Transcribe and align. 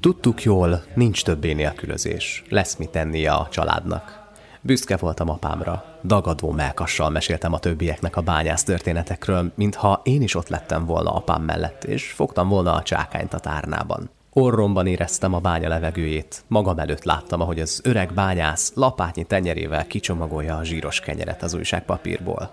Tudtuk 0.00 0.42
jól, 0.42 0.82
nincs 0.94 1.24
többé 1.24 1.52
nélkülözés. 1.52 2.44
Lesz 2.48 2.76
mit 2.76 2.88
tennie 2.88 3.32
a 3.32 3.48
családnak. 3.50 4.28
Büszke 4.60 4.96
voltam 4.96 5.30
apámra. 5.30 5.84
Dagadó 6.04 6.50
melkassal 6.50 7.10
meséltem 7.10 7.52
a 7.52 7.58
többieknek 7.58 8.16
a 8.16 8.20
bányász 8.20 8.64
történetekről, 8.64 9.52
mintha 9.54 10.00
én 10.04 10.22
is 10.22 10.34
ott 10.34 10.48
lettem 10.48 10.84
volna 10.84 11.14
apám 11.14 11.42
mellett, 11.42 11.84
és 11.84 12.10
fogtam 12.10 12.48
volna 12.48 12.74
a 12.74 12.82
csákányt 12.82 13.34
a 13.34 13.38
tárnában. 13.38 14.10
Orromban 14.32 14.86
éreztem 14.86 15.34
a 15.34 15.40
bánya 15.40 15.68
levegőjét, 15.68 16.44
magam 16.46 16.78
előtt 16.78 17.04
láttam, 17.04 17.40
ahogy 17.40 17.60
az 17.60 17.80
öreg 17.84 18.14
bányász 18.14 18.72
lapátnyi 18.74 19.24
tenyerével 19.24 19.86
kicsomagolja 19.86 20.56
a 20.56 20.64
zsíros 20.64 21.00
kenyeret 21.00 21.42
az 21.42 21.54
újságpapírból. 21.54 22.50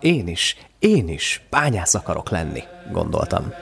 Én 0.00 0.28
is, 0.28 0.56
én 0.78 1.08
is 1.08 1.46
bányász 1.50 1.94
akarok 1.94 2.30
lenni, 2.30 2.62
gondoltam. 2.92 3.52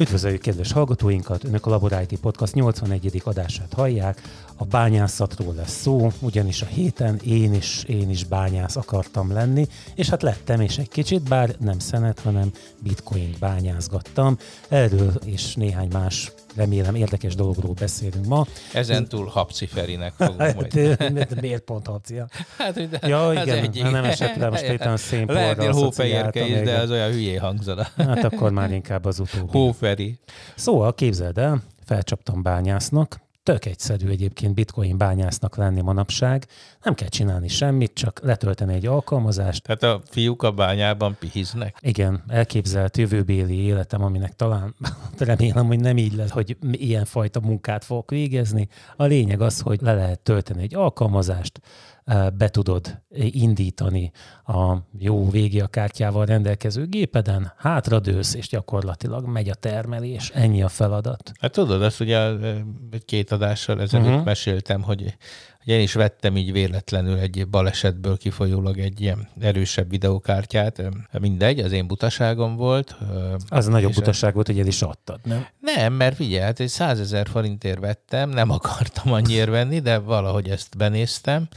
Üdvözöljük 0.00 0.40
kedves 0.40 0.72
hallgatóinkat! 0.72 1.44
Önök 1.44 1.66
a 1.66 1.70
Labor 1.70 2.06
IT 2.08 2.20
Podcast 2.20 2.54
81. 2.54 3.22
adását 3.24 3.72
hallják. 3.72 4.20
A 4.56 4.64
bányászatról 4.64 5.54
lesz 5.54 5.80
szó, 5.80 6.10
ugyanis 6.20 6.62
a 6.62 6.66
héten 6.66 7.20
én 7.24 7.54
is, 7.54 7.84
én 7.84 8.10
is 8.10 8.24
bányász 8.24 8.76
akartam 8.76 9.32
lenni, 9.32 9.66
és 9.94 10.08
hát 10.08 10.22
lettem, 10.22 10.60
és 10.60 10.78
egy 10.78 10.88
kicsit, 10.88 11.28
bár 11.28 11.54
nem 11.58 11.78
szenet, 11.78 12.20
hanem 12.20 12.52
bitcoin 12.82 13.36
bányázgattam. 13.40 14.38
Erről 14.68 15.12
és 15.24 15.54
néhány 15.54 15.88
más 15.92 16.32
remélem 16.56 16.94
érdekes 16.94 17.34
dologról 17.34 17.72
beszélünk 17.72 18.26
ma. 18.26 18.46
Ezen 18.72 19.08
túl 19.08 19.26
Habci 19.26 19.66
Ferinek 19.66 20.12
fogunk 20.16 20.40
hát, 20.40 20.54
majd. 20.54 21.40
Miért 21.40 21.62
pont 21.62 21.86
Habci? 21.86 22.22
Hát, 22.58 22.88
de 22.88 23.08
ja, 23.08 23.32
igen, 23.32 23.58
egyik. 23.58 23.82
nem 23.82 24.04
esett 24.04 24.36
le 24.36 24.48
most 24.50 24.62
éppen 24.62 24.96
szénporra. 24.96 25.40
Lehetnél 25.40 25.72
hófehérke 25.72 26.46
is, 26.46 26.60
de 26.60 26.78
az 26.78 26.90
olyan 26.90 27.10
hülyé 27.10 27.36
hangzana. 27.36 27.86
Hát 27.96 28.24
akkor 28.24 28.50
már 28.50 28.72
inkább 28.72 29.04
az 29.04 29.20
utóbbi. 29.20 29.58
Hóferi. 29.58 30.18
Szóval 30.54 30.94
képzeld 30.94 31.38
el, 31.38 31.62
felcsaptam 31.84 32.42
bányásznak, 32.42 33.20
Tök 33.50 33.64
egyszerű 33.64 34.08
egyébként 34.08 34.54
bitcoin 34.54 34.98
bányásznak 34.98 35.56
lenni 35.56 35.80
manapság. 35.80 36.46
Nem 36.82 36.94
kell 36.94 37.08
csinálni 37.08 37.48
semmit, 37.48 37.94
csak 37.94 38.20
letölteni 38.22 38.74
egy 38.74 38.86
alkalmazást. 38.86 39.62
Tehát 39.62 39.82
a 39.82 40.02
fiúk 40.10 40.42
a 40.42 40.50
bányában 40.50 41.16
pihiznek? 41.18 41.76
Igen, 41.80 42.22
elképzelt 42.28 42.96
jövőbéli 42.96 43.54
életem, 43.54 44.04
aminek 44.04 44.36
talán 44.36 44.74
remélem, 45.18 45.66
hogy 45.66 45.80
nem 45.80 45.96
így 45.96 46.14
lesz, 46.14 46.30
hogy 46.30 46.56
ilyen 46.72 47.04
fajta 47.04 47.40
munkát 47.40 47.84
fogok 47.84 48.10
végezni. 48.10 48.68
A 48.96 49.04
lényeg 49.04 49.40
az, 49.40 49.60
hogy 49.60 49.80
le 49.80 49.94
lehet 49.94 50.20
tölteni 50.20 50.62
egy 50.62 50.74
alkalmazást, 50.74 51.60
be 52.36 52.48
tudod 52.48 53.02
indítani 53.30 54.10
a 54.46 54.76
jó 54.98 55.30
végi 55.30 55.60
a 55.60 55.66
kártyával 55.66 56.24
rendelkező 56.24 56.86
gépeden, 56.86 57.52
hátradősz, 57.56 58.34
és 58.34 58.48
gyakorlatilag 58.48 59.26
megy 59.26 59.48
a 59.48 59.54
termelés. 59.54 60.30
Ennyi 60.34 60.62
a 60.62 60.68
feladat. 60.68 61.32
Hát 61.40 61.52
tudod, 61.52 61.82
azt 61.82 62.00
ugye 62.00 62.30
két 63.04 63.32
adással 63.32 63.80
ezelőtt 63.80 64.06
uh-huh. 64.06 64.24
meséltem, 64.24 64.82
hogy 64.82 65.16
hogy 65.64 65.72
én 65.72 65.80
is 65.80 65.92
vettem 65.92 66.36
így 66.36 66.52
véletlenül 66.52 67.18
egy 67.18 67.48
balesetből 67.48 68.18
kifolyólag 68.18 68.78
egy 68.78 69.00
ilyen 69.00 69.28
erősebb 69.40 69.90
videokártyát. 69.90 70.82
Mindegy, 71.20 71.58
az 71.58 71.72
én 71.72 71.86
butaságom 71.86 72.56
volt. 72.56 72.96
Az 73.48 73.66
a 73.66 73.70
nagyobb 73.70 73.92
butaság 73.92 74.34
volt, 74.34 74.46
hogy 74.46 74.58
el 74.58 74.66
is 74.66 74.82
adtad, 74.82 75.20
nem? 75.24 75.46
Nem, 75.60 75.92
mert 75.92 76.16
figyelj, 76.16 76.42
hát 76.42 76.60
egy 76.60 76.68
százezer 76.68 77.26
forintért 77.28 77.78
vettem, 77.78 78.30
nem 78.30 78.50
akartam 78.50 79.12
annyiért 79.12 79.48
venni, 79.48 79.80
de 79.80 79.98
valahogy 79.98 80.48
ezt 80.48 80.76
benéztem, 80.76 81.48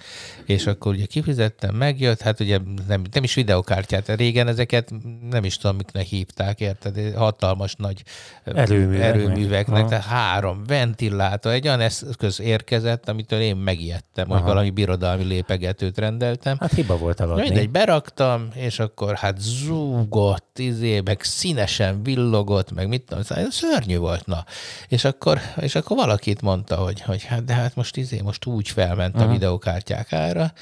és 0.45 0.65
akkor 0.65 0.93
ugye 0.93 1.05
kifizettem, 1.05 1.75
megjött, 1.75 2.21
hát 2.21 2.39
ugye 2.39 2.59
nem, 2.87 3.01
nem 3.11 3.23
is 3.23 3.33
videokártyát, 3.33 4.15
régen 4.15 4.47
ezeket 4.47 4.93
nem 5.29 5.43
is 5.43 5.57
tudom, 5.57 5.75
miknek 5.75 6.05
hívták, 6.05 6.59
érted? 6.59 7.15
Hatalmas 7.15 7.75
nagy 7.75 8.03
Erőművek 8.43 9.01
erőműveknek, 9.01 9.87
tehát 9.87 10.05
három 10.05 10.63
ventilátor, 10.67 11.51
egy 11.51 11.67
olyan 11.67 11.79
eszköz 11.79 12.39
érkezett, 12.39 13.09
amitől 13.09 13.39
én 13.39 13.55
megijedtem 13.55 13.92
megijedtem, 13.93 14.31
Aha. 14.31 14.39
hogy 14.39 14.49
valami 14.49 14.69
birodalmi 14.69 15.23
lépegetőt 15.23 15.97
rendeltem. 15.97 16.57
Hát 16.59 16.73
hiba 16.73 16.97
volt 16.97 17.19
eladni. 17.19 17.41
Mindegy, 17.41 17.69
beraktam, 17.69 18.49
és 18.53 18.79
akkor 18.79 19.15
hát 19.15 19.39
zúgott, 19.39 20.59
izé, 20.59 21.01
meg 21.01 21.23
színesen 21.23 22.03
villogott, 22.03 22.71
meg 22.71 22.87
mit 22.87 23.01
tudom, 23.01 23.23
szóval 23.23 23.51
szörnyű 23.51 23.97
volt, 23.97 24.25
na. 24.25 24.45
És 24.87 25.05
akkor, 25.05 25.39
és 25.59 25.75
akkor 25.75 25.97
valakit 25.97 26.41
mondta, 26.41 26.75
hogy, 26.75 27.01
hogy 27.01 27.23
hát 27.23 27.43
de 27.43 27.53
hát 27.53 27.75
most 27.75 27.97
izé, 27.97 28.21
most 28.21 28.45
úgy 28.45 28.67
felment 28.67 29.15
Aha. 29.15 29.25
a 29.25 29.31
videokártyák 29.31 30.13
ára, 30.13 30.53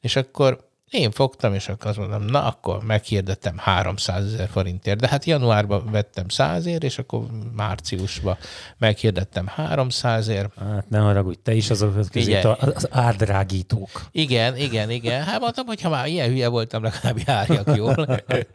és 0.00 0.16
akkor 0.16 0.64
én 0.90 1.10
fogtam, 1.10 1.54
és 1.54 1.68
akkor 1.68 1.86
azt 1.86 1.98
mondom, 1.98 2.22
na 2.22 2.44
akkor 2.44 2.84
meghirdettem 2.84 3.58
300 3.58 4.24
ezer 4.24 4.48
forintért, 4.48 5.00
de 5.00 5.08
hát 5.08 5.24
januárban 5.24 5.90
vettem 5.90 6.28
100 6.28 6.66
ér, 6.66 6.84
és 6.84 6.98
akkor 6.98 7.26
márciusban 7.56 8.36
meghirdettem 8.78 9.46
300 9.46 10.28
ér. 10.28 10.48
Hát 10.58 10.88
ne 10.88 10.98
haragudj, 10.98 11.38
te 11.42 11.54
is 11.54 11.70
azok 11.70 12.10
közé 12.10 12.40
az 12.40 12.88
árdrágítók. 12.90 14.08
Igen, 14.10 14.56
igen, 14.56 14.90
igen. 14.90 15.22
Hát 15.22 15.40
mondtam, 15.40 15.66
hogy 15.66 15.80
ha 15.80 15.88
már 15.88 16.06
ilyen 16.06 16.28
hülye 16.28 16.48
voltam, 16.48 16.82
legalább 16.82 17.18
járjak 17.26 17.76
jól. 17.76 18.06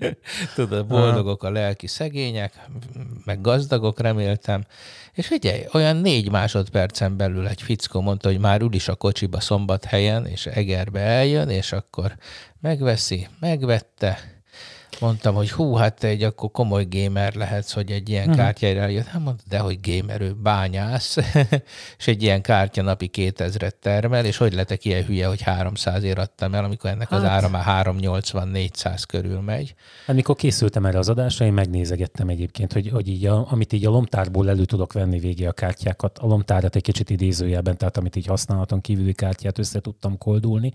Tudod, 0.56 0.88
boldogok 0.88 1.44
a 1.44 1.50
lelki 1.50 1.88
szegények, 1.88 2.54
meg 3.26 3.42
gazdagok 3.42 4.00
reméltem. 4.00 4.66
És 5.14 5.28
figyelj, 5.28 5.66
olyan 5.74 5.96
négy 5.96 6.32
másodpercen 6.32 7.18
belül 7.18 7.48
egy 7.48 7.62
fickó 7.62 8.02
mondta, 8.02 8.28
hogy 8.28 8.40
már 8.40 8.62
ül 8.62 8.74
is 8.74 8.88
a 8.88 8.96
kocsiba 8.96 9.40
szombathelyen, 9.40 10.26
és 10.26 10.46
Egerbe 10.46 11.00
eljön, 11.00 11.50
és 11.50 11.72
akkor 11.72 12.16
megveszi, 12.60 13.28
megvette, 13.40 14.31
mondtam, 15.02 15.36
hogy 15.36 15.52
hú, 15.52 15.74
hát 15.74 16.00
te 16.00 16.08
egy 16.08 16.24
akkor 16.24 16.52
komoly 16.52 16.86
gamer 16.90 17.34
lehetsz, 17.34 17.74
hogy 17.74 17.92
egy 17.92 18.10
ilyen 18.10 18.24
hmm. 18.24 18.36
kártyára 18.36 18.88
jött. 18.88 19.06
Hát 19.06 19.24
mondta, 19.24 19.44
de 19.50 19.60
hogy 19.60 19.80
gamer, 19.82 20.22
ő 20.22 20.34
bányász, 20.34 21.18
és 22.00 22.08
egy 22.08 22.24
ilyen 22.24 22.42
kártya 22.42 22.82
napi 22.82 23.10
2000-et 23.14 23.72
termel, 23.80 24.26
és 24.26 24.38
hogy 24.38 24.54
letek 24.54 24.86
ilyen 24.86 25.04
hülye, 25.04 25.28
hogy 25.28 25.42
300 25.42 26.04
ér 26.04 26.20
adtam 26.20 26.54
el, 26.54 26.64
amikor 26.64 26.90
ennek 26.90 27.10
hát. 27.10 27.20
az 27.20 27.26
ára 27.26 27.50
már 27.50 27.86
380-400 27.86 29.04
körül 29.08 29.40
megy. 29.40 29.76
Hát 30.06 30.16
mikor 30.16 30.36
készültem 30.36 30.86
erre 30.86 30.98
az 30.98 31.10
adásra, 31.10 31.46
én 31.46 31.54
megnézegettem 31.54 32.28
egyébként, 32.28 32.74
hogy, 32.74 32.90
hogy 32.90 33.08
így 33.08 33.26
a, 33.26 33.52
amit 33.52 33.74
így 33.74 33.86
a 33.86 33.90
lomtárból 33.90 34.50
elő 34.50 34.66
tudok 34.66 34.94
venni 34.94 35.20
végé 35.20 35.46
a 35.46 35.52
kártyákat, 35.52 36.18
a 36.18 36.28
lomtárat 36.28 36.76
egy 36.76 36.84
kicsit 36.84 37.10
idézőjelben, 37.10 37.78
tehát 37.78 37.98
amit 37.98 38.16
így 38.16 38.26
használaton 38.26 38.82
kívüli 38.82 39.14
kártyát 39.14 39.58
össze 39.58 39.80
tudtam 39.80 40.18
koldulni, 40.18 40.74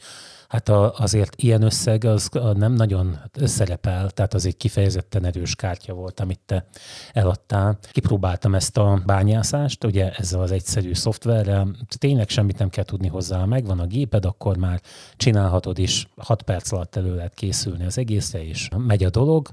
hát 0.49 0.69
a, 0.69 0.95
azért 0.99 1.43
ilyen 1.43 1.63
összeg 1.63 2.05
az 2.05 2.29
nem 2.55 2.73
nagyon 2.73 3.19
szerepel, 3.35 4.11
tehát 4.17 4.35
az 4.35 4.47
egy 4.47 4.57
kifejezetten 4.57 5.25
erős 5.25 5.55
kártya 5.55 5.93
volt, 5.93 6.21
amit 6.21 6.41
te 6.47 6.67
eladtál. 7.13 7.79
Kipróbáltam 7.91 8.55
ezt 8.55 8.77
a 8.77 9.03
bányászást, 9.07 9.85
ugye 9.85 10.11
ezzel 10.11 10.41
az 10.41 10.51
egyszerű 10.51 10.95
szoftverrel, 10.95 11.77
tényleg 11.99 12.29
semmit 12.29 12.59
nem 12.59 12.69
kell 12.69 12.85
tudni 12.85 13.09
hozzá, 13.09 13.45
megvan 13.45 13.79
a 13.79 13.87
géped, 13.87 14.25
akkor 14.25 14.57
már 14.57 14.81
csinálhatod 15.17 15.79
is, 15.79 16.09
6 16.17 16.43
perc 16.43 16.73
alatt 16.73 16.97
elő 16.97 17.15
lehet 17.15 17.35
készülni 17.35 17.85
az 17.85 17.99
egészre, 17.99 18.45
és 18.45 18.69
megy 18.77 19.05
a 19.05 19.11
dolog. 19.11 19.49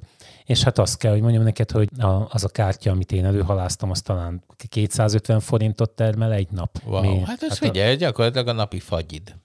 És 0.45 0.63
hát 0.63 0.77
azt 0.77 0.97
kell, 0.97 1.11
hogy 1.11 1.21
mondjam 1.21 1.43
neked, 1.43 1.71
hogy 1.71 1.89
a, 1.99 2.27
az 2.29 2.43
a 2.43 2.49
kártya, 2.49 2.91
amit 2.91 3.11
én 3.11 3.25
előhaláztam, 3.25 3.89
az 3.89 4.01
talán 4.01 4.43
250 4.69 5.39
forintot 5.39 5.89
termel 5.89 6.33
egy 6.33 6.51
nap. 6.51 6.79
Wow. 6.85 7.01
Mi, 7.01 7.19
hát 7.19 7.43
ez 7.43 7.49
hát 7.49 7.57
figyelj, 7.57 7.93
a... 7.93 7.97
gyakorlatilag 7.97 8.47
a 8.47 8.51
napi 8.53 8.79
fagyid. 8.79 9.35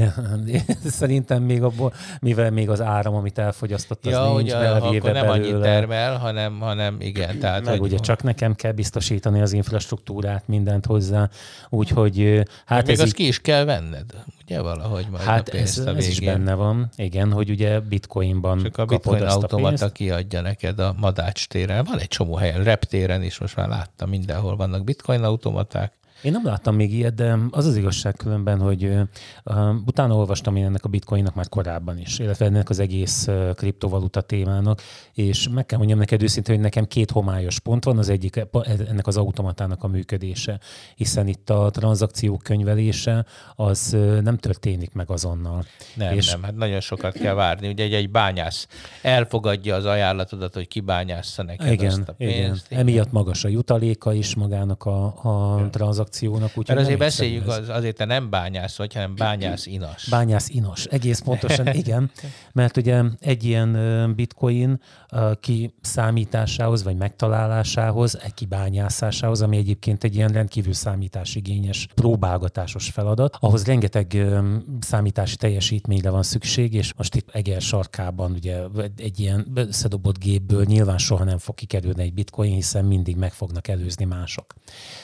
Szerintem 0.84 1.42
még 1.42 1.62
abból, 1.62 1.92
mivel 2.20 2.50
még 2.50 2.70
az 2.70 2.80
áram, 2.80 3.14
amit 3.14 3.38
elfogyasztott, 3.38 4.06
az 4.06 4.12
ja, 4.12 4.24
nincs 4.24 4.40
ugye, 4.40 4.68
akkor 4.68 5.12
nem 5.12 5.26
belőle. 5.26 5.30
annyit 5.30 5.60
termel, 5.60 6.16
hanem, 6.16 6.60
hanem 6.60 6.96
igen. 7.00 7.38
Tehát, 7.38 7.64
Meg 7.64 7.78
hogy... 7.78 7.80
ugye 7.80 7.98
csak 7.98 8.22
nekem 8.22 8.54
kell 8.54 8.72
biztosítani 8.72 9.40
az 9.40 9.52
infrastruktúrát, 9.52 10.48
mindent 10.48 10.86
hozzá, 10.86 11.28
úgyhogy 11.68 12.42
hát 12.64 12.86
még 12.86 12.94
ez 12.94 13.00
azt 13.00 13.08
így... 13.08 13.14
ki 13.14 13.26
is 13.26 13.40
kell 13.40 13.64
venned, 13.64 14.14
ugye 14.44 14.60
valahogy 14.60 15.06
majd 15.10 15.24
Hát 15.24 15.48
a 15.48 15.56
ez, 15.56 15.78
ez 15.78 16.06
is 16.06 16.20
benne 16.20 16.54
van, 16.54 16.88
igen, 16.96 17.32
hogy 17.32 17.50
ugye 17.50 17.80
bitcoinban 17.80 18.62
Csak 18.62 18.78
a 18.78 18.84
bitcoin 18.84 19.22
automata 19.22 19.88
kiadja 19.88 20.40
neked 20.40 20.78
a 20.78 20.94
Madács 20.98 21.46
téren. 21.46 21.84
Van 21.84 21.98
egy 21.98 22.08
csomó 22.08 22.34
helyen, 22.34 22.64
reptéren 22.64 23.22
is, 23.22 23.38
most 23.38 23.56
már 23.56 23.68
láttam, 23.68 24.08
mindenhol 24.08 24.56
vannak 24.56 24.84
bitcoin 24.84 25.22
automaták, 25.22 25.92
én 26.22 26.32
nem 26.32 26.44
láttam 26.44 26.74
még 26.74 26.94
ilyet, 26.94 27.14
de 27.14 27.38
az 27.50 27.66
az 27.66 27.76
igazság 27.76 28.14
különben, 28.14 28.60
hogy 28.60 28.84
uh, 28.84 29.74
utána 29.86 30.14
olvastam 30.14 30.56
én 30.56 30.64
ennek 30.64 30.84
a 30.84 30.88
bitcoinnak 30.88 31.34
már 31.34 31.48
korábban 31.48 31.98
is, 31.98 32.18
illetve 32.18 32.44
ennek 32.44 32.70
az 32.70 32.78
egész 32.78 33.26
uh, 33.26 33.54
kriptovaluta 33.54 34.20
témának, 34.20 34.82
és 35.12 35.48
meg 35.48 35.66
kell 35.66 35.78
mondjam 35.78 35.98
neked 35.98 36.22
őszintén, 36.22 36.54
hogy 36.54 36.64
nekem 36.64 36.84
két 36.84 37.10
homályos 37.10 37.58
pont 37.58 37.84
van, 37.84 37.98
az 37.98 38.08
egyik 38.08 38.46
ennek 38.88 39.06
az 39.06 39.16
automatának 39.16 39.84
a 39.84 39.88
működése, 39.88 40.60
hiszen 40.96 41.26
itt 41.26 41.50
a 41.50 41.70
tranzakciók 41.70 42.42
könyvelése 42.42 43.26
az 43.56 43.90
uh, 43.94 44.20
nem 44.20 44.36
történik 44.36 44.92
meg 44.92 45.10
azonnal. 45.10 45.64
Nem, 45.94 46.14
és... 46.16 46.30
nem, 46.30 46.42
hát 46.42 46.56
nagyon 46.56 46.80
sokat 46.80 47.12
kell 47.12 47.34
várni. 47.34 47.68
Ugye 47.68 47.84
egy, 47.84 47.94
egy 47.94 48.10
bányász 48.10 48.66
elfogadja 49.02 49.74
az 49.74 49.84
ajánlatodat, 49.84 50.54
hogy 50.54 50.68
kibányássza 50.68 51.42
neked 51.42 51.72
igen, 51.72 51.86
azt 51.86 52.08
a 52.08 52.12
pénzt. 52.12 52.36
Igen. 52.40 52.56
igen. 52.68 52.78
Emiatt 52.78 53.12
magas 53.12 53.44
a 53.44 53.48
jutaléka 53.48 54.12
is 54.12 54.34
magának 54.34 54.84
a, 54.84 55.04
a 55.04 55.68
tranzakciónak 55.70 56.10
tranzakciónak. 56.12 56.58
Úgy, 56.58 56.68
Mert 56.68 56.80
azért 56.80 56.98
beszéljük, 56.98 57.48
az, 57.48 57.68
azért 57.68 57.96
te 57.96 58.04
nem 58.04 58.30
bányász 58.30 58.76
vagy, 58.76 58.94
hanem 58.94 59.14
bányász 59.14 59.66
inas. 59.66 60.06
Bányász 60.10 60.48
inas, 60.48 60.84
egész 60.84 61.18
pontosan, 61.18 61.66
igen. 61.82 62.10
Mert 62.52 62.76
ugye 62.76 63.02
egy 63.20 63.44
ilyen 63.44 64.12
bitcoin 64.16 64.80
kiszámításához, 65.40 66.82
vagy 66.82 66.96
megtalálásához, 66.96 68.18
egy 68.22 68.34
kibányászásához, 68.34 69.42
ami 69.42 69.56
egyébként 69.56 70.04
egy 70.04 70.14
ilyen 70.14 70.28
rendkívül 70.28 70.72
számításigényes 70.72 71.88
próbálgatásos 71.94 72.90
feladat, 72.90 73.36
ahhoz 73.40 73.64
rengeteg 73.64 74.26
számítási 74.80 75.36
teljesítményre 75.36 76.10
van 76.10 76.22
szükség, 76.22 76.74
és 76.74 76.94
most 76.94 77.14
itt 77.14 77.30
Eger 77.32 77.60
sarkában 77.60 78.32
ugye 78.32 78.60
egy 78.96 79.20
ilyen 79.20 79.46
összedobott 79.54 80.18
gépből 80.18 80.64
nyilván 80.64 80.98
soha 80.98 81.24
nem 81.24 81.38
fog 81.38 81.54
kikerülni 81.54 82.02
egy 82.02 82.14
bitcoin, 82.14 82.52
hiszen 82.52 82.84
mindig 82.84 83.16
meg 83.16 83.32
fognak 83.32 83.68
előzni 83.68 84.04
mások. 84.04 84.54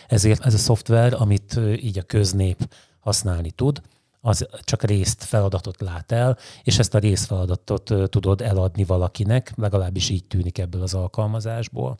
Ezért 0.08 0.44
ez 0.44 0.54
a 0.54 0.58
szoftver, 0.58 0.97
amit 1.06 1.60
így 1.80 1.98
a 1.98 2.02
köznép 2.02 2.74
használni 3.00 3.50
tud, 3.50 3.82
az 4.20 4.48
csak 4.60 4.82
részt 4.82 5.24
feladatot 5.24 5.80
lát 5.80 6.12
el, 6.12 6.38
és 6.62 6.78
ezt 6.78 6.94
a 6.94 6.98
részfeladatot 6.98 8.10
tudod 8.10 8.40
eladni 8.40 8.84
valakinek, 8.84 9.52
legalábbis 9.56 10.08
így 10.08 10.24
tűnik 10.24 10.58
ebből 10.58 10.82
az 10.82 10.94
alkalmazásból. 10.94 11.98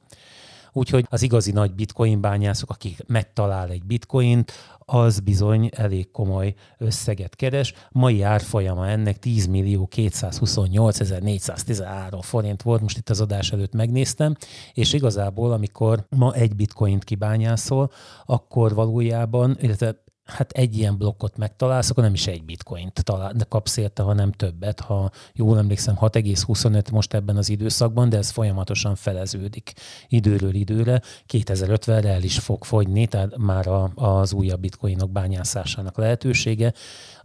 Úgyhogy 0.72 1.06
az 1.08 1.22
igazi 1.22 1.52
nagy 1.52 1.72
bitcoin 1.72 2.20
bányászok, 2.20 2.70
akik 2.70 3.04
megtalál 3.06 3.70
egy 3.70 3.84
bitcoint, 3.84 4.52
az 4.90 5.20
bizony 5.20 5.68
elég 5.76 6.10
komoly 6.10 6.54
összeget 6.78 7.36
keres. 7.36 7.72
Mai 7.90 8.22
árfolyama 8.22 8.88
ennek 8.88 9.18
10 9.18 9.46
millió 9.46 9.86
228 9.86 10.98
413 11.20 12.20
forint 12.20 12.62
volt, 12.62 12.80
most 12.80 12.96
itt 12.96 13.10
az 13.10 13.20
adás 13.20 13.52
előtt 13.52 13.72
megnéztem, 13.72 14.36
és 14.72 14.92
igazából, 14.92 15.52
amikor 15.52 16.06
ma 16.16 16.34
egy 16.34 16.56
bitcoint 16.56 17.04
kibányászol, 17.04 17.90
akkor 18.24 18.74
valójában, 18.74 19.56
illetve 19.60 20.06
hát 20.28 20.52
egy 20.52 20.76
ilyen 20.76 20.96
blokkot 20.96 21.36
megtalálsz, 21.36 21.90
akkor 21.90 22.02
nem 22.02 22.12
is 22.12 22.26
egy 22.26 22.44
bitcoint 22.44 23.04
talál, 23.04 23.32
de 23.32 23.44
kapsz 23.48 23.76
érte, 23.76 24.02
hanem 24.02 24.32
többet. 24.32 24.80
Ha 24.80 25.10
jól 25.32 25.58
emlékszem, 25.58 25.96
6,25 26.00 26.92
most 26.92 27.14
ebben 27.14 27.36
az 27.36 27.48
időszakban, 27.48 28.08
de 28.08 28.16
ez 28.16 28.30
folyamatosan 28.30 28.94
feleződik 28.94 29.72
időről 30.08 30.54
időre. 30.54 31.02
2050-re 31.28 32.08
el 32.08 32.22
is 32.22 32.38
fog 32.38 32.64
fogyni, 32.64 33.06
tehát 33.06 33.36
már 33.36 33.66
a, 33.66 33.90
az 33.94 34.32
újabb 34.32 34.60
bitcoinok 34.60 35.10
bányászásának 35.10 35.96
lehetősége 35.96 36.72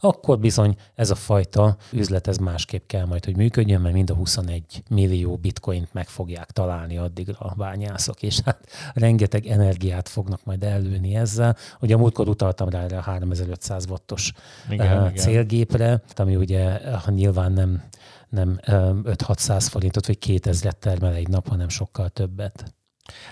akkor 0.03 0.39
bizony 0.39 0.75
ez 0.95 1.09
a 1.09 1.15
fajta 1.15 1.77
üzlet 1.91 2.27
ez 2.27 2.38
másképp 2.38 2.88
kell 2.88 3.05
majd, 3.05 3.25
hogy 3.25 3.35
működjön, 3.35 3.81
mert 3.81 3.94
mind 3.94 4.09
a 4.09 4.13
21 4.13 4.83
millió 4.89 5.38
bitcoint 5.38 5.94
meg 5.94 6.07
fogják 6.07 6.51
találni 6.51 6.97
addig 6.97 7.35
a 7.39 7.53
bányászok, 7.55 8.21
és 8.21 8.39
hát 8.45 8.59
rengeteg 8.94 9.45
energiát 9.45 10.09
fognak 10.09 10.44
majd 10.44 10.63
előni 10.63 11.15
ezzel. 11.15 11.55
Ugye 11.79 11.95
a 11.95 11.97
múltkor 11.97 12.27
utaltam 12.27 12.69
rá 12.69 12.81
erre 12.83 12.97
a 12.97 13.01
3500 13.01 13.85
wattos 13.89 14.31
igen, 14.69 15.01
uh, 15.01 15.13
célgépre, 15.13 15.85
igen. 15.85 16.01
ami 16.15 16.35
ugye 16.35 16.79
nyilván 17.07 17.51
nem 17.51 17.83
nem 18.29 18.59
5-600 18.65 19.67
forintot 19.69 20.07
vagy 20.07 20.19
2000 20.19 20.73
termel 20.73 21.13
egy 21.13 21.27
nap, 21.27 21.47
hanem 21.47 21.69
sokkal 21.69 22.09
többet. 22.09 22.73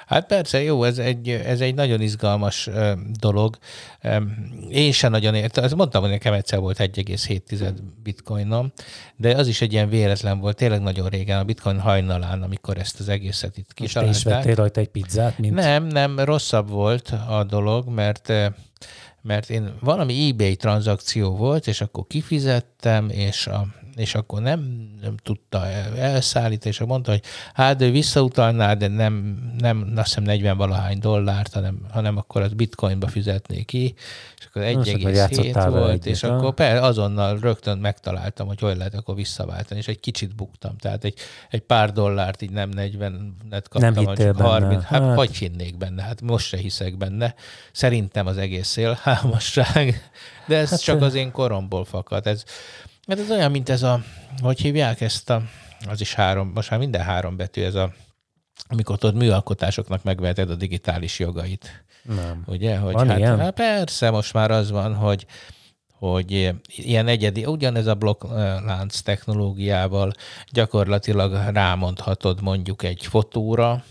Hát 0.08 0.26
persze, 0.26 0.62
jó, 0.62 0.84
ez 0.84 0.98
egy, 0.98 1.30
ez 1.30 1.62
egy 1.62 1.76
nagyon 1.76 2.02
izgalmas 2.02 2.70
dolog. 3.20 3.58
Én 4.70 4.92
sem 4.92 5.12
nagyon 5.12 5.36
értem, 5.36 5.64
azt 5.64 5.76
mondtam, 5.76 6.02
hogy 6.02 6.10
nekem 6.10 6.34
egyszer 6.34 6.60
volt 6.60 6.78
1,7 6.80 7.74
bitcoinom, 8.04 8.72
de 9.16 9.36
az 9.36 9.48
is 9.48 9.62
egy 9.62 9.74
ilyen 9.74 9.90
véletlen 9.90 10.40
volt, 10.40 10.56
tényleg 10.56 10.82
nagyon 10.82 11.10
régen, 11.10 11.40
a 11.40 11.44
bitcoin 11.44 11.80
hajnalán, 11.80 12.42
amikor 12.42 12.78
ezt 12.78 13.00
az 13.00 13.10
egészet 13.10 13.58
itt 13.58 13.74
kitalálták. 13.74 14.16
És 14.16 14.22
te 14.22 14.30
is 14.30 14.36
vettél 14.36 14.56
rajta 14.56 14.80
egy 14.80 14.88
pizzát? 14.88 15.38
Mint... 15.38 15.54
Nem, 15.54 15.86
nem, 15.86 16.20
rosszabb 16.20 16.70
volt 16.70 17.14
a 17.28 17.44
dolog, 17.44 17.88
mert 17.88 18.34
mert 19.24 19.50
én 19.50 19.74
valami 19.80 20.30
eBay 20.30 20.56
tranzakció 20.56 21.36
volt, 21.36 21.68
és 21.68 21.82
akkor 21.82 22.08
kifizettem, 22.08 23.10
és 23.10 23.48
a 23.48 23.68
és 24.02 24.16
akkor 24.16 24.42
nem, 24.42 24.90
nem 25.02 25.16
tudta 25.24 25.68
elszállítani, 25.98 26.74
és 26.74 26.80
mondta, 26.80 27.12
hogy 27.12 27.24
hát 27.54 27.82
ő 27.82 27.92
visszautalná, 27.92 28.74
de 28.74 28.88
nem, 28.88 29.38
nem 29.58 29.94
azt 29.96 30.08
hiszem 30.08 30.24
40 30.24 30.58
valahány 30.58 31.00
dollárt, 31.00 31.54
hanem, 31.54 31.86
hanem 31.92 32.18
akkor 32.18 32.42
az 32.42 32.54
bitcoinba 32.54 33.08
fizetné 33.08 33.62
ki, 33.62 33.94
és 34.38 34.46
akkor 34.46 34.62
1,7 34.62 35.68
volt, 35.70 36.06
és 36.06 36.24
akkor 36.24 36.54
per, 36.54 36.84
azonnal 36.84 37.38
rögtön 37.40 37.78
megtaláltam, 37.78 38.48
hogy 38.48 38.60
hogy 38.60 38.78
lehet 38.78 38.94
akkor 38.94 39.16
visszaváltani, 39.16 39.80
és 39.80 39.88
egy 39.88 40.00
kicsit 40.00 40.36
buktam, 40.36 40.78
tehát 40.78 41.04
egy, 41.04 41.14
egy 41.50 41.62
pár 41.62 41.92
dollárt 41.92 42.42
így 42.42 42.52
nem 42.52 42.70
40-et 42.76 43.64
kaptam, 43.70 43.94
nem 43.94 44.16
csak 44.16 44.38
30, 44.38 44.84
hát, 44.84 45.02
hát. 45.02 45.16
hogy 45.16 45.36
hinnék 45.36 45.78
benne, 45.78 46.02
hát 46.02 46.22
most 46.22 46.48
se 46.48 46.58
hiszek 46.58 46.98
benne. 46.98 47.36
Szerintem 47.72 48.28
az 48.28 48.38
egész 48.38 48.68
szélhámosság, 48.68 50.10
de 50.48 50.58
ez 50.58 50.70
hát 50.70 50.82
csak 50.82 51.02
az 51.02 51.14
én 51.14 51.32
koromból 51.32 51.86
fakad. 51.86 52.28
Ez, 52.28 52.44
mert 53.08 53.20
ez 53.20 53.32
olyan, 53.32 53.52
mint 53.52 53.70
ez 53.70 53.84
a, 53.84 54.04
hogy 54.42 54.60
hívják 54.60 55.02
ezt 55.02 55.30
a, 55.30 55.42
az 55.88 56.02
is 56.02 56.14
három, 56.14 56.52
most 56.54 56.70
már 56.70 56.80
minden 56.80 57.02
három 57.02 57.36
betű, 57.36 57.64
ez 57.64 57.76
a, 57.76 57.94
amikor 58.68 58.98
tudod, 58.98 59.16
műalkotásoknak 59.16 60.04
megveheted 60.04 60.50
a 60.50 60.56
digitális 60.56 61.20
jogait. 61.20 61.84
Nem. 62.04 62.44
Ugye? 62.46 62.78
Hogy 62.78 62.94
van 62.94 63.08
hát, 63.08 63.18
ilyen? 63.18 63.40
Hát 63.40 63.54
persze, 63.54 64.10
most 64.10 64.34
már 64.34 64.52
az 64.52 64.72
van, 64.72 64.96
hogy 64.96 65.26
hogy 66.02 66.56
ilyen 66.66 67.08
egyedi, 67.08 67.46
ugyanez 67.46 67.88
a 67.88 67.96
blokklánc 67.96 69.00
technológiával 69.00 70.12
gyakorlatilag 70.52 71.54
rámondhatod 71.54 72.42
mondjuk 72.42 72.84
egy 72.84 73.06
fotóra, 73.06 73.84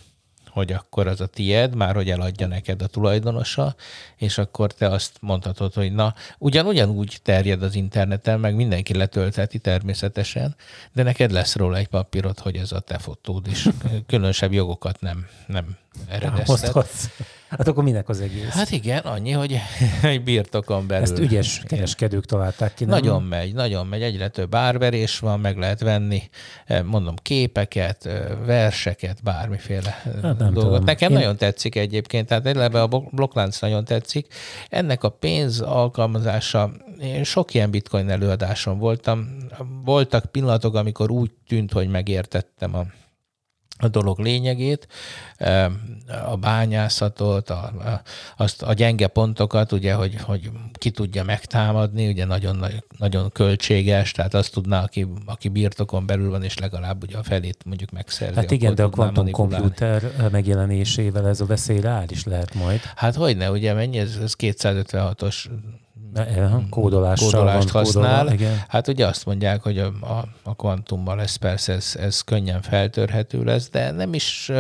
hogy 0.60 0.72
akkor 0.72 1.06
az 1.06 1.20
a 1.20 1.26
tied, 1.26 1.74
már 1.74 1.94
hogy 1.94 2.10
eladja 2.10 2.46
neked 2.46 2.82
a 2.82 2.86
tulajdonosa, 2.86 3.74
és 4.16 4.38
akkor 4.38 4.72
te 4.72 4.88
azt 4.88 5.16
mondhatod, 5.20 5.74
hogy 5.74 5.92
na, 5.92 6.14
ugyan 6.38 6.66
ugyanúgy 6.66 7.18
terjed 7.22 7.62
az 7.62 7.74
interneten, 7.74 8.40
meg 8.40 8.54
mindenki 8.54 8.94
letöltheti 8.94 9.58
természetesen, 9.58 10.56
de 10.92 11.02
neked 11.02 11.30
lesz 11.30 11.56
róla 11.56 11.76
egy 11.76 11.88
papírod, 11.88 12.38
hogy 12.38 12.56
ez 12.56 12.72
a 12.72 12.80
te 12.80 12.98
fotód, 12.98 13.46
és 13.46 13.68
különösebb 14.06 14.52
jogokat 14.52 15.00
nem, 15.00 15.26
nem 15.46 15.76
eredeztet. 16.08 17.10
Hát 17.50 17.69
akkor 17.69 17.84
minek 17.84 18.08
az 18.08 18.20
egész? 18.20 18.48
Hát 18.48 18.70
igen, 18.70 18.98
annyi, 18.98 19.31
hogy 19.31 19.56
egy 20.02 20.22
birtokon 20.22 20.87
belül. 20.87 21.02
Ezt 21.02 21.19
ügyes 21.19 21.62
kereskedők 21.66 22.26
találták 22.26 22.75
ki. 22.75 22.84
Nem? 22.84 22.98
Nagyon 22.98 23.22
megy, 23.22 23.54
nagyon 23.54 23.87
megy. 23.87 24.02
Egyre 24.02 24.28
több 24.28 24.54
árverés 24.54 25.19
van, 25.19 25.40
meg 25.40 25.56
lehet 25.56 25.81
venni, 25.81 26.22
eh, 26.66 26.82
mondom, 26.82 27.14
képeket, 27.22 28.06
eh, 28.06 28.22
verseket, 28.44 29.22
bármiféle 29.22 30.02
eh, 30.04 30.12
hát 30.22 30.37
dolgot. 30.37 30.64
Tudom. 30.64 30.84
Nekem 30.84 31.10
Én... 31.10 31.19
nagyon 31.19 31.37
tetszik 31.37 31.75
egyébként, 31.76 32.26
tehát 32.26 32.46
ebben 32.46 32.82
a 32.82 32.88
blokklánc 33.10 33.60
nagyon 33.60 33.84
tetszik. 33.84 34.26
Ennek 34.69 35.04
a 35.04 35.08
pénz 35.08 35.60
alkalmazása, 35.60 36.70
én 37.00 37.25
sok 37.25 37.54
ilyen 37.54 37.70
bitcoin 37.70 38.10
előadáson 38.10 38.78
voltam. 38.78 39.37
Voltak 39.84 40.25
pillanatok, 40.25 40.75
amikor 40.75 41.10
úgy 41.10 41.31
tűnt, 41.48 41.72
hogy 41.72 41.88
megértettem 41.88 42.75
a 42.75 42.84
a 43.80 43.88
dolog 43.88 44.18
lényegét, 44.18 44.88
a 46.30 46.37
bányászatot, 46.37 47.50
a, 47.50 47.54
a, 47.54 48.02
azt 48.37 48.62
a 48.62 48.72
gyenge 48.72 49.06
pontokat, 49.06 49.72
ugye, 49.72 49.94
hogy, 49.94 50.16
hogy 50.20 50.50
ki 50.72 50.90
tudja 50.90 51.25
megtámadni, 51.25 52.08
ugye 52.08 52.25
nagyon, 52.25 52.64
nagyon 52.99 53.30
költséges, 53.32 54.12
tehát 54.12 54.34
azt 54.34 54.52
tudná, 54.52 54.82
aki, 54.82 55.06
aki 55.26 55.49
birtokon 55.49 56.06
belül 56.06 56.30
van, 56.30 56.42
és 56.42 56.58
legalább 56.58 57.02
ugye 57.02 57.16
a 57.16 57.22
felét 57.22 57.64
mondjuk 57.64 57.90
megszerzi. 57.90 58.34
Hát 58.34 58.50
igen, 58.50 58.75
de 58.75 58.82
a 58.82 58.88
kvantumkomputer 58.88 60.02
megjelenésével 60.30 61.28
ez 61.28 61.40
a 61.40 61.46
veszély 61.46 61.80
is 62.06 62.25
lehet 62.25 62.54
majd. 62.54 62.80
Hát 62.96 63.14
hogyne, 63.14 63.50
ugye 63.50 63.72
mennyi, 63.72 63.99
ez, 63.99 64.18
ez 64.22 64.34
256-os 64.38 65.44
kódolással 66.71 67.31
kódolást 67.31 67.71
van, 67.71 67.83
használ. 67.83 68.19
Kódolva, 68.19 68.33
igen. 68.33 68.62
Hát 68.69 68.88
ugye 68.88 69.07
azt 69.07 69.26
mondják, 69.26 69.62
hogy 69.62 69.79
a, 69.79 69.87
a, 69.87 70.25
a 70.43 70.55
kvantummal 70.57 71.17
lesz 71.17 71.37
persze 71.37 71.73
ez, 71.73 71.97
ez 72.00 72.21
könnyen 72.21 72.62
feltörhető 72.62 73.45
lesz, 73.45 73.71
de 73.71 73.90
nem 73.90 74.14
is 74.14 74.50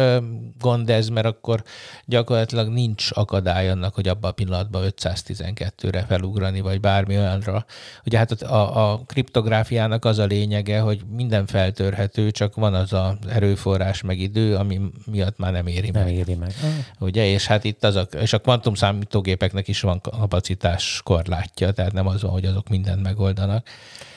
gond 0.60 0.90
ez, 0.90 1.08
mert 1.08 1.26
akkor 1.26 1.62
gyakorlatilag 2.04 2.68
nincs 2.68 3.08
akadály 3.12 3.70
annak, 3.70 3.94
hogy 3.94 4.08
abban 4.08 4.30
a 4.30 4.34
pillanatban 4.34 4.82
512-re 4.96 6.04
felugrani, 6.08 6.60
vagy 6.60 6.80
bármi 6.80 7.16
olyanra. 7.16 7.64
Ugye 8.04 8.18
hát 8.18 8.30
a, 8.30 8.90
a 8.92 9.00
kriptográfiának 9.06 10.04
az 10.04 10.18
a 10.18 10.24
lényege, 10.24 10.80
hogy 10.80 11.00
minden 11.10 11.46
feltörhető, 11.46 12.30
csak 12.30 12.54
van 12.54 12.74
az 12.74 12.92
a 12.92 13.16
erőforrás 13.28 14.02
meg 14.02 14.18
idő, 14.18 14.56
ami 14.56 14.80
miatt 15.06 15.38
már 15.38 15.52
nem 15.52 15.66
éri 15.66 15.90
nem 15.90 16.04
meg. 16.04 16.14
éri 16.14 16.34
meg. 16.34 16.54
Ugye, 16.98 17.26
és 17.26 17.46
hát 17.46 17.64
itt 17.64 17.84
az 17.84 17.96
a, 17.96 18.02
és 18.02 18.32
a 18.32 18.38
kvantum 18.38 18.74
számítógépeknek 18.74 19.68
is 19.68 19.80
van 19.80 20.00
kapacitás 20.00 21.00
korlát 21.04 21.39
látja, 21.40 21.72
tehát 21.72 21.92
nem 21.92 22.06
az 22.06 22.22
van, 22.22 22.30
hogy 22.30 22.44
azok 22.44 22.68
mindent 22.68 23.02
megoldanak. 23.02 23.68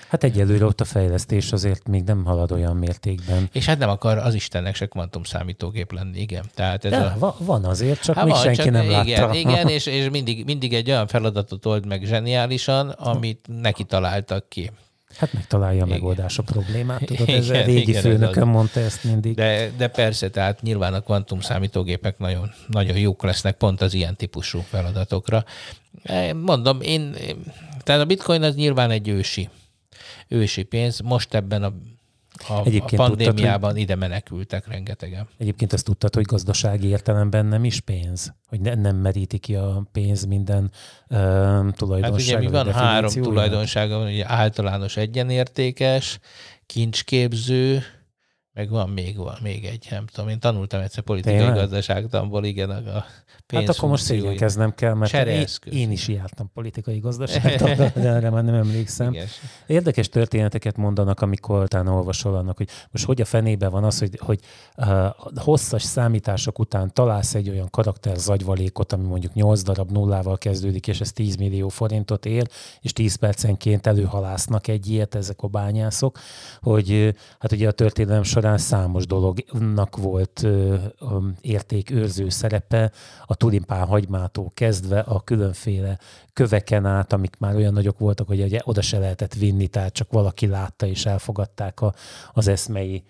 Hát 0.08 0.24
egyelőre 0.24 0.65
ott 0.65 0.82
a 0.82 0.86
fejlesztés 0.86 1.51
azért 1.51 1.88
még 1.88 2.03
nem 2.03 2.25
halad 2.25 2.51
olyan 2.51 2.75
mértékben. 2.75 3.50
És 3.51 3.65
hát 3.65 3.77
nem 3.77 3.89
akar 3.89 4.18
az 4.18 4.34
Istennek 4.34 4.75
se 4.75 4.86
kvantum 4.86 5.24
számítógép 5.24 5.92
lenni, 5.92 6.20
igen. 6.20 6.44
Tehát 6.53 6.86
ez 6.86 6.92
De 6.92 6.98
a... 6.98 7.36
van 7.39 7.65
azért, 7.65 8.01
csak 8.01 8.15
hát 8.15 8.25
még 8.25 8.34
van, 8.34 8.44
senki 8.44 8.58
csak 8.58 8.72
nem 8.72 8.84
igen, 8.84 9.06
látta. 9.06 9.34
Igen, 9.34 9.68
és, 9.77 9.86
és 9.86 10.10
mindig, 10.10 10.46
mindig 10.46 10.74
egy 10.74 10.89
olyan 10.89 11.08
feladatot 11.08 11.65
old 11.65 11.86
meg 11.86 12.03
zseniálisan, 12.03 12.89
amit 12.89 13.48
neki 13.62 13.84
találtak 13.84 14.50
ki. 14.50 14.72
Hát 15.17 15.34
megtalálja 15.34 15.84
a 15.84 15.86
megoldás 15.86 16.38
a 16.38 16.43
problémát. 16.43 17.05
Tudod, 17.05 17.29
ez 17.39 17.50
Igen, 17.50 17.62
a 17.62 17.65
régi 17.65 17.82
igen, 17.82 17.96
ez 17.96 18.01
főnököm 18.01 18.50
az. 18.50 18.55
mondta 18.55 18.79
ezt 18.79 19.03
mindig. 19.03 19.36
De, 19.36 19.72
de 19.77 19.88
persze, 19.88 20.29
tehát 20.29 20.62
nyilván 20.62 20.93
a 20.93 21.01
kvantum 21.01 21.39
számítógépek 21.41 22.17
nagyon, 22.17 22.51
nagyon 22.67 22.98
jók 22.98 23.24
lesznek 23.24 23.55
pont 23.58 23.82
az 23.82 23.93
ilyen 23.93 24.15
típusú 24.15 24.60
feladatokra. 24.60 25.46
Eh, 26.03 26.34
Mondom, 26.34 26.82
én, 26.82 27.15
tehát 27.84 28.01
a 28.01 28.05
bitcoin 28.05 28.43
az 28.43 28.55
nyilván 28.55 28.91
egy 28.91 29.08
ősi, 29.08 29.50
ősi 30.27 30.63
pénz. 30.63 31.00
Most 31.00 31.34
ebben 31.34 31.63
a, 31.63 31.74
a, 32.48 32.54
a 32.54 32.66
Egyébként 32.66 33.02
pandémiában 33.02 33.78
ide 33.78 33.96
menekültek 33.96 34.68
rengetegen. 34.68 35.28
Egyébként 35.38 35.74
ezt 35.74 35.86
tudtad, 35.86 36.16
hogy 36.16 36.24
gazdasági 36.24 36.88
értelemben 36.88 37.46
nem 37.46 37.63
is 37.63 37.80
pénz? 37.80 38.34
Hogy 38.48 38.60
ne, 38.62 38.75
nem 38.75 38.96
meríti 38.96 39.38
ki 39.38 39.56
a 39.56 39.84
pénz 39.92 40.25
minden 40.25 40.72
uh, 41.10 41.18
Hát 41.18 41.75
tulajdonsága? 41.75 42.40
ugye 42.40 42.40
mi 42.40 42.48
van 42.48 42.72
három 42.74 43.12
tulajdonsága, 43.12 43.98
van, 43.98 44.08
ugye 44.08 44.25
általános 44.28 44.98
egyenértékes, 44.98 46.20
kincsképző, 46.66 47.84
meg 48.53 48.69
van 48.69 48.89
még, 48.89 49.17
van 49.17 49.38
még 49.41 49.65
egy, 49.65 49.88
nem 49.89 50.05
tudom, 50.05 50.29
én 50.29 50.39
tanultam 50.39 50.81
egyszer 50.81 51.03
politikai 51.03 51.38
Tényleg? 51.38 51.55
gazdaságtanból, 51.55 52.45
igen, 52.45 52.69
a, 52.69 52.98
a 52.98 53.05
Hát 53.48 53.69
akkor 53.69 53.89
most 53.89 54.03
szégyenkeznem 54.03 54.74
kell, 54.75 54.93
mert 54.93 55.13
én, 55.13 55.45
én 55.72 55.91
is 55.91 56.07
jártam 56.07 56.51
politikai 56.53 57.00
gazdaságtan, 57.00 57.75
de 57.75 58.10
erre 58.10 58.29
már 58.29 58.43
nem 58.43 58.53
emlékszem. 58.53 59.13
Igen. 59.13 59.27
Érdekes 59.67 60.10
történeteket 60.10 60.77
mondanak, 60.77 61.22
amikor 61.22 61.63
utána 61.63 61.93
olvasol 61.93 62.36
annak, 62.36 62.57
hogy 62.57 62.69
most 62.91 63.05
hogy 63.05 63.22
a 63.22 63.25
fenébe 63.25 63.67
van 63.67 63.83
az, 63.83 64.00
hogy, 64.00 64.19
hogy 64.19 64.39
uh, 64.77 65.05
hosszas 65.36 65.83
számítások 65.83 66.60
után 66.60 66.93
találsz 66.93 67.36
egy 67.36 67.50
olyan 67.50 67.69
karakter 67.69 68.17
zagyvalékot, 68.17 68.93
ami 68.93 69.05
mondjuk 69.05 69.33
8 69.33 69.62
darab 69.62 69.91
nullával 69.91 70.38
kezdődik, 70.38 70.88
és 70.88 71.01
ez 71.01 71.12
10 71.12 71.36
millió 71.36 71.69
forintot 71.69 72.25
ér, 72.25 72.48
és 72.81 72.93
10 72.93 73.15
percenként 73.15 73.88
előhalásznak 73.88 74.67
egy 74.67 74.88
ilyet 74.88 75.15
ezek 75.15 75.41
a 75.41 75.48
bányászok, 75.48 76.19
hogy 76.62 77.15
hát 77.39 77.51
ugye 77.51 77.67
a 77.67 77.72
történelem 77.72 78.24
során 78.24 78.42
számos 78.57 79.05
dolognak 79.05 79.97
volt 79.97 80.47
értékőrző 81.41 82.29
szerepe, 82.29 82.91
a 83.25 83.35
tulimpán 83.35 83.85
hagymától 83.85 84.51
kezdve 84.53 85.00
a 85.00 85.19
különféle 85.19 86.00
köveken 86.33 86.85
át, 86.85 87.13
amik 87.13 87.35
már 87.39 87.55
olyan 87.55 87.73
nagyok 87.73 88.00
voltak, 88.00 88.27
hogy 88.27 88.41
ugye 88.41 88.59
oda 88.63 88.81
se 88.81 89.00
lehetett 89.00 89.33
vinni, 89.33 89.67
tehát 89.67 89.93
csak 89.93 90.12
valaki 90.12 90.47
látta 90.47 90.85
és 90.85 91.05
elfogadták 91.05 91.81
a, 91.81 91.93
az 92.33 92.47
eszmei 92.47 93.03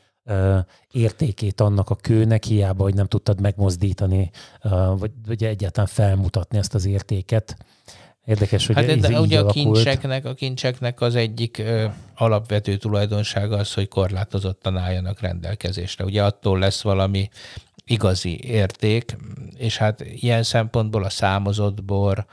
értékét 0.91 1.61
annak 1.61 1.89
a 1.89 1.95
kőnek, 1.95 2.43
hiába, 2.43 2.83
hogy 2.83 2.93
nem 2.93 3.07
tudtad 3.07 3.41
megmozdítani, 3.41 4.31
vagy, 4.97 5.11
vagy 5.25 5.43
egyáltalán 5.43 5.89
felmutatni 5.89 6.57
ezt 6.57 6.73
az 6.73 6.85
értéket. 6.85 7.57
Érdekes, 8.25 8.65
hogy 8.65 8.75
Hát 8.75 8.87
ez 8.87 9.01
de 9.01 9.09
így 9.09 9.17
ugye 9.17 9.37
a 9.37 9.41
alakult. 9.41 9.75
kincseknek, 9.75 10.25
a 10.25 10.33
kincseknek 10.33 11.01
az 11.01 11.15
egyik 11.15 11.57
ö, 11.57 11.85
alapvető 12.15 12.77
tulajdonsága 12.77 13.57
az, 13.57 13.73
hogy 13.73 13.87
korlátozottan 13.87 14.77
álljanak 14.77 15.19
rendelkezésre. 15.19 16.05
Ugye 16.05 16.23
attól 16.23 16.59
lesz 16.59 16.81
valami 16.81 17.29
igazi 17.85 18.39
érték, 18.43 19.17
és 19.57 19.77
hát 19.77 20.01
ilyen 20.01 20.43
szempontból 20.43 21.03
a 21.03 21.09
számozott 21.09 21.83
bor, 21.83 22.25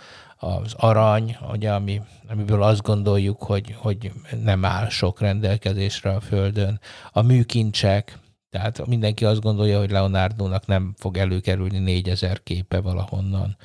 az 0.43 0.75
arany, 0.77 1.37
ugye, 1.53 1.73
ami, 1.73 2.01
amiből 2.29 2.63
azt 2.63 2.83
gondoljuk, 2.83 3.43
hogy, 3.43 3.75
hogy 3.79 4.13
nem 4.45 4.65
áll 4.65 4.89
sok 4.89 5.21
rendelkezésre 5.21 6.11
a 6.11 6.21
Földön, 6.21 6.81
a 7.13 7.23
műkincsek, 7.23 8.19
tehát 8.51 8.87
mindenki 8.87 9.25
azt 9.25 9.41
gondolja, 9.41 9.79
hogy 9.79 9.91
Leonardo-nak 9.91 10.67
nem 10.67 10.95
fog 10.99 11.17
előkerülni 11.17 11.79
4000 11.79 12.43
képe 12.43 12.81
valahonnan. 12.81 13.57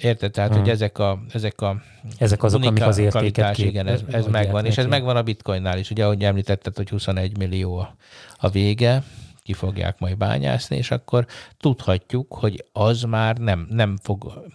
Érted? 0.00 0.30
Tehát, 0.30 0.50
Hmm. 0.50 0.58
hogy 0.60 0.68
ezek 0.70 0.98
a, 0.98 1.18
ezek 1.32 1.60
a 1.60 1.82
Ezek 2.18 2.42
azok, 2.42 2.64
amik 2.64 2.82
az 2.86 2.98
értéket 2.98 3.54
kép- 3.54 3.66
igen, 3.66 3.86
ez, 3.86 4.00
ez 4.10 4.26
megvan, 4.26 4.64
és 4.64 4.70
ez 4.70 4.76
neki. 4.76 4.88
megvan 4.88 5.16
a 5.16 5.22
bitcoinnál 5.22 5.78
is. 5.78 5.90
Ugye, 5.90 6.04
ahogy 6.04 6.24
említetted, 6.24 6.76
hogy 6.76 6.88
21 6.88 7.36
millió 7.38 7.78
a, 7.78 7.96
a 8.36 8.48
vége, 8.48 9.02
ki 9.42 9.52
fogják 9.52 9.98
majd 9.98 10.16
bányászni, 10.16 10.76
és 10.76 10.90
akkor 10.90 11.26
tudhatjuk, 11.56 12.34
hogy 12.34 12.64
az 12.72 13.02
már 13.02 13.36
nem, 13.36 13.66
nem 13.70 13.96
fog 14.02 14.50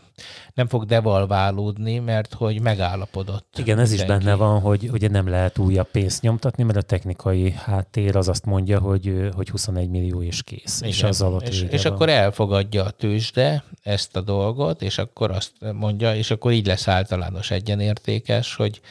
nem 0.54 0.68
fog 0.68 0.86
devalválódni, 0.86 2.00
mert 2.00 2.34
hogy 2.34 2.62
megállapodott. 2.62 3.56
Igen, 3.58 3.80
ez 3.80 3.92
is 3.92 3.98
mindenki. 3.98 4.24
benne 4.26 4.36
van, 4.36 4.60
hogy 4.60 4.90
ugye 4.92 5.10
nem 5.10 5.28
lehet 5.28 5.58
újabb 5.58 5.92
pénzt 5.92 6.22
nyomtatni, 6.22 6.64
mert 6.64 6.78
a 6.78 6.82
technikai 6.82 7.52
háttér 7.52 8.16
az 8.16 8.28
azt 8.28 8.46
mondja, 8.46 8.80
hogy, 8.80 9.30
hogy 9.36 9.50
21 9.50 9.90
millió 9.90 10.22
és 10.22 10.44
kész. 10.44 10.82
És 10.82 10.98
Igen. 10.98 11.10
az 11.10 11.22
alatt 11.22 11.48
és, 11.48 11.66
és 11.70 11.84
van. 11.84 11.94
akkor 11.94 12.10
elfogadja 12.10 12.84
a 12.84 12.90
tőzsde 12.90 13.64
ezt 13.84 14.16
a 14.16 14.22
dolgot, 14.22 14.82
és 14.82 14.98
akkor 14.98 15.32
azt 15.32 15.52
mondja, 15.74 16.16
és 16.16 16.32
akkor 16.32 16.52
így 16.52 16.66
lesz 16.66 16.88
általános 16.88 17.52
egyenértékes, 17.52 18.56
hogy, 18.56 18.82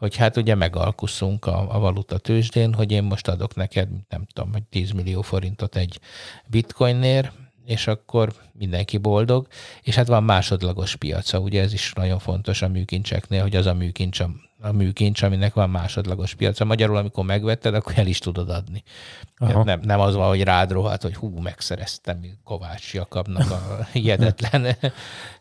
hogy 0.00 0.16
hát 0.16 0.36
ugye 0.36 0.54
megalkuszunk 0.54 1.46
a, 1.46 1.74
a 1.74 1.78
valuta 1.78 2.18
tőzsdén, 2.18 2.74
hogy 2.74 2.92
én 2.92 3.02
most 3.02 3.28
adok 3.28 3.54
neked, 3.54 3.88
nem 4.08 4.24
tudom, 4.32 4.52
hogy 4.52 4.62
10 4.62 4.90
millió 4.90 5.22
forintot 5.22 5.76
egy 5.76 6.00
bitcoinnér, 6.46 7.30
és 7.64 7.86
akkor 7.86 8.32
mindenki 8.52 8.98
boldog, 8.98 9.46
és 9.82 9.94
hát 9.94 10.06
van 10.06 10.24
másodlagos 10.24 10.96
piaca, 10.96 11.38
ugye 11.38 11.62
ez 11.62 11.72
is 11.72 11.92
nagyon 11.92 12.18
fontos 12.18 12.62
a 12.62 12.68
műkincseknél, 12.68 13.42
hogy 13.42 13.56
az 13.56 13.66
a 13.66 13.74
műkincs, 13.74 14.20
a, 14.20 14.30
a 14.60 14.72
műkincs, 14.72 15.22
aminek 15.22 15.54
van 15.54 15.70
másodlagos 15.70 16.34
piaca. 16.34 16.64
Magyarul, 16.64 16.96
amikor 16.96 17.24
megvetted, 17.24 17.74
akkor 17.74 17.92
el 17.96 18.06
is 18.06 18.18
tudod 18.18 18.50
adni. 18.50 18.82
Aha. 19.36 19.64
Nem, 19.64 19.80
nem 19.82 20.00
az 20.00 20.14
van, 20.14 20.28
hogy 20.28 20.42
rád 20.42 20.72
rohadt, 20.72 21.02
hogy 21.02 21.14
hú, 21.14 21.38
megszereztem 21.38 22.20
Kovács 22.44 22.94
Jakabnak 22.94 23.50
a 23.50 23.84
hihetetlen 23.92 24.76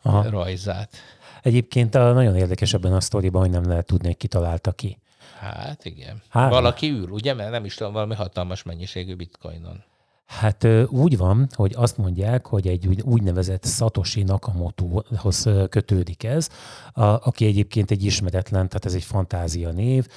Aha. 0.01 0.29
rajzát. 0.29 0.97
Egyébként 1.41 1.96
a, 1.96 2.12
nagyon 2.13 2.36
érdekes 2.36 2.74
ebben 2.74 2.93
a 2.93 3.01
sztoriban, 3.01 3.41
hogy 3.41 3.50
nem 3.51 3.67
lehet 3.67 3.86
tudni, 3.86 4.08
hogy 4.08 4.17
ki 4.17 4.27
találta 4.27 4.72
ki. 4.72 5.00
Hát 5.39 5.86
igen. 5.86 6.22
Hát- 6.29 6.50
Valaki 6.51 6.89
ül, 6.89 7.10
ugye? 7.10 7.34
Mert 7.34 7.51
nem 7.51 7.65
is 7.65 7.75
tudom, 7.75 7.93
valami 7.93 8.15
hatalmas 8.15 8.63
mennyiségű 8.63 9.15
bitcoinon. 9.15 9.84
Hát 10.25 10.67
úgy 10.88 11.17
van, 11.17 11.48
hogy 11.55 11.74
azt 11.77 11.98
mondják, 11.98 12.46
hogy 12.46 12.67
egy 12.67 12.88
úgy- 12.88 13.01
úgynevezett 13.01 13.65
Satoshi 13.65 14.24
Nakamotohoz 14.24 15.48
kötődik 15.69 16.24
ez, 16.24 16.50
a, 16.93 17.03
aki 17.03 17.46
egyébként 17.46 17.91
egy 17.91 18.03
ismeretlen, 18.05 18.67
tehát 18.67 18.86
ez 18.86 18.93
egy 18.93 19.03
fantázia 19.03 19.72
név, 19.72 20.08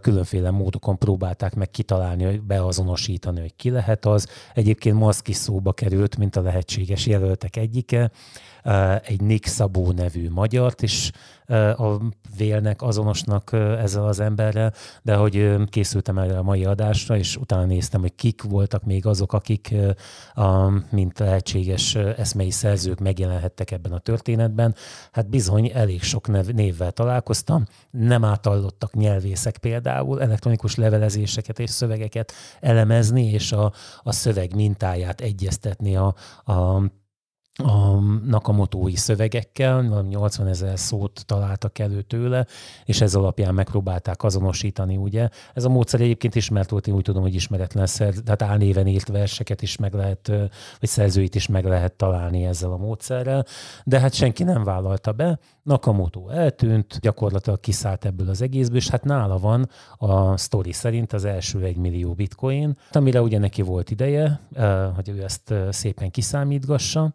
különféle 0.00 0.50
módokon 0.50 0.98
próbálták 0.98 1.54
meg 1.54 1.70
kitalálni, 1.70 2.24
hogy 2.24 2.40
beazonosítani, 2.40 3.40
hogy 3.40 3.56
ki 3.56 3.70
lehet 3.70 4.06
az. 4.06 4.28
Egyébként 4.54 4.96
is 5.24 5.36
szóba 5.36 5.72
került, 5.72 6.16
mint 6.16 6.36
a 6.36 6.40
lehetséges 6.42 7.06
jelöltek 7.06 7.56
egyike, 7.56 8.10
egy 9.02 9.20
Nick 9.20 9.46
Szabó 9.46 9.92
nevű 9.92 10.30
magyart 10.30 10.82
is 10.82 11.10
ö, 11.46 11.68
a 11.68 12.00
vélnek 12.36 12.82
azonosnak 12.82 13.52
ö, 13.52 13.78
ezzel 13.78 14.04
az 14.04 14.20
emberrel, 14.20 14.72
de 15.02 15.14
hogy 15.14 15.54
készültem 15.70 16.18
erre 16.18 16.38
a 16.38 16.42
mai 16.42 16.64
adásra, 16.64 17.16
és 17.16 17.36
utána 17.36 17.64
néztem, 17.64 18.00
hogy 18.00 18.14
kik 18.14 18.42
voltak 18.42 18.84
még 18.84 19.06
azok, 19.06 19.32
akik 19.32 19.74
a, 20.34 20.70
mint 20.90 21.18
lehetséges 21.18 21.94
eszmei 21.94 22.50
szerzők 22.50 22.98
megjelenhettek 22.98 23.70
ebben 23.70 23.92
a 23.92 23.98
történetben. 23.98 24.74
Hát 25.12 25.28
bizony 25.28 25.70
elég 25.74 26.02
sok 26.02 26.28
nev, 26.28 26.46
névvel 26.46 26.92
találkoztam, 26.92 27.64
nem 27.90 28.24
átallottak 28.24 28.94
nyelvészek 28.94 29.58
például 29.58 30.22
elektronikus 30.22 30.74
levelezéseket 30.74 31.58
és 31.58 31.70
szövegeket 31.70 32.32
elemezni, 32.60 33.24
és 33.24 33.52
a, 33.52 33.72
a 34.02 34.12
szöveg 34.12 34.54
mintáját 34.54 35.20
egyeztetni 35.20 35.96
a, 35.96 36.14
a 36.44 36.82
a 37.64 38.00
Nakamotói 38.26 38.96
szövegekkel, 38.96 39.88
valami 39.88 40.08
80 40.08 40.46
ezer 40.46 40.78
szót 40.78 41.22
találtak 41.26 41.78
elő 41.78 42.02
tőle, 42.02 42.46
és 42.84 43.00
ez 43.00 43.14
alapján 43.14 43.54
megpróbálták 43.54 44.22
azonosítani, 44.22 44.96
ugye. 44.96 45.28
Ez 45.54 45.64
a 45.64 45.68
módszer 45.68 46.00
egyébként 46.00 46.34
ismert 46.34 46.70
volt, 46.70 46.86
én 46.86 46.94
úgy 46.94 47.02
tudom, 47.02 47.22
hogy 47.22 47.34
ismeretlen 47.34 47.86
szer, 47.86 48.14
tehát 48.14 48.42
álnéven 48.42 48.86
írt 48.86 49.08
verseket 49.08 49.62
is 49.62 49.76
meg 49.76 49.94
lehet, 49.94 50.26
vagy 50.80 50.88
szerzőit 50.88 51.34
is 51.34 51.46
meg 51.46 51.64
lehet 51.64 51.92
találni 51.92 52.44
ezzel 52.44 52.72
a 52.72 52.76
módszerrel, 52.76 53.46
de 53.84 54.00
hát 54.00 54.14
senki 54.14 54.42
nem 54.42 54.64
vállalta 54.64 55.12
be. 55.12 55.38
Nakamoto 55.62 56.28
eltűnt, 56.28 56.98
gyakorlatilag 57.00 57.60
kiszállt 57.60 58.04
ebből 58.04 58.28
az 58.28 58.42
egészből, 58.42 58.76
és 58.76 58.88
hát 58.88 59.04
nála 59.04 59.38
van 59.38 59.68
a 59.96 60.36
sztori 60.36 60.72
szerint 60.72 61.12
az 61.12 61.24
első 61.24 61.62
egy 61.62 61.76
millió 61.76 62.12
bitcoin, 62.12 62.78
amire 62.92 63.22
ugye 63.22 63.38
neki 63.38 63.62
volt 63.62 63.90
ideje, 63.90 64.40
hogy 64.94 65.08
ő 65.08 65.22
ezt 65.22 65.54
szépen 65.70 66.10
kiszámítgassa, 66.10 67.14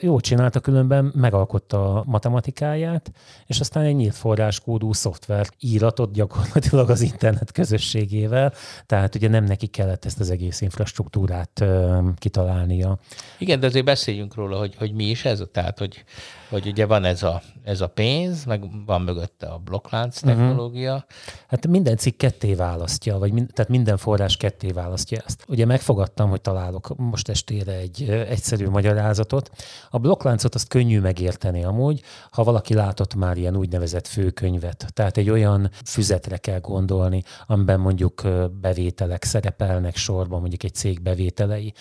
Jól- 0.00 0.20
csinálta, 0.20 0.60
különben 0.60 1.12
megalkotta 1.14 1.94
a 1.94 2.02
matematikáját, 2.06 3.12
és 3.46 3.60
aztán 3.60 3.84
egy 3.84 3.94
nyílt 3.94 4.14
forráskódú 4.14 4.92
szoftver 4.92 5.48
íratot 5.60 6.12
gyakorlatilag 6.12 6.90
az 6.90 7.00
internet 7.00 7.52
közösségével, 7.52 8.52
tehát 8.86 9.14
ugye 9.14 9.28
nem 9.28 9.44
neki 9.44 9.66
kellett 9.66 10.04
ezt 10.04 10.20
az 10.20 10.30
egész 10.30 10.60
infrastruktúrát 10.60 11.60
ö, 11.60 11.98
kitalálnia. 12.16 12.98
Igen, 13.38 13.60
de 13.60 13.66
azért 13.66 13.84
beszéljünk 13.84 14.34
róla, 14.34 14.58
hogy, 14.58 14.74
hogy 14.74 14.92
mi 14.92 15.04
is 15.04 15.24
ez. 15.24 15.42
Tehát, 15.52 15.78
hogy, 15.78 16.04
hogy 16.52 16.66
ugye 16.66 16.86
van 16.86 17.04
ez 17.04 17.22
a, 17.22 17.42
ez 17.64 17.80
a 17.80 17.86
pénz, 17.86 18.44
meg 18.44 18.84
van 18.86 19.00
mögötte 19.00 19.46
a 19.46 19.58
blokklánc 19.58 20.20
technológia. 20.20 21.04
Hát 21.48 21.66
minden 21.66 21.96
cikk 21.96 22.18
ketté 22.18 22.54
választja, 22.54 23.18
vagy 23.18 23.32
mind, 23.32 23.50
tehát 23.52 23.70
minden 23.70 23.96
forrás 23.96 24.36
ketté 24.36 24.70
választja 24.70 25.22
ezt. 25.26 25.44
Ugye 25.48 25.66
megfogadtam, 25.66 26.30
hogy 26.30 26.40
találok 26.40 26.96
most 26.96 27.28
estére 27.28 27.72
egy 27.72 28.04
ö, 28.08 28.20
egyszerű 28.20 28.68
magyarázatot. 28.68 29.50
A 29.90 29.98
blokkláncot 29.98 30.54
azt 30.54 30.68
könnyű 30.68 31.00
megérteni 31.00 31.64
amúgy, 31.64 32.02
ha 32.30 32.44
valaki 32.44 32.74
látott 32.74 33.14
már 33.14 33.36
ilyen 33.36 33.56
úgynevezett 33.56 34.06
főkönyvet. 34.06 34.86
Tehát 34.92 35.16
egy 35.16 35.30
olyan 35.30 35.70
füzetre 35.84 36.36
kell 36.36 36.60
gondolni, 36.60 37.22
amiben 37.46 37.80
mondjuk 37.80 38.22
bevételek 38.60 39.24
szerepelnek 39.24 39.96
sorban, 39.96 40.40
mondjuk 40.40 40.62
egy 40.62 40.74
cég 40.74 41.02
bevételei, 41.02 41.72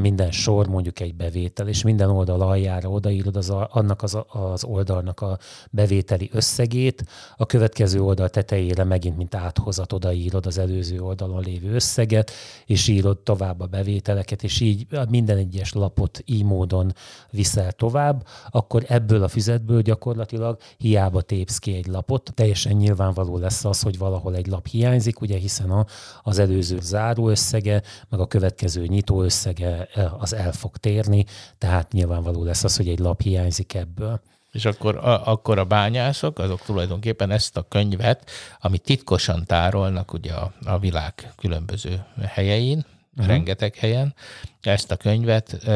minden 0.00 0.30
sor 0.30 0.66
mondjuk 0.68 1.00
egy 1.00 1.14
bevétel, 1.14 1.68
és 1.68 1.82
minden 1.82 2.10
oldal 2.10 2.40
aljára 2.40 2.88
odaírod 2.88 3.36
az, 3.36 3.50
annak 3.50 3.99
az, 4.02 4.18
az 4.28 4.64
oldalnak 4.64 5.20
a 5.20 5.38
bevételi 5.70 6.30
összegét, 6.32 7.04
a 7.36 7.46
következő 7.46 8.02
oldal 8.02 8.28
tetejére 8.28 8.84
megint, 8.84 9.16
mint 9.16 9.34
áthozat 9.34 9.92
odaírod 9.92 10.46
az 10.46 10.58
előző 10.58 11.00
oldalon 11.00 11.42
lévő 11.42 11.74
összeget, 11.74 12.30
és 12.66 12.88
írod 12.88 13.18
tovább 13.18 13.60
a 13.60 13.66
bevételeket, 13.66 14.42
és 14.42 14.60
így 14.60 14.86
minden 15.08 15.36
egyes 15.36 15.72
lapot 15.72 16.22
így 16.24 16.44
módon 16.44 16.94
viszel 17.30 17.72
tovább, 17.72 18.26
akkor 18.50 18.84
ebből 18.88 19.22
a 19.22 19.28
füzetből 19.28 19.82
gyakorlatilag 19.82 20.58
hiába 20.78 21.20
tépsz 21.20 21.58
ki 21.58 21.74
egy 21.74 21.86
lapot, 21.86 22.32
teljesen 22.34 22.72
nyilvánvaló 22.72 23.36
lesz 23.38 23.64
az, 23.64 23.82
hogy 23.82 23.98
valahol 23.98 24.34
egy 24.34 24.46
lap 24.46 24.66
hiányzik, 24.66 25.20
ugye 25.20 25.38
hiszen 25.38 25.70
a, 25.70 25.86
az 26.22 26.38
előző 26.38 26.78
záró 26.80 27.28
összege, 27.28 27.82
meg 28.08 28.20
a 28.20 28.26
következő 28.26 28.86
nyitó 28.86 29.22
összege 29.22 29.88
eh, 29.94 30.22
az 30.22 30.34
el 30.34 30.52
fog 30.52 30.76
térni, 30.76 31.24
tehát 31.58 31.92
nyilvánvaló 31.92 32.44
lesz 32.44 32.64
az, 32.64 32.76
hogy 32.76 32.88
egy 32.88 32.98
lap 32.98 33.22
hiányzik 33.22 33.74
ebből. 33.80 34.20
És 34.52 34.64
akkor 34.64 34.96
a, 34.96 35.26
akkor 35.26 35.58
a 35.58 35.64
bányászok, 35.64 36.38
azok 36.38 36.62
tulajdonképpen 36.62 37.30
ezt 37.30 37.56
a 37.56 37.66
könyvet, 37.68 38.30
amit 38.60 38.82
titkosan 38.82 39.44
tárolnak 39.46 40.12
ugye 40.12 40.32
a, 40.32 40.52
a 40.64 40.78
világ 40.78 41.32
különböző 41.36 42.04
helyein, 42.22 42.86
uh-huh. 43.12 43.26
rengeteg 43.26 43.74
helyen, 43.74 44.14
ezt 44.60 44.90
a 44.90 44.96
könyvet 44.96 45.66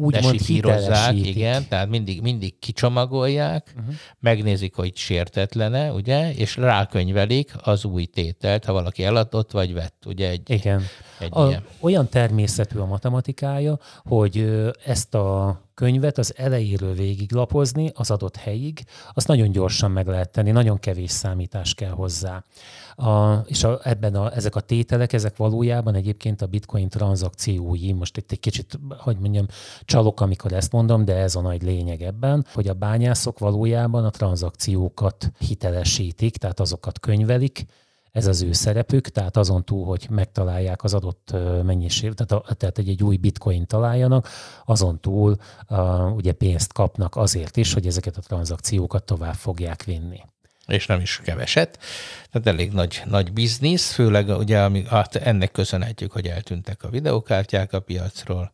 úgymond 0.00 0.40
igen, 1.12 1.68
tehát 1.68 1.88
mindig, 1.88 2.20
mindig 2.20 2.58
kicsomagolják, 2.58 3.74
uh-huh. 3.78 3.94
megnézik, 4.20 4.74
hogy 4.74 4.96
sértetlene, 4.96 5.92
ugye, 5.92 6.34
és 6.34 6.56
rákönyvelik 6.56 7.52
az 7.62 7.84
új 7.84 8.04
tételt, 8.04 8.64
ha 8.64 8.72
valaki 8.72 9.04
eladott 9.04 9.50
vagy 9.50 9.74
vett, 9.74 10.02
ugye 10.06 10.28
egy, 10.28 10.50
igen. 10.50 10.82
egy 11.18 11.28
a, 11.30 11.46
ilyen. 11.46 11.64
Olyan 11.80 12.08
természetű 12.08 12.78
a 12.78 12.86
matematikája, 12.86 13.78
hogy 14.04 14.50
ezt 14.84 15.14
a 15.14 15.60
könyvet 15.78 16.18
az 16.18 16.34
elejéről 16.36 16.94
végiglapozni 16.94 17.90
az 17.94 18.10
adott 18.10 18.36
helyig, 18.36 18.84
azt 19.14 19.26
nagyon 19.26 19.50
gyorsan 19.50 19.90
meg 19.90 20.06
lehet 20.06 20.30
tenni, 20.30 20.50
nagyon 20.50 20.78
kevés 20.78 21.10
számítás 21.10 21.74
kell 21.74 21.90
hozzá. 21.90 22.44
A, 22.94 23.34
és 23.46 23.64
a, 23.64 23.80
ebben 23.82 24.14
a, 24.14 24.34
ezek 24.34 24.56
a 24.56 24.60
tételek, 24.60 25.12
ezek 25.12 25.36
valójában 25.36 25.94
egyébként 25.94 26.42
a 26.42 26.46
bitcoin 26.46 26.88
tranzakciói, 26.88 27.92
most 27.92 28.16
itt 28.16 28.32
egy 28.32 28.40
kicsit, 28.40 28.78
hogy 28.98 29.18
mondjam, 29.18 29.46
csalok, 29.84 30.20
amikor 30.20 30.52
ezt 30.52 30.72
mondom, 30.72 31.04
de 31.04 31.14
ez 31.14 31.34
a 31.34 31.40
nagy 31.40 31.62
lényeg 31.62 32.02
ebben, 32.02 32.46
hogy 32.52 32.68
a 32.68 32.74
bányászok 32.74 33.38
valójában 33.38 34.04
a 34.04 34.10
tranzakciókat 34.10 35.32
hitelesítik, 35.38 36.36
tehát 36.36 36.60
azokat 36.60 37.00
könyvelik, 37.00 37.66
az 38.26 38.42
ő 38.42 38.52
szerepük, 38.52 39.08
tehát 39.08 39.36
azon 39.36 39.64
túl, 39.64 39.84
hogy 39.84 40.06
megtalálják 40.10 40.84
az 40.84 40.94
adott 40.94 41.34
mennyiség, 41.62 42.12
tehát, 42.14 42.44
a, 42.46 42.54
tehát 42.54 42.78
egy, 42.78 42.88
egy 42.88 43.02
új 43.02 43.16
bitcoin 43.16 43.66
találjanak, 43.66 44.28
azon 44.64 45.00
túl 45.00 45.36
uh, 45.68 46.14
ugye 46.14 46.32
pénzt 46.32 46.72
kapnak 46.72 47.16
azért 47.16 47.56
is, 47.56 47.72
hogy 47.72 47.86
ezeket 47.86 48.16
a 48.16 48.20
tranzakciókat 48.20 49.04
tovább 49.04 49.34
fogják 49.34 49.84
vinni 49.84 50.20
és 50.68 50.86
nem 50.86 51.00
is 51.00 51.20
keveset. 51.24 51.78
Tehát 52.30 52.46
elég 52.46 52.72
nagy, 52.72 53.02
nagy 53.04 53.32
biznisz, 53.32 53.92
főleg 53.92 54.28
ugye 54.28 54.62
ami, 54.62 54.84
hát 54.88 55.14
ennek 55.14 55.50
köszönhetjük, 55.50 56.12
hogy 56.12 56.26
eltűntek 56.26 56.82
a 56.82 56.88
videokártyák 56.88 57.72
a 57.72 57.80
piacról. 57.80 58.50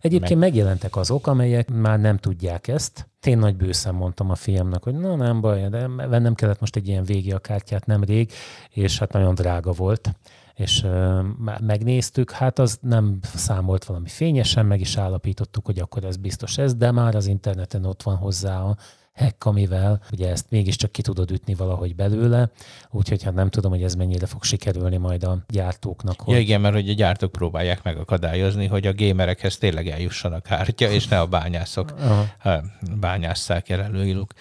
Egyébként 0.00 0.40
meg... 0.40 0.48
megjelentek 0.48 0.96
azok, 0.96 1.26
amelyek 1.26 1.70
már 1.70 2.00
nem 2.00 2.16
tudják 2.16 2.68
ezt. 2.68 3.08
Én 3.22 3.38
nagy 3.38 3.56
bőszem 3.56 3.94
mondtam 3.94 4.30
a 4.30 4.34
fiamnak, 4.34 4.82
hogy 4.82 4.94
na 4.94 5.16
nem 5.16 5.40
baj, 5.40 5.68
de 5.68 5.88
vennem 5.88 6.34
kellett 6.34 6.60
most 6.60 6.76
egy 6.76 6.88
ilyen 6.88 7.04
végi 7.04 7.32
a 7.32 7.38
kártyát 7.38 7.86
nemrég, 7.86 8.32
és 8.70 8.98
hát 8.98 9.12
nagyon 9.12 9.34
drága 9.34 9.72
volt 9.72 10.10
és 10.56 10.82
uh, 10.82 11.24
megnéztük, 11.60 12.30
hát 12.30 12.58
az 12.58 12.78
nem 12.80 13.18
számolt 13.22 13.84
valami 13.84 14.08
fényesen, 14.08 14.66
meg 14.66 14.80
is 14.80 14.96
állapítottuk, 14.96 15.66
hogy 15.66 15.78
akkor 15.78 16.04
ez 16.04 16.16
biztos 16.16 16.58
ez, 16.58 16.74
de 16.74 16.90
már 16.90 17.14
az 17.14 17.26
interneten 17.26 17.84
ott 17.84 18.02
van 18.02 18.16
hozzá 18.16 18.60
a 18.60 18.76
hack, 19.16 19.44
amivel 19.44 20.00
ugye 20.12 20.30
ezt 20.30 20.46
mégiscsak 20.50 20.92
ki 20.92 21.02
tudod 21.02 21.30
ütni 21.30 21.54
valahogy 21.54 21.94
belőle, 21.94 22.50
úgyhogy 22.90 23.22
hát 23.22 23.34
nem 23.34 23.50
tudom, 23.50 23.70
hogy 23.70 23.82
ez 23.82 23.94
mennyire 23.94 24.26
fog 24.26 24.44
sikerülni 24.44 24.96
majd 24.96 25.24
a 25.24 25.38
gyártóknak. 25.48 26.20
Hogy... 26.20 26.34
Ja 26.34 26.40
igen, 26.40 26.60
mert 26.60 26.74
hogy 26.74 26.88
a 26.88 26.92
gyártók 26.92 27.32
próbálják 27.32 27.82
megakadályozni, 27.82 28.66
hogy 28.66 28.86
a 28.86 28.92
gémerekhez 28.92 29.58
tényleg 29.58 29.88
eljusson 29.88 30.32
a 30.32 30.40
kártya, 30.40 30.90
és 30.90 31.08
ne 31.08 31.20
a 31.20 31.26
bányászok 31.26 31.94
Aha. 31.98 32.62
bányásszák 33.00 33.68
el 33.68 33.82
előiluk. 33.82 34.32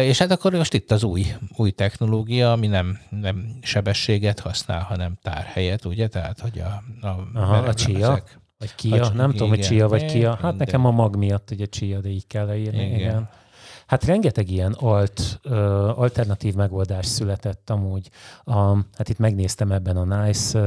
És 0.00 0.18
hát 0.18 0.30
akkor 0.30 0.52
most 0.52 0.74
itt 0.74 0.90
az 0.90 1.02
új, 1.02 1.26
új 1.56 1.70
technológia, 1.70 2.52
ami 2.52 2.66
nem, 2.66 2.98
nem 3.10 3.58
sebességet 3.62 4.40
használ, 4.40 4.82
hanem 4.82 5.18
tárhelyet, 5.22 5.84
ugye? 5.84 6.08
Tehát, 6.08 6.40
hogy 6.40 6.58
a, 6.58 7.06
a, 7.06 7.28
Aha, 7.34 7.56
a 7.56 7.74
csia. 7.74 8.22
Vagy 8.58 8.74
Kia, 8.74 9.02
a, 9.02 9.08
nem 9.08 9.14
igen, 9.14 9.30
tudom, 9.30 9.48
hogy 9.48 9.60
Chia 9.60 9.88
vagy 9.88 10.04
Kia. 10.04 10.38
Hát 10.42 10.56
nekem 10.56 10.84
a 10.84 10.90
mag 10.90 11.16
miatt 11.16 11.50
ugye 11.50 11.66
Chia, 11.66 12.00
de 12.00 12.08
így 12.08 12.26
kell 12.26 12.46
leírni. 12.46 12.84
Igen. 12.84 12.98
igen. 12.98 13.28
Hát 13.86 14.04
rengeteg 14.04 14.50
ilyen 14.50 14.72
alt, 14.72 15.40
alternatív 15.94 16.54
megoldás 16.54 17.06
született 17.06 17.70
amúgy. 17.70 18.10
A, 18.44 18.74
hát 18.74 19.08
itt 19.08 19.18
megnéztem 19.18 19.72
ebben 19.72 19.96
a 19.96 20.24
Nice 20.24 20.58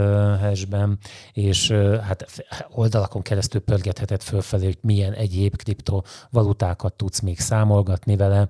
hashben, 0.41 0.97
és 1.33 1.71
hát 2.01 2.25
oldalakon 2.69 3.21
keresztül 3.21 3.61
pörgethetett 3.61 4.23
fölfelé, 4.23 4.65
hogy 4.65 4.77
milyen 4.81 5.13
egyéb 5.13 5.55
kriptovalutákat 5.55 6.93
tudsz 6.93 7.19
még 7.19 7.39
számolgatni 7.39 8.15
vele, 8.15 8.49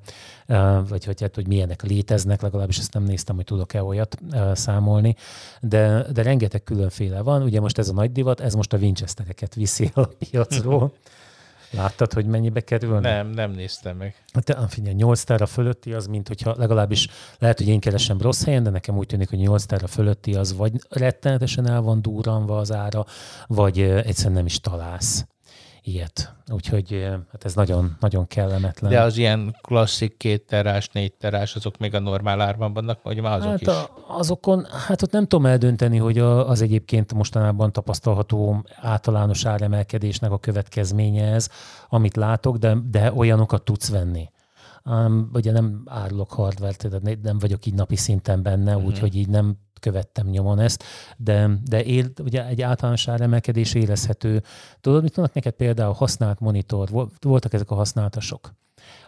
vagy 0.88 1.06
hogy, 1.06 1.22
hát, 1.22 1.36
hogy 1.36 1.48
milyenek 1.48 1.82
léteznek, 1.82 2.42
legalábbis 2.42 2.78
ezt 2.78 2.94
nem 2.94 3.04
néztem, 3.04 3.36
hogy 3.36 3.46
tudok-e 3.46 3.84
olyat 3.84 4.18
számolni, 4.54 5.16
de, 5.62 6.06
de 6.12 6.22
rengeteg 6.22 6.64
különféle 6.64 7.22
van. 7.22 7.42
Ugye 7.42 7.60
most 7.60 7.78
ez 7.78 7.90
a 7.90 7.94
nagy 7.94 8.12
divat, 8.12 8.40
ez 8.40 8.54
most 8.54 8.74
a 8.74 8.78
Winchestereket 8.78 9.56
viszi 9.56 9.92
a 9.94 10.06
piacról. 10.06 10.94
Láttad, 11.72 12.14
hogy 12.14 12.26
mennyibe 12.26 12.62
kerül? 12.62 13.00
Nem, 13.00 13.30
nem 13.30 13.52
néztem 13.52 13.98
meg. 13.98 14.16
Hát 14.34 14.74
figyelj, 14.74 14.96
8 14.96 15.24
tára 15.24 15.46
fölötti 15.46 15.94
az, 15.94 16.08
mint 16.08 16.28
hogyha 16.28 16.56
legalábbis 16.58 17.08
lehet, 17.40 17.58
hogy 17.58 17.68
én 17.68 17.80
keresem 17.80 18.22
rossz 18.22 18.44
helyen, 18.44 18.64
de 18.64 18.70
nekem 18.70 18.98
úgy 18.98 19.08
tűnik, 19.08 19.30
hogy 19.30 19.40
8 19.40 19.64
tára 19.64 19.88
fölötti 19.88 20.34
az 20.34 20.56
vagy 20.56 20.72
rettenetesen 20.90 21.70
el 21.70 21.82
van 21.82 22.02
durranva 22.02 22.58
az 22.58 22.72
ára, 22.72 23.06
vagy 23.48 23.82
egyszerűen 23.82 24.36
nem 24.36 24.46
is 24.46 24.60
találsz 24.60 25.26
ilyet. 25.88 26.34
Úgyhogy 26.52 27.08
hát 27.32 27.46
ez 27.46 27.56
nagyon, 27.56 27.98
nagyon 28.00 28.28
kellemetlen. 28.28 28.92
De 28.92 29.02
az 29.02 29.18
ilyen 29.18 29.56
klasszik 29.62 30.18
két 30.18 30.46
terás, 30.46 30.90
négy 30.90 31.14
terás, 31.14 31.56
azok 31.56 31.78
még 31.78 31.94
a 31.96 32.00
normál 32.00 32.42
árban 32.42 32.74
vannak, 32.74 33.04
vagy 33.04 33.22
már 33.22 33.38
azok 33.38 33.50
hát 33.50 33.62
is? 33.62 33.68
A, 33.68 33.90
azokon, 34.08 34.66
hát 34.88 35.02
ott 35.02 35.12
nem 35.12 35.28
tudom 35.28 35.46
eldönteni, 35.46 35.98
hogy 35.98 36.18
az 36.20 36.62
egyébként 36.62 37.14
mostanában 37.14 37.72
tapasztalható 37.72 38.66
általános 38.76 39.46
áremelkedésnek 39.46 40.32
a 40.32 40.38
következménye 40.38 41.34
ez, 41.34 41.50
amit 41.90 42.16
látok, 42.16 42.58
de, 42.58 42.78
de 42.90 43.14
olyanokat 43.14 43.64
tudsz 43.64 43.90
venni. 43.90 44.30
Um, 44.90 45.30
ugye 45.34 45.52
nem 45.52 45.82
árulok 45.86 46.32
hardware 46.32 46.74
tehát 46.74 47.22
nem 47.22 47.40
vagyok 47.40 47.66
így 47.66 47.74
napi 47.74 47.96
szinten 47.96 48.44
benne, 48.44 48.76
uh-huh. 48.76 48.90
úgyhogy 48.90 49.16
így 49.16 49.30
nem 49.30 49.58
követtem 49.80 50.28
nyomon 50.28 50.60
ezt, 50.60 50.84
de, 51.18 51.50
de 51.64 51.84
él, 51.84 52.06
ugye 52.24 52.46
egy 52.46 52.62
általános 52.62 53.08
áremelkedés 53.08 53.74
érezhető. 53.74 54.44
Tudod, 54.82 55.02
mit 55.02 55.16
mondnak 55.16 55.36
neked 55.36 55.54
például 55.54 55.94
használt 55.94 56.40
monitor? 56.40 57.10
Voltak 57.22 57.54
ezek 57.54 57.72
a 57.72 57.76
használatosok, 57.76 58.54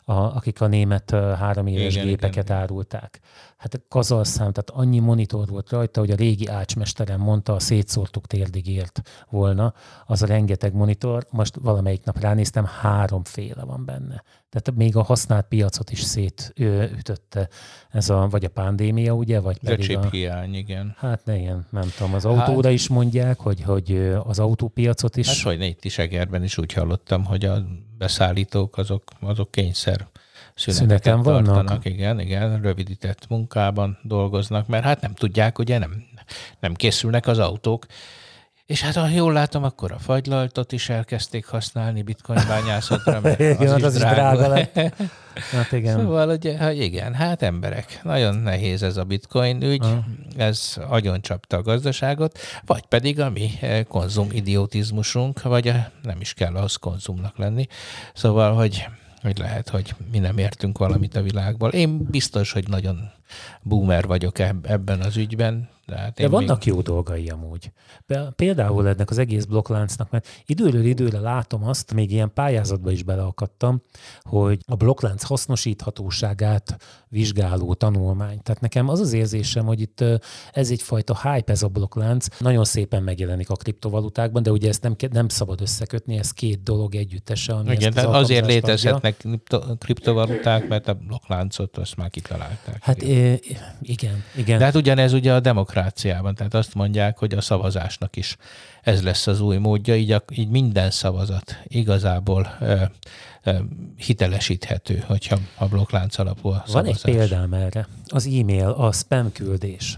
a, 0.04 0.14
akik 0.14 0.62
a 0.62 0.68
német 0.68 1.12
három 1.12 1.68
éves 1.68 1.94
igen, 1.94 2.08
gépeket 2.08 2.44
igen. 2.44 2.58
árulták. 2.58 3.20
Hát 3.58 3.82
kazalszám, 3.88 4.52
tehát 4.52 4.70
annyi 4.70 5.00
monitor 5.00 5.48
volt 5.48 5.70
rajta, 5.70 6.00
hogy 6.00 6.12
a 6.12 6.16
régi 6.16 6.48
ácsmesterem 6.48 7.20
mondta, 7.20 7.54
a 7.54 7.60
szétszórtuk 7.60 8.28
térdig 8.28 8.68
ért 8.68 9.02
volna, 9.30 9.74
az 10.06 10.22
a 10.22 10.26
rengeteg 10.26 10.74
monitor, 10.74 11.26
most 11.30 11.56
valamelyik 11.62 12.04
nap 12.04 12.20
ránéztem, 12.20 12.66
háromféle 12.66 13.64
van 13.64 13.86
benne. 13.86 14.24
Tehát 14.50 14.76
még 14.76 14.96
a 14.96 15.04
használt 15.04 15.46
piacot 15.48 15.92
is 15.92 16.02
szétütötte 16.02 17.50
ez 17.90 18.10
a, 18.10 18.28
vagy 18.28 18.46
a 18.46 18.50
pandémia, 18.50 19.14
ugye, 19.14 19.40
vagy 19.40 19.60
pedig 19.60 19.98
a... 19.98 20.10
hiány, 20.10 20.54
igen. 20.54 20.96
Hát 20.98 21.26
ne 21.26 21.38
ilyen, 21.38 21.68
nem 21.70 21.90
tudom, 21.98 22.14
az 22.14 22.26
autóra 22.26 22.68
hát, 22.68 22.78
is 22.78 22.88
mondják, 22.88 23.40
hogy, 23.40 23.62
hogy 23.62 24.14
az 24.24 24.40
autópiacot 24.40 25.18
is. 25.18 25.28
Hát 25.28 25.54
hogy 25.54 25.62
itt 25.62 25.86
is 25.86 25.98
Egerben 25.98 26.44
is 26.44 26.58
úgy 26.58 26.74
hallottam, 26.74 27.26
hogy 27.26 27.46
a 27.46 27.66
beszállítók 27.98 28.78
azok, 28.78 29.04
azok 29.20 29.52
kényszer 29.52 29.99
szüneteken 30.60 31.22
vannak. 31.22 31.46
Tartanak, 31.54 31.86
igen, 31.86 32.20
igen, 32.20 32.62
rövidített 32.62 33.28
munkában 33.30 33.98
dolgoznak, 34.02 34.68
mert 34.68 34.84
hát 34.84 35.02
nem 35.02 35.14
tudják, 35.14 35.60
ugye 35.60 35.78
nem, 35.78 36.04
nem 36.60 36.74
készülnek 36.74 37.28
az 37.28 37.40
autók, 37.40 37.86
És 38.66 38.82
hát 38.82 38.96
ha 38.96 39.08
jól 39.08 39.34
látom, 39.34 39.64
akkor 39.64 39.92
a 39.92 40.00
fagylaltot 40.00 40.72
is 40.72 40.90
elkezdték 40.90 41.46
használni 41.46 42.02
bitcoin 42.02 42.40
bányászatra, 42.48 43.20
mert 43.22 43.40
Igen, 43.54 43.58
az, 43.62 43.70
hát 43.70 43.78
is 43.78 43.84
az 43.84 43.96
is 43.96 44.00
drága. 44.00 44.16
drága 44.16 44.48
lett. 44.48 44.80
Hát 45.52 45.72
igen. 45.72 46.00
Szóval, 46.00 46.30
ugye, 46.30 46.58
hát 46.58 46.74
igen, 46.74 47.14
hát 47.14 47.42
emberek, 47.42 48.00
nagyon 48.04 48.36
nehéz 48.36 48.84
ez 48.84 48.98
a 48.98 49.04
bitcoin 49.04 49.62
ügy, 49.62 49.84
Aha. 49.84 50.04
ez 50.38 50.78
agyoncsapta 50.88 51.58
a 51.58 51.62
gazdaságot, 51.62 52.40
vagy 52.66 52.86
pedig 52.86 53.20
a 53.20 53.30
mi 53.30 53.50
eh, 53.62 53.84
konzum 53.84 54.28
idiotizmusunk, 54.32 55.42
vagy 55.42 55.68
a, 55.68 55.92
nem 56.04 56.22
is 56.22 56.34
kell 56.34 56.56
ahhoz 56.56 56.76
konzumnak 56.76 57.38
lenni. 57.38 57.68
Szóval, 58.14 58.54
hogy, 58.54 58.88
hogy 59.22 59.38
lehet, 59.38 59.70
hogy 59.70 59.96
mi 60.12 60.20
nem 60.20 60.38
értünk 60.38 60.78
valamit 60.78 61.16
a 61.16 61.22
világból. 61.22 61.70
Én 61.70 62.04
biztos, 62.04 62.52
hogy 62.52 62.68
nagyon 62.68 63.12
boomer 63.62 64.06
vagyok 64.08 64.40
eb- 64.40 64.66
ebben 64.66 65.00
az 65.00 65.18
ügyben. 65.18 65.70
De, 65.90 65.98
hát 65.98 66.14
De 66.14 66.24
én 66.24 66.30
vannak 66.30 66.66
jó 66.66 66.82
dolgai 66.82 67.30
amúgy. 67.30 67.72
Például 68.36 68.88
ennek 68.88 69.10
az 69.10 69.18
egész 69.18 69.44
blokkláncnak, 69.46 70.10
mert 70.10 70.28
időről 70.46 70.86
időre 70.86 71.20
látom 71.20 71.64
azt, 71.64 71.94
még 71.94 72.12
ilyen 72.12 72.34
pályázatba 72.34 72.92
is 72.92 73.04
beleakadtam, 73.04 73.82
hogy 74.22 74.60
a 74.66 74.76
blokklánc 74.76 75.24
hasznosíthatóságát 75.24 76.78
vizsgáló 77.08 77.74
tanulmány. 77.74 78.42
Tehát 78.42 78.62
nekem 78.62 78.90
az 78.90 79.00
az 79.00 79.14
érzésem, 79.14 79.66
hogy 79.66 79.82
itt 79.82 80.04
ez 80.52 80.70
egyfajta 80.72 81.20
hype 81.22 81.52
ez 81.52 81.64
a 81.64 81.68
blokklánc, 81.68 82.40
nagyon 82.40 82.66
szépen 82.66 83.04
megjelenik 83.04 83.50
a 83.50 83.56
kriptovalutákban, 83.56 84.44
de 84.44 84.52
ugye 84.52 84.68
ezt 84.68 84.82
nem, 84.82 84.96
nem 85.12 85.28
szabad 85.28 85.62
összekötni, 85.62 86.18
ez 86.18 86.32
két 86.32 86.64
dolog 86.64 86.96
együttese. 86.96 87.54
Ami 87.54 87.72
Igen, 87.72 87.88
ezt 87.88 87.98
az 87.98 88.04
tehát 88.04 88.16
azért 88.16 88.46
létezhetnek 88.46 89.18
kripto- 89.18 89.78
kriptovaluták, 89.78 90.68
mert 90.68 90.88
a 90.88 90.94
blokkláncot 90.94 91.78
azt 91.78 91.96
már 91.96 92.10
kitalálták. 92.10 92.78
Hát 92.84 93.02
igen, 93.82 94.24
igen. 94.36 94.58
De 94.60 94.66
hát 94.66 94.76
ugyanez 94.76 95.14
ugye 95.14 95.34
a 95.34 95.40
demokráciában, 95.40 96.36
tehát 96.36 96.54
azt 96.54 96.74
mondják, 96.74 97.18
hogy 97.18 97.34
a 97.34 97.42
szavazásnak 97.42 98.16
is 98.16 98.38
ez 98.82 99.04
lesz 99.04 99.28
az 99.28 99.42
új 99.42 99.58
módja, 99.58 99.96
így, 99.96 100.12
a, 100.12 100.24
így 100.32 100.50
minden 100.50 100.92
szavazat 100.92 101.58
igazából 101.64 102.56
ö, 102.60 102.76
ö, 103.44 103.56
hitelesíthető, 103.96 105.04
hogyha 105.08 105.38
a 105.58 105.66
blokklánc 105.66 106.18
alapú 106.18 106.50
a 106.50 106.64
Van 106.72 106.86
egy 106.86 106.98
szavazás. 106.98 107.30
példám 107.30 107.54
erre. 107.54 107.88
Az 108.06 108.26
e-mail, 108.26 108.68
a 108.70 108.92
spam 108.92 109.32
küldés. 109.32 109.98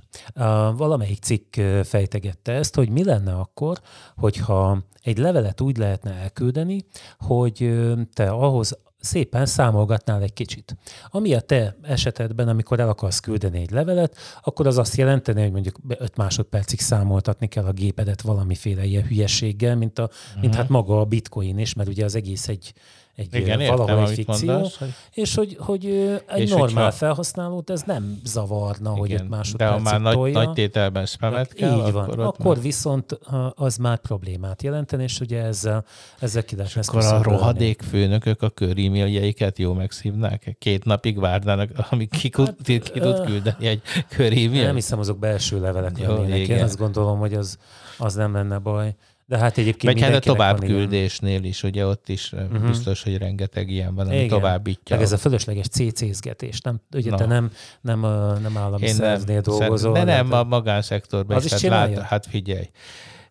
Valamelyik 0.76 1.20
cikk 1.22 1.56
fejtegette 1.84 2.52
ezt, 2.52 2.76
hogy 2.76 2.90
mi 2.90 3.04
lenne 3.04 3.34
akkor, 3.34 3.78
hogyha 4.16 4.84
egy 5.04 5.18
levelet 5.18 5.62
úgy 5.62 5.78
lehetne 5.78 6.12
elküldeni, 6.14 6.86
hogy 7.20 7.74
te 8.14 8.30
ahhoz 8.30 8.78
szépen 9.02 9.46
számolgatnál 9.46 10.22
egy 10.22 10.34
kicsit. 10.34 10.78
Ami 11.10 11.34
a 11.34 11.40
te 11.40 11.78
esetedben, 11.82 12.48
amikor 12.48 12.80
el 12.80 12.90
akarsz 12.90 13.20
küldeni 13.20 13.60
egy 13.60 13.72
levelet, 13.72 14.18
akkor 14.42 14.68
az 14.68 14.78
azt 14.78 14.96
jelenteni, 14.96 15.42
hogy 15.42 15.52
mondjuk 15.52 15.80
5 15.88 16.18
másodpercig 16.18 16.80
számoltatni 16.80 17.48
kell 17.48 17.66
a 17.66 17.72
gépedet 17.72 18.22
valamiféle 18.22 18.84
ilyen 18.84 19.08
hülyeséggel, 19.08 19.76
mint, 19.76 20.00
a, 20.00 20.04
uh-huh. 20.04 20.42
mint 20.42 20.56
hát 20.56 20.70
maga 20.70 21.00
a 21.00 21.06
bitcoin 21.06 21.58
is, 21.58 21.74
mert 21.74 21.90
ugye 21.90 22.06
az 22.06 22.16
egész 22.16 22.48
egy, 22.48 22.74
egy. 23.16 23.36
Igen, 23.36 23.68
valahol 23.76 24.10
egy 24.10 24.14
fikció, 24.14 24.52
mondasz, 24.52 24.78
hogy- 24.78 24.94
és 25.14 25.36
hogy, 25.36 25.56
hogy 25.60 25.86
egy 26.28 26.42
És 26.42 26.50
normál 26.50 26.68
hogyha- 26.84 26.92
felhasználót 26.92 27.70
ez 27.70 27.82
nem 27.86 28.20
zavarna, 28.24 28.90
hogy 28.90 29.10
Igen, 29.10 29.34
öt 29.34 29.56
de 29.56 29.66
ha 29.68 29.80
már 29.80 30.02
nagy, 30.02 30.14
tolja. 30.14 30.34
nagy 30.44 30.52
tételben 30.54 31.06
spamet 31.06 31.54
kell, 31.54 31.86
Így 31.86 31.92
van. 31.92 32.04
akkor, 32.04 32.20
Akkor, 32.20 32.54
már- 32.56 32.64
viszont 32.64 33.20
az 33.56 33.78
már 33.78 33.98
problémát 33.98 34.64
jelenteni, 34.64 35.04
és 35.04 35.20
ugye 35.20 35.44
ezzel, 35.44 35.86
ezzel 36.20 36.44
ki 36.44 36.56
lehet 36.56 36.78
akkor 36.88 37.04
a 37.06 37.22
rohadék 37.24 37.82
főnökök 37.82 38.42
a 38.42 38.50
köríméljeiket 38.50 39.58
jó 39.60 39.74
megszívnák? 39.74 40.56
Két 40.60 40.86
napig 40.86 41.20
várnának, 41.20 41.70
amíg 41.90 42.10
ki, 42.10 42.30
hát, 42.38 42.56
ki, 42.64 42.80
ki 42.80 43.00
tud 43.00 43.26
küldeni 43.26 43.68
egy 43.68 43.82
Nem 43.96 44.04
körímél? 44.10 44.74
hiszem, 44.74 45.00
azok 45.00 45.20
belső 45.20 45.60
levelek 45.60 45.98
Jó, 46.00 46.14
lennének. 46.14 46.48
Én 46.48 46.64
azt 46.64 46.78
gondolom, 46.78 47.20
hogy 47.20 47.34
az, 47.34 47.58
az 47.98 48.14
nem 48.16 48.34
lenne 48.34 48.58
baj. 48.58 48.96
De 49.32 49.38
hát 49.38 49.58
egyébként 49.58 49.94
Vagy 49.94 50.02
hát 50.02 50.16
a 50.16 50.20
továbbküldésnél 50.20 51.44
is, 51.44 51.64
ugye 51.64 51.86
ott 51.86 52.10
is 52.10 52.32
uh-huh. 52.32 52.68
biztos, 52.68 53.04
hogy 53.04 53.18
rengeteg 53.18 53.70
ilyen 53.70 53.96
van, 53.96 54.06
ami 54.06 54.16
Igen. 54.16 54.28
továbbítja. 54.28 54.96
Meg 54.96 55.06
ez 55.06 55.12
a 55.12 55.18
fölösleges 55.18 55.68
CC-zgetés. 55.68 56.62
Nem, 56.62 56.82
ugye 56.94 57.10
Na. 57.10 57.16
te 57.16 57.26
nem, 57.26 57.52
nem, 57.82 58.00
nem 58.42 58.58
állami 58.58 58.86
Én 58.86 58.96
nem, 58.96 58.98
szervnél 58.98 59.42
dolgozol. 59.42 59.94
de 59.94 60.04
nem, 60.04 60.30
de- 60.30 60.36
a 60.36 60.44
magánszektorban 60.44 61.38
Az 61.38 61.46
is. 61.46 61.52
is 61.52 61.62
hát, 61.62 61.96
lát, 61.96 62.06
hát 62.06 62.26
figyelj, 62.26 62.70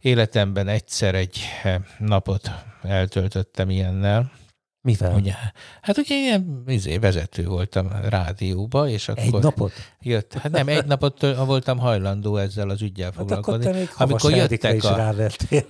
életemben 0.01 0.69
egyszer 0.69 1.15
egy 1.15 1.39
eh, 1.63 1.77
napot 1.99 2.51
eltöltöttem 2.83 3.71
ilyennel. 3.71 4.31
Mivel? 4.83 5.15
Ugye, 5.15 5.35
hát 5.81 5.99
ugye 5.99 6.15
ilyen 6.15 6.63
izé, 6.67 6.99
vezető 6.99 7.45
voltam 7.45 7.89
rádióba, 8.09 8.89
és 8.89 9.09
akkor 9.09 9.23
Egy 9.23 9.33
napot? 9.33 9.73
jött. 10.01 10.35
Hát 10.35 10.53
nem, 10.53 10.69
egy 10.69 10.85
napot 10.85 11.21
voltam 11.37 11.79
hajlandó 11.79 12.37
ezzel 12.37 12.71
az 12.71 12.83
ügyel 12.83 13.13
Hát 13.17 13.31
akkor 13.31 13.37
foglalkozni. 13.37 13.79
még 13.79 13.89
Havas 13.91 14.23
amikor 14.25 14.51
jöttek 14.51 14.85
a, 14.85 15.15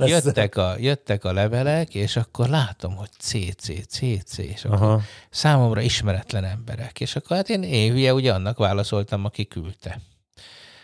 jöttek, 0.06 0.56
a, 0.56 0.74
jöttek 0.78 1.24
a 1.24 1.32
levelek, 1.32 1.94
és 1.94 2.16
akkor 2.16 2.48
látom, 2.48 2.96
hogy 2.96 3.10
CC, 3.18 3.86
CC, 3.86 4.38
és 4.38 4.64
akkor 4.64 4.82
Aha. 4.82 5.00
számomra 5.30 5.80
ismeretlen 5.80 6.44
emberek. 6.44 7.00
És 7.00 7.16
akkor 7.16 7.36
hát 7.36 7.48
én, 7.48 7.62
én 7.62 7.92
hülye 7.92 8.14
ugye 8.14 8.32
annak 8.32 8.58
válaszoltam, 8.58 9.24
aki 9.24 9.46
küldte. 9.46 10.00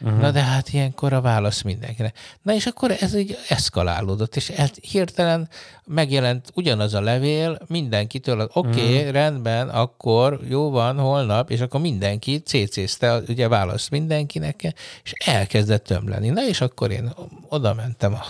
Uh-huh. 0.01 0.21
Na 0.21 0.31
de 0.31 0.43
hát 0.43 0.73
ilyenkor 0.73 1.13
a 1.13 1.21
válasz 1.21 1.63
mindenkinek. 1.63 2.19
Na 2.43 2.55
és 2.55 2.67
akkor 2.67 2.97
ez 3.01 3.15
így 3.15 3.39
eszkalálódott, 3.49 4.37
és 4.37 4.49
el, 4.49 4.69
hirtelen 4.91 5.49
megjelent 5.85 6.51
ugyanaz 6.55 6.95
a 6.95 7.01
levél 7.01 7.59
mindenkitől, 7.67 8.51
oké, 8.53 8.69
okay, 8.69 8.97
uh-huh. 8.99 9.11
rendben, 9.11 9.69
akkor 9.69 10.41
jó 10.49 10.71
van, 10.71 10.99
holnap, 10.99 11.51
és 11.51 11.61
akkor 11.61 11.81
mindenki 11.81 12.43
CC-zte 12.43 13.23
ugye 13.29 13.49
választ 13.49 13.91
mindenkinek, 13.91 14.75
és 15.03 15.13
elkezdett 15.25 15.85
tömleni. 15.85 16.29
Na 16.29 16.47
és 16.47 16.61
akkor 16.61 16.91
én 16.91 17.13
oda 17.49 17.75
mentem 17.75 18.15
a, 18.15 18.25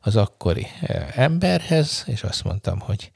az 0.00 0.16
akkori 0.16 0.66
eh, 0.80 1.06
emberhez, 1.14 2.04
és 2.06 2.22
azt 2.22 2.44
mondtam, 2.44 2.78
hogy 2.78 3.10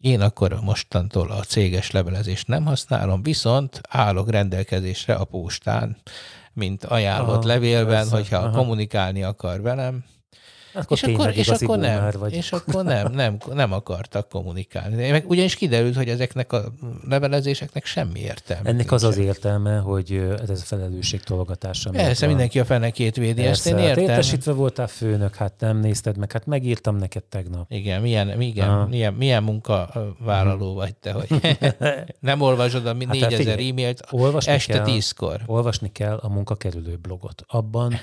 én 0.00 0.20
akkor 0.20 0.60
mostantól 0.62 1.30
a 1.30 1.42
céges 1.42 1.90
levelezést 1.90 2.46
nem 2.46 2.64
használom, 2.64 3.22
viszont 3.22 3.80
állok 3.88 4.30
rendelkezésre 4.30 5.14
a 5.14 5.24
postán, 5.24 5.96
mint 6.52 6.84
ajánlott 6.84 7.36
Aha, 7.36 7.46
levélben, 7.46 7.94
persze, 7.94 8.16
hogyha 8.16 8.36
aha. 8.36 8.56
kommunikálni 8.56 9.22
akar 9.22 9.60
velem. 9.60 10.04
Akkor 10.72 10.96
és 10.96 11.02
akkor, 11.02 11.32
és 11.36 11.48
akkor 11.48 11.78
nem, 11.78 12.10
vagy. 12.18 12.32
és 12.32 12.52
akkor 12.52 12.84
nem, 12.84 13.12
nem, 13.12 13.36
nem 13.52 13.72
akartak 13.72 14.28
kommunikálni. 14.28 15.10
Meg 15.10 15.24
ugyanis 15.28 15.54
kiderült, 15.56 15.96
hogy 15.96 16.08
ezeknek 16.08 16.52
a 16.52 16.72
levelezéseknek 17.08 17.84
semmi 17.84 18.20
értelme. 18.20 18.68
Ennek 18.68 18.92
az 18.92 19.04
az 19.04 19.16
értelme, 19.16 19.78
hogy 19.78 20.22
ez 20.42 20.50
a 20.50 20.64
felelősség 20.64 21.22
tologatása. 21.22 21.90
Persze, 21.90 22.20
van. 22.20 22.34
mindenki 22.34 22.60
a 22.60 22.64
fenekét 22.64 23.16
védi, 23.16 23.42
ezt 23.42 23.66
én 23.66 23.74
hát 23.76 23.84
értem. 23.84 24.04
Értesítve 24.04 24.52
voltál 24.52 24.86
főnök, 24.86 25.34
hát 25.34 25.52
nem 25.58 25.78
nézted 25.78 26.16
meg, 26.16 26.32
hát 26.32 26.46
megírtam 26.46 26.96
neked 26.96 27.24
tegnap. 27.24 27.72
Igen, 27.72 28.00
milyen, 28.00 28.40
igen, 28.40 28.68
Aha. 28.68 28.86
milyen, 28.86 29.14
milyen 29.14 29.42
munkavállaló 29.42 30.74
vagy 30.74 30.94
te, 30.94 31.12
hogy 31.12 31.58
nem 32.20 32.40
olvasod 32.40 32.86
a 32.86 32.94
Hát 33.10 33.18
4000 33.20 33.38
figyelj, 33.38 33.70
e-mailt 33.70 34.06
olvasni 34.10 34.52
este 34.52 34.72
kell. 34.72 34.84
tízkor. 34.84 35.40
Olvasni 35.46 35.92
kell 35.92 36.16
a 36.16 36.28
munkakerülő 36.28 36.98
blogot. 37.02 37.44
Abban 37.46 38.00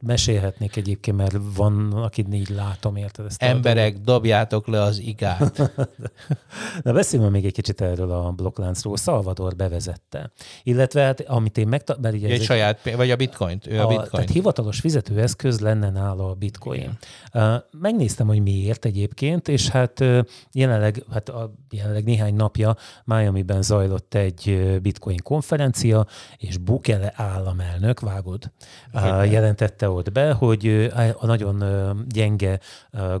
mesélhetnék 0.00 0.76
egyébként, 0.76 1.16
mert 1.16 1.36
van, 1.56 1.75
aki 1.94 2.24
így 2.32 2.48
látom, 2.48 2.96
érted 2.96 3.26
ezt? 3.26 3.42
Emberek, 3.42 3.98
dobjátok 3.98 4.66
le 4.66 4.82
az 4.82 4.98
igát. 4.98 5.72
Na 6.82 6.92
beszéljünk 6.92 7.32
még 7.32 7.44
egy 7.44 7.52
kicsit 7.52 7.80
erről 7.80 8.10
a 8.10 8.30
blokkláncról. 8.30 8.96
Salvador 8.96 9.56
bevezette. 9.56 10.30
Illetve 10.62 11.02
hát, 11.02 11.20
amit 11.20 11.58
én 11.58 11.68
megta... 11.68 11.96
Mert 12.00 12.14
ugye 12.14 12.28
ez 12.28 12.32
Egy 12.32 12.42
saját, 12.42 12.94
vagy 12.96 13.10
a 13.10 13.16
bitcoint, 13.16 13.66
ő 13.66 13.78
a, 13.78 13.84
a, 13.84 13.86
bitcoin. 13.86 14.10
tehát 14.10 14.30
hivatalos 14.30 14.80
fizetőeszköz 14.80 15.60
lenne 15.60 15.90
nála 15.90 16.30
a 16.30 16.34
bitcoin. 16.34 16.98
Uh, 17.32 17.54
megnéztem, 17.70 18.26
hogy 18.26 18.42
miért 18.42 18.84
egyébként, 18.84 19.48
és 19.48 19.68
hát 19.68 20.04
jelenleg, 20.52 21.04
hát 21.12 21.28
a, 21.28 21.54
jelenleg 21.70 22.04
néhány 22.04 22.34
napja 22.34 22.76
Miami-ben 23.04 23.62
zajlott 23.62 24.14
egy 24.14 24.78
bitcoin 24.82 25.18
konferencia, 25.22 26.06
és 26.36 26.58
Bukele 26.58 27.12
államelnök, 27.16 28.00
vágod, 28.00 28.52
uh, 28.92 29.30
jelentette 29.30 29.90
ott 29.90 30.12
be, 30.12 30.32
hogy 30.32 30.90
a 31.18 31.26
nagyon 31.26 31.62
gyenge 32.08 32.60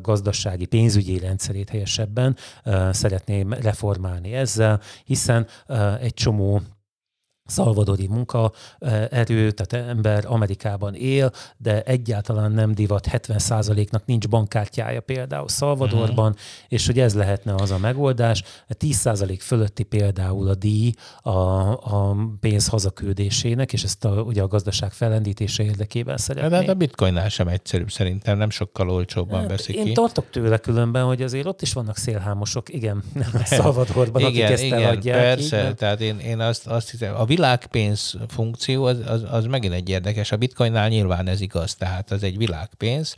gazdasági 0.02 0.66
pénzügyi 0.66 1.18
rendszerét 1.18 1.70
helyesebben 1.70 2.36
szeretné 2.90 3.46
reformálni 3.60 4.32
ezzel, 4.32 4.80
hiszen 5.04 5.46
egy 6.00 6.14
csomó 6.14 6.60
szalvadori 7.46 8.06
munka 8.06 8.52
erő, 9.10 9.50
tehát 9.50 9.88
ember 9.88 10.24
Amerikában 10.26 10.94
él, 10.94 11.32
de 11.56 11.82
egyáltalán 11.82 12.52
nem 12.52 12.74
divat, 12.74 13.08
70%-nak 13.12 14.06
nincs 14.06 14.28
bankkártyája 14.28 15.00
például 15.00 15.48
Szalvadorban, 15.48 16.30
uh-huh. 16.30 16.46
és 16.68 16.86
hogy 16.86 16.98
ez 17.00 17.14
lehetne 17.14 17.54
az 17.54 17.70
a 17.70 17.78
megoldás. 17.78 18.42
10% 18.78 19.36
fölötti 19.40 19.82
például 19.82 20.48
a 20.48 20.54
díj 20.54 20.92
a, 21.22 21.30
a 21.30 22.16
pénz 22.40 22.68
hazaküldésének, 22.68 23.72
és 23.72 23.82
ezt 23.82 24.04
a, 24.04 24.10
ugye 24.10 24.42
a 24.42 24.46
gazdaság 24.46 24.92
felendítése 24.92 25.62
érdekében 25.62 26.16
De 26.16 26.22
szeretné. 26.22 26.54
hát 26.56 26.68
a 26.68 26.74
bitcoinnál 26.74 27.28
sem 27.28 27.48
egyszerűbb 27.48 27.90
szerintem, 27.90 28.38
nem 28.38 28.50
sokkal 28.50 28.90
olcsóbban 28.90 29.46
veszik 29.46 29.76
Én 29.76 29.84
ki. 29.84 29.92
tartok 29.92 30.30
tőle 30.30 30.58
különben, 30.58 31.04
hogy 31.04 31.22
azért 31.22 31.46
ott 31.46 31.62
is 31.62 31.72
vannak 31.72 31.96
szélhámosok, 31.96 32.72
igen, 32.74 33.02
Szalvadorban, 33.44 34.22
akik 34.22 34.36
igen, 34.36 34.52
ezt 34.52 34.62
igen, 34.62 34.82
eladják. 34.82 35.20
persze, 35.20 35.56
így, 35.56 35.62
mert- 35.62 35.76
tehát 35.76 36.00
én, 36.00 36.18
én 36.18 36.40
azt, 36.40 36.66
azt 36.66 36.90
hiszem, 36.90 37.14
a 37.14 37.24
világpénz 37.36 38.14
funkció 38.28 38.84
az, 38.84 38.98
az, 39.06 39.24
az 39.30 39.44
megint 39.44 39.74
egy 39.74 39.88
érdekes. 39.88 40.32
A 40.32 40.36
bitcoinnál 40.36 40.88
nyilván 40.88 41.26
ez 41.26 41.40
igaz, 41.40 41.74
tehát 41.74 42.10
az 42.10 42.22
egy 42.22 42.36
világpénz, 42.36 43.14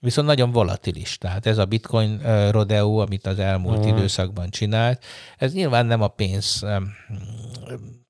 viszont 0.00 0.26
nagyon 0.26 0.52
volatilis. 0.52 1.18
Tehát 1.18 1.46
ez 1.46 1.58
a 1.58 1.64
bitcoin 1.64 2.20
rodeo, 2.50 2.96
amit 2.96 3.26
az 3.26 3.38
elmúlt 3.38 3.84
mm. 3.84 3.88
időszakban 3.88 4.50
csinált, 4.50 5.04
ez 5.38 5.52
nyilván 5.52 5.86
nem 5.86 6.02
a 6.02 6.08
pénz 6.08 6.64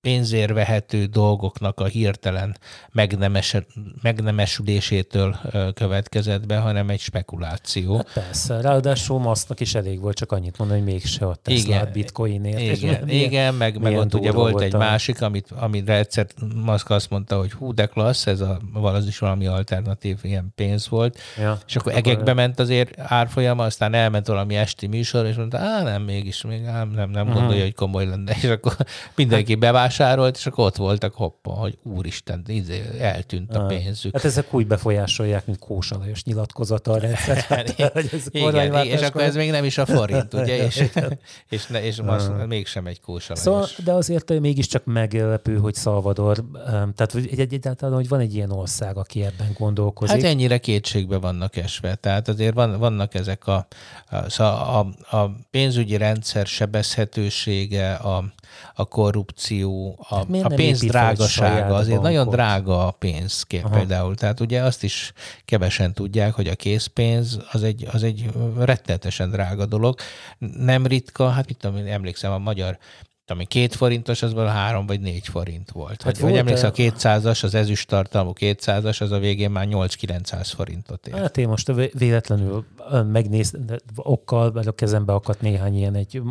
pénzért 0.07 0.53
vehető 0.53 1.05
dolgoknak 1.05 1.81
a 1.81 1.85
hirtelen 1.85 2.57
megnemes, 2.93 3.57
megnemesülésétől 4.03 5.37
következett 5.75 6.47
be, 6.47 6.57
hanem 6.57 6.89
egy 6.89 7.01
spekuláció. 7.01 7.97
Hát 7.97 8.13
persze, 8.13 8.61
ráadásul 8.61 9.19
masznak 9.19 9.61
is 9.61 9.75
elég 9.75 10.01
volt 10.01 10.17
csak 10.17 10.33
annyit 10.33 10.59
mondani, 10.59 10.81
hogy 10.81 10.93
mégse 10.93 11.27
a 11.27 11.35
Tesla 11.35 11.75
igen, 11.75 11.89
bitcoinért. 11.93 12.61
Igen, 12.61 13.05
milyen, 13.05 13.29
igen 13.29 13.55
meg, 13.55 13.81
meg 13.81 13.97
ott 13.97 14.15
ugye 14.15 14.33
volt 14.33 14.61
egy 14.61 14.75
a... 14.75 14.79
másik, 14.79 15.23
amit, 15.23 15.51
amire 15.51 15.97
egyszer 15.97 16.27
Musk 16.55 16.91
azt 16.91 17.11
mondta, 17.11 17.39
hogy 17.39 17.53
hú, 17.53 17.75
de 17.75 17.87
klassz, 17.87 18.27
ez 18.27 18.41
a, 18.41 18.59
valami 18.73 19.07
is 19.07 19.19
valami 19.19 19.47
alternatív 19.47 20.19
ilyen 20.23 20.53
pénz 20.55 20.89
volt, 20.89 21.19
ja, 21.39 21.59
és 21.67 21.77
akkor 21.77 21.95
egekbe 21.95 22.33
ment 22.33 22.59
azért 22.59 23.01
árfolyama, 23.01 23.65
aztán 23.65 23.95
elment 23.95 24.27
valami 24.27 24.57
esti 24.57 24.87
műsor, 24.87 25.27
és 25.27 25.37
mondta, 25.37 25.59
á, 25.59 25.83
nem, 25.83 26.03
mégis, 26.03 26.43
még 26.43 26.63
nem, 26.63 26.91
nem, 26.91 27.11
nem 27.11 27.27
uh-huh. 27.27 27.39
gondolja, 27.41 27.63
hogy 27.63 27.75
komoly 27.75 28.07
lenne, 28.07 28.35
és 28.43 28.49
akkor 28.49 28.77
mindenki 29.15 29.55
bevás 29.55 29.96
vásárolt, 29.97 30.37
és 30.37 30.47
akkor 30.47 30.65
ott 30.65 30.77
voltak 30.77 31.15
hoppa, 31.15 31.51
hogy 31.51 31.79
úristen, 31.83 32.43
izé, 32.47 32.83
eltűnt 33.01 33.55
a 33.55 33.67
pénzük. 33.67 34.15
Hát 34.15 34.25
ezek 34.25 34.55
úgy 34.55 34.67
befolyásolják, 34.67 35.47
mint 35.47 35.59
Kósa 35.59 35.99
Lajos 35.99 36.25
nyilatkozata 36.25 36.93
a 36.93 36.99
rendszer. 36.99 37.67
igen, 38.33 38.87
és 38.87 39.03
akkor 39.03 39.23
ez 39.23 39.35
még 39.35 39.51
nem 39.51 39.65
is 39.65 39.79
a 39.79 39.87
forint, 39.87 40.35
ugye? 40.35 40.55
És, 40.67 40.85
és, 41.49 41.67
ne, 41.67 41.85
és 41.85 42.01
most 42.03 42.47
mégsem 42.47 42.87
egy 42.87 43.01
Kósa 43.01 43.35
Lajos. 43.35 43.45
Szóval, 43.45 43.85
de 43.85 43.93
azért 43.93 44.41
mégiscsak 44.41 44.85
meglepő, 44.85 45.57
hogy 45.57 45.75
Salvador, 45.75 46.45
tehát 46.65 47.15
egy, 47.15 47.41
egy, 47.41 47.55
egyáltalán, 47.55 47.95
hogy 47.95 48.09
van 48.09 48.21
egy 48.21 48.35
ilyen 48.35 48.51
ország, 48.51 48.97
aki 48.97 49.25
ebben 49.25 49.51
gondolkozik. 49.59 50.15
Hát 50.17 50.25
ennyire 50.25 50.59
kétségbe 50.59 51.17
vannak 51.17 51.57
esve. 51.57 51.95
Tehát 51.95 52.29
azért 52.29 52.55
van, 52.55 52.79
vannak 52.79 53.15
ezek 53.15 53.47
a, 53.47 53.67
a, 54.37 54.43
a, 54.43 54.79
a 55.17 55.31
pénzügyi 55.51 55.97
rendszer 55.97 56.47
sebezhetősége, 56.47 57.95
a, 57.95 58.25
a 58.75 58.85
korrupció, 58.85 59.76
a, 60.09 60.15
hát 60.15 60.43
a 60.43 60.55
pénz 60.55 60.81
drágasága, 60.81 61.75
azért 61.75 62.01
bankot? 62.01 62.03
nagyon 62.03 62.29
drága 62.29 62.87
a 62.87 62.91
pénz 62.91 63.45
Aha. 63.63 63.77
például. 63.77 64.15
Tehát 64.15 64.41
ugye 64.41 64.63
azt 64.63 64.83
is 64.83 65.13
kevesen 65.45 65.93
tudják, 65.93 66.35
hogy 66.35 66.49
a 66.49 66.55
készpénz 66.55 67.39
az 67.53 67.63
egy, 67.63 67.89
az 67.93 68.03
egy 68.03 68.31
rettenetesen 68.59 69.31
drága 69.31 69.67
dolog. 69.67 69.99
Nem 70.39 70.87
ritka, 70.87 71.29
hát 71.29 71.47
mit 71.47 71.57
tudom, 71.57 71.77
én 71.77 71.87
emlékszem, 71.87 72.33
a 72.33 72.39
magyar 72.39 72.79
ami 73.31 73.45
két 73.45 73.75
forintos, 73.75 74.23
az 74.23 74.33
valami 74.33 74.53
három 74.53 74.87
vagy 74.87 75.01
négy 75.01 75.29
forint 75.29 75.71
volt. 75.71 76.03
Hát 76.03 76.19
vagy, 76.19 76.31
vagy 76.31 76.39
emlékszem, 76.39 76.71
a 76.71 76.73
200-as, 76.73 77.45
az 77.45 77.55
ezüst 77.55 77.89
tartalmú 77.89 78.33
200-as, 78.41 79.01
az 79.01 79.11
a 79.11 79.19
végén 79.19 79.51
már 79.51 79.67
8-900 79.71 80.53
forintot 80.55 81.07
ért. 81.07 81.17
Hát 81.17 81.37
én 81.37 81.49
most 81.49 81.73
véletlenül 81.93 82.65
megnéz, 83.13 83.55
okkal, 83.97 84.51
mert 84.51 84.67
a 84.67 84.73
kezembe 84.73 85.13
akadt 85.13 85.41
néhány 85.41 85.77
ilyen 85.77 85.95
egy 85.95 86.23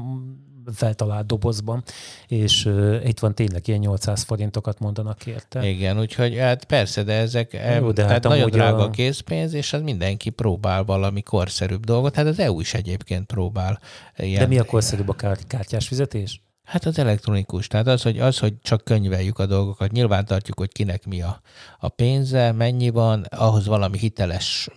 feltalált 0.74 1.26
dobozban, 1.26 1.84
és 2.28 2.66
uh, 2.66 3.02
itt 3.06 3.20
van 3.20 3.36
tényleg 3.36 3.68
ilyen 3.68 3.80
800 3.80 4.24
forintokat 4.24 4.80
mondanak 4.80 5.26
érte. 5.26 5.68
Igen, 5.68 6.00
úgyhogy 6.00 6.38
hát 6.38 6.64
persze, 6.64 7.04
de 7.04 7.14
ezek 7.14 7.58
Jó, 7.80 7.92
de 7.92 8.06
hát 8.06 8.24
nagyon 8.24 8.50
drága 8.50 8.84
a 8.84 8.90
készpénz, 8.90 9.54
és 9.54 9.74
az 9.74 9.82
mindenki 9.82 10.30
próbál 10.30 10.84
valami 10.84 11.22
korszerűbb 11.22 11.84
dolgot. 11.84 12.16
Hát 12.16 12.26
az 12.26 12.40
EU 12.40 12.60
is 12.60 12.74
egyébként 12.74 13.26
próbál. 13.26 13.80
Ilyen, 14.18 14.40
de 14.40 14.48
mi 14.48 14.60
a 14.60 14.64
korszerűbb 14.64 15.10
a 15.10 15.16
kártyás 15.48 15.88
fizetés? 15.88 16.44
Hát 16.64 16.86
az 16.86 17.00
elektronikus, 17.00 17.68
tehát 17.68 17.88
az, 17.88 18.02
hogy, 18.02 18.20
az, 18.20 18.40
hogy 18.40 18.54
csak 18.62 18.84
könyveljük 18.84 19.40
a 19.40 19.46
dolgokat, 19.46 19.92
nyilván 19.92 20.26
tartjuk, 20.26 20.60
hogy 20.60 20.72
kinek 20.72 21.06
mi 21.06 21.22
a, 21.22 21.42
a 21.80 21.90
pénze, 21.90 22.52
mennyi 22.52 22.90
van, 22.90 23.26
ahhoz 23.30 23.66
valami 23.66 23.98
hiteles 23.98 24.70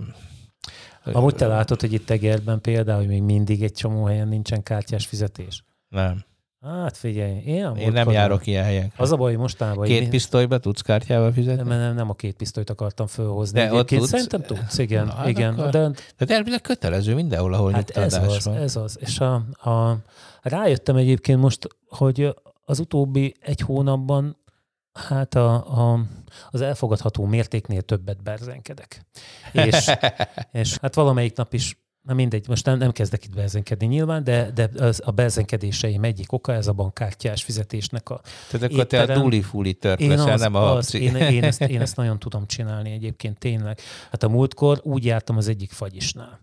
Amúgy 1.13 1.35
te 1.35 1.47
látod, 1.47 1.81
hogy 1.81 1.93
itt 1.93 2.11
Egerben 2.11 2.61
például, 2.61 2.99
hogy 2.99 3.09
még 3.09 3.23
mindig 3.23 3.63
egy 3.63 3.73
csomó 3.73 4.05
helyen 4.05 4.29
nincsen 4.29 4.63
kártyás 4.63 5.07
fizetés? 5.07 5.65
Nem. 5.89 6.27
Hát 6.61 6.97
figyelj, 6.97 7.43
én, 7.47 7.77
én 7.77 7.93
nem 7.93 8.11
járok 8.11 8.47
ilyen 8.47 8.65
helyen. 8.65 8.93
Az 8.97 9.13
a 9.13 9.17
baj, 9.17 9.31
hogy 9.31 9.41
mostában... 9.41 9.85
Két 9.85 10.03
én... 10.03 10.11
pisztolyba 10.11 10.59
tudsz 10.59 10.81
kártyával 10.81 11.33
fizetni? 11.33 11.69
Nem, 11.69 11.79
nem, 11.79 11.95
nem 11.95 12.11
a 12.11 12.15
két 12.15 12.37
pisztolyt 12.37 12.71
akartam 12.71 13.07
fölhozni. 13.07 13.61
De 13.61 13.73
ott 13.73 13.87
tudsz? 13.87 14.09
Szerintem 14.09 14.43
tudsz, 14.43 14.79
igen. 14.79 15.07
Na, 15.07 15.13
hát 15.13 15.29
igen 15.29 15.55
akkor... 15.55 15.93
de... 16.17 16.35
elvileg 16.35 16.61
kötelező 16.61 17.15
mindenhol, 17.15 17.55
ahol 17.55 17.73
hát 17.73 17.91
ez 17.91 18.15
az, 18.15 18.45
van. 18.45 18.57
ez 18.57 18.77
az. 18.77 18.99
És 19.01 19.21
a, 19.21 19.35
a, 19.71 19.97
rájöttem 20.43 20.97
egyébként 20.97 21.41
most, 21.41 21.69
hogy 21.89 22.35
az 22.65 22.79
utóbbi 22.79 23.35
egy 23.41 23.61
hónapban 23.61 24.37
hát 24.93 25.35
a, 25.35 25.55
a, 25.93 26.01
az 26.51 26.61
elfogadható 26.61 27.25
mértéknél 27.25 27.83
többet 27.83 28.23
berzenkedek. 28.23 29.07
És, 29.53 29.91
és 30.53 30.77
hát 30.77 30.95
valamelyik 30.95 31.37
nap 31.37 31.53
is 31.53 31.79
Na 32.09 32.15
mindegy, 32.15 32.49
most 32.49 32.65
nem, 32.65 32.79
nem 32.79 32.93
kezdek 32.93 33.25
itt 33.25 33.35
bezenkedni 33.35 33.87
nyilván, 33.87 34.25
de, 34.25 34.51
de 34.51 34.71
az, 34.79 35.03
a 35.05 35.11
bezenkedéseim 35.11 36.05
egyik 36.05 36.33
oka 36.33 36.53
ez 36.53 36.67
a 36.67 36.73
bankkártyás 36.73 37.43
fizetésnek 37.43 38.11
a 38.11 38.21
Tehát 38.51 38.67
akkor 38.67 38.79
étterem. 38.79 39.07
te 39.07 39.13
a 39.13 39.19
duli-fuli 39.19 39.75
tört 39.75 40.01
leszel, 40.01 40.33
az, 40.33 40.41
nem 40.41 40.55
a 40.55 40.75
az, 40.75 40.95
én, 40.95 41.17
én, 41.17 41.45
ezt, 41.45 41.61
én 41.61 41.81
ezt 41.87 41.97
nagyon 41.97 42.19
tudom 42.19 42.47
csinálni 42.47 42.91
egyébként 42.91 43.39
tényleg. 43.39 43.81
Hát 44.11 44.23
a 44.23 44.29
múltkor 44.29 44.81
úgy 44.83 45.05
jártam 45.05 45.37
az 45.37 45.49
egyik 45.49 45.71
fagyisnál. 45.71 46.39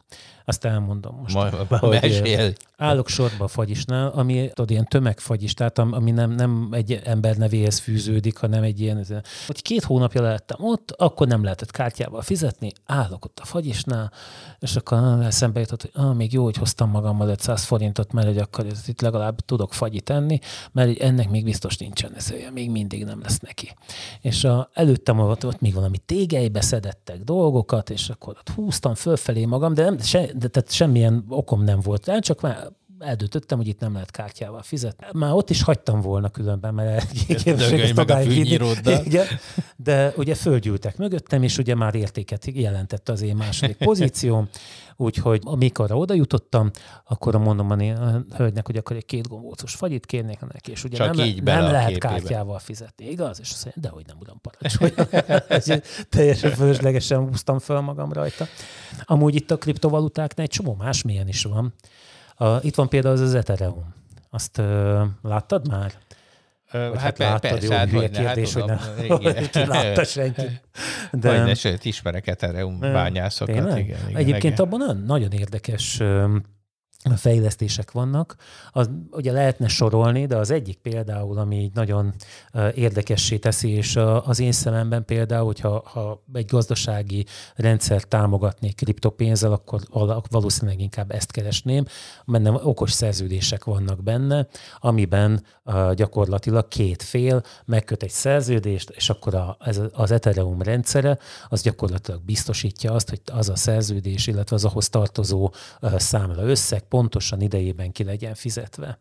Azt 0.46 0.66
elmondom 0.66 1.16
most. 1.16 1.36
Majd, 1.36 1.54
hogy 1.54 2.56
állok 2.78 3.08
sorba 3.08 3.44
a 3.44 3.48
fagyisnál, 3.48 4.08
ami 4.08 4.50
tudod, 4.54 4.72
ilyen 4.72 4.88
tömegfagyis, 4.88 5.54
tehát 5.54 5.80
ami 5.80 6.12
nem, 6.12 6.32
nem 6.32 6.70
egy 6.72 7.02
ember 7.04 7.36
nevéhez 7.36 7.80
fűződik, 7.80 8.38
hanem 8.38 8.64
egy 8.64 8.80
ilyen, 8.80 9.06
hogy 9.46 9.62
két 9.62 9.84
hónapja 9.84 10.22
lehettem 10.22 10.58
ott, 10.64 10.92
akkor 10.92 11.28
nem 11.28 11.44
lehetett 11.44 11.72
kártyával 11.72 12.22
fizetni, 12.22 12.72
állok 12.86 13.26
ott 13.26 13.40
a 13.42 13.46
fagyisnál, 13.46 14.12
és 14.60 14.76
akkor 14.76 15.22
eszembe 15.22 15.60
jutott, 15.60 15.82
hogy 15.82 15.92
ah, 15.94 16.16
még 16.16 16.34
jó, 16.34 16.44
hogy 16.44 16.58
hoztam 16.58 16.90
magammal 16.90 17.30
500 17.30 17.64
forintot, 17.64 18.12
mert 18.12 18.28
hogy 18.28 18.38
akkor 18.38 18.66
itt 18.88 19.02
legalább 19.02 19.40
tudok 19.40 19.74
fagyit 19.74 20.10
enni, 20.10 20.40
mert 20.72 21.00
ennek 21.00 21.30
még 21.30 21.44
biztos 21.44 21.78
nincsen 21.78 22.14
ezője, 22.16 22.52
még 22.52 22.72
mindig 22.72 23.06
nem 23.06 23.22
lesz 23.22 23.40
neki. 23.40 23.76
És 24.22 24.44
a, 24.44 24.70
előttem 24.74 25.20
ott, 25.20 25.46
ott 25.46 25.62
még 25.62 25.74
valami 25.74 25.98
tégelybe 25.98 26.62
szedettek 26.62 27.24
dolgokat, 27.24 27.90
és 27.90 28.10
akkor 28.10 28.36
ott 28.40 28.50
húztam 28.50 28.96
fölfelé 28.96 29.46
magam, 29.46 29.74
de, 29.74 29.84
nem, 29.84 30.00
se, 30.00 30.30
de 30.38 30.48
tehát 30.48 30.72
semmilyen 30.72 31.26
okom 31.30 31.64
nem 31.64 31.80
volt. 31.80 32.08
Én 32.08 32.22
csak 32.22 32.42
már 32.42 32.72
eldöntöttem, 33.00 33.58
hogy 33.58 33.68
itt 33.68 33.80
nem 33.80 33.94
lehet 33.94 34.12
kártyával 34.12 34.62
fizetni. 34.62 35.06
Már 35.12 35.32
ott 35.32 35.50
is 35.50 35.62
hagytam 35.62 36.02
volna 36.02 36.30
különben, 36.30 36.74
mert 36.74 37.14
meg 37.96 38.10
a 38.10 38.22
igen, 39.06 39.26
De 39.76 40.14
ugye 40.18 40.36
földgyűltek 40.36 40.98
mögöttem, 40.98 41.44
és 41.44 41.58
ugye 41.58 41.76
már 41.76 41.96
értéket 41.96 42.46
jelentett 42.46 43.10
az 43.10 43.22
én 43.22 43.36
második 43.36 43.78
pozícióm, 43.78 44.50
úgyhogy 44.98 45.42
amikor 45.44 45.92
oda 45.92 46.14
jutottam, 46.14 46.72
akkor 47.04 47.36
mondom 47.38 47.72
a 47.72 47.76
hölgynek, 48.36 48.66
hogy 48.66 48.78
akkor 48.78 48.96
egy 48.96 49.06
két 49.06 49.28
gombócos 49.28 49.76
fagyit 49.76 50.06
kérnék 50.06 50.40
neki, 50.40 50.72
és 50.72 50.84
ugye 50.84 50.98
Csak 50.98 51.16
nem, 51.16 51.26
így 51.26 51.44
nem 51.44 51.62
lehet 51.62 51.88
képébe. 51.88 52.08
kártyával 52.08 52.60
fizetni, 52.60 53.10
igaz? 53.10 53.40
És 53.40 53.52
azt 53.52 53.64
mondja, 53.64 53.82
de 53.82 53.90
hogy 53.90 54.06
nem 54.06 54.18
uram 54.20 54.42
parancsolja. 54.42 55.24
Teljesen 56.10 56.52
fölöslegesen 56.52 57.28
húztam 57.28 57.60
föl 57.60 57.80
magam 57.80 58.14
rajta. 58.14 58.46
Amúgy 59.04 59.36
itt 59.36 59.52
a 59.52 59.58
kriptovalutáknál 59.58 60.46
egy 60.46 60.52
csomó 60.52 60.76
más 60.76 61.02
milyen 61.02 61.28
is 61.28 61.44
van. 61.44 61.74
A, 62.36 62.56
itt 62.62 62.76
van 62.76 62.90
például 62.90 63.14
az, 63.14 63.22
az 63.22 63.34
Ethereum. 63.34 63.94
Azt 64.30 64.58
uh, 64.58 65.02
láttad 65.22 65.68
már? 65.68 65.94
Vagy 66.76 67.02
hát, 67.02 67.02
hát 67.02 67.18
láttad, 67.18 67.52
persze, 67.52 67.66
jó, 67.66 67.72
hát, 67.72 67.90
hülye 67.90 68.10
kérdés, 68.10 68.54
hogy 68.54 68.66
nem 68.66 68.80
hogy 69.08 69.50
látta 69.68 70.04
senki. 70.04 70.42
De, 71.12 71.30
Vagy 71.30 71.44
ne, 71.46 71.54
sőt, 71.54 71.86
ismerek 71.86 72.28
Ethereum 72.28 72.80
bányászokat. 72.80 73.56
Igen, 73.56 73.78
igen, 73.78 74.00
Egyébként 74.14 74.60
igen. 74.60 74.66
abban 74.66 75.04
nagyon 75.06 75.32
érdekes 75.32 76.02
fejlesztések 77.16 77.92
vannak. 77.92 78.36
Az, 78.72 78.90
ugye 79.12 79.32
lehetne 79.32 79.68
sorolni, 79.68 80.26
de 80.26 80.38
az 80.38 80.52
egyik 80.52 80.78
például, 80.78 81.38
ami 81.38 81.56
így 81.56 81.74
nagyon 81.74 82.14
érdekessé 82.74 83.38
teszi, 83.38 83.70
és 83.70 83.96
az 84.24 84.40
én 84.40 84.52
szememben 84.52 85.06
például, 85.06 85.46
hogyha 85.46 85.84
ha 85.86 86.24
egy 86.34 86.46
gazdasági 86.46 87.26
rendszer 87.56 88.04
támogatnék 88.04 88.76
kriptopénzzel, 88.76 89.52
akkor 89.52 89.82
valószínűleg 90.30 90.80
inkább 90.80 91.12
ezt 91.12 91.32
keresném, 91.32 91.86
mert 92.26 92.48
okos 92.48 92.92
szerződések 92.92 93.64
vannak 93.64 94.04
benne, 94.04 94.48
amiben 94.80 95.44
gyakorlatilag 95.94 96.68
két 96.68 97.04
fél 97.04 97.44
megköt 97.66 98.04
egy 98.04 98.10
szerződést, 98.10 98.90
és 98.90 99.10
akkor 99.10 99.36
a, 99.36 99.58
ez 99.60 99.82
az 99.94 100.12
Ethereum 100.12 100.62
rendszere 100.62 101.18
az 101.50 101.62
gyakorlatilag 101.62 102.22
biztosítja 102.22 102.94
azt, 102.94 103.10
hogy 103.10 103.22
az 103.32 103.50
a 103.50 103.56
szerződés, 103.56 104.28
illetve 104.28 104.56
az 104.56 104.66
ahhoz 104.66 104.90
tartozó 104.90 105.54
számla 105.98 106.44
összeg 106.44 106.84
pontosan 106.96 107.42
idejében 107.42 107.92
ki 107.92 108.04
legyen 108.04 108.34
fizetve. 108.34 109.00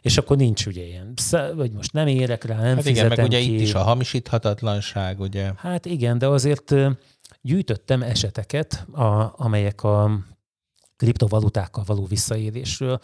És 0.00 0.18
akkor 0.18 0.36
nincs 0.36 0.66
ugye 0.66 0.82
ilyen, 0.82 1.14
vagy 1.54 1.72
most 1.72 1.92
nem 1.92 2.06
érek 2.06 2.44
rá, 2.44 2.56
nem 2.56 2.76
hát 2.76 2.86
igen, 2.86 3.08
meg 3.08 3.18
ugye 3.18 3.38
ki. 3.38 3.54
itt 3.54 3.60
is 3.60 3.74
a 3.74 3.82
hamisíthatatlanság, 3.82 5.20
ugye? 5.20 5.52
Hát 5.56 5.86
igen, 5.86 6.18
de 6.18 6.26
azért 6.26 6.74
gyűjtöttem 7.40 8.02
eseteket, 8.02 8.86
a, 8.92 9.32
amelyek 9.36 9.82
a 9.82 10.10
kriptovalutákkal 10.96 11.84
való 11.86 12.04
visszaélésről 12.04 13.00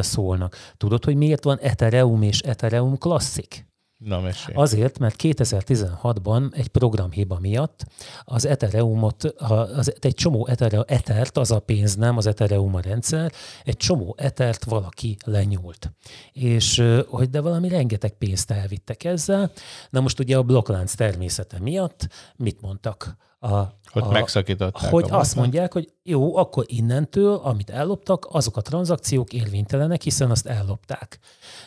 szólnak. 0.00 0.56
Tudod, 0.76 1.04
hogy 1.04 1.16
miért 1.16 1.44
van 1.44 1.58
Ethereum 1.58 2.22
és 2.22 2.40
Ethereum 2.40 2.98
Classic? 2.98 3.64
Na, 4.04 4.20
mesélj. 4.20 4.56
Azért, 4.56 4.98
mert 4.98 5.14
2016-ban 5.22 6.54
egy 6.54 6.68
programhiba 6.68 7.38
miatt 7.40 7.84
az 8.24 8.46
Ethereumot, 8.46 9.24
az, 9.24 9.94
egy 10.00 10.14
csomó 10.14 10.46
Ether, 10.46 10.84
Ethert, 10.86 11.36
az 11.36 11.50
a 11.50 11.60
pénz 11.60 11.94
nem, 11.94 12.16
az 12.16 12.26
Ethereum 12.26 12.74
a 12.74 12.80
rendszer, 12.80 13.32
egy 13.64 13.76
csomó 13.76 14.14
Ethert 14.18 14.64
valaki 14.64 15.16
lenyúlt. 15.24 15.92
És 16.32 16.82
hogy 17.08 17.30
de 17.30 17.40
valami 17.40 17.68
rengeteg 17.68 18.12
pénzt 18.12 18.50
elvittek 18.50 19.04
ezzel. 19.04 19.52
Na 19.90 20.00
most 20.00 20.18
ugye 20.18 20.36
a 20.36 20.42
blokklánc 20.42 20.94
természete 20.94 21.60
miatt 21.60 22.08
mit 22.36 22.60
mondtak? 22.60 23.16
A, 23.42 23.80
hogy 23.92 24.02
a, 24.02 24.10
megszakították. 24.10 24.90
Hogy 24.90 25.06
azt 25.08 25.36
mondják, 25.36 25.72
hogy 25.72 25.92
jó, 26.02 26.36
akkor 26.36 26.64
innentől, 26.68 27.34
amit 27.34 27.70
elloptak, 27.70 28.26
azok 28.30 28.56
a 28.56 28.60
tranzakciók 28.60 29.32
érvénytelenek, 29.32 30.02
hiszen 30.02 30.30
azt 30.30 30.46
ellopták. 30.46 31.18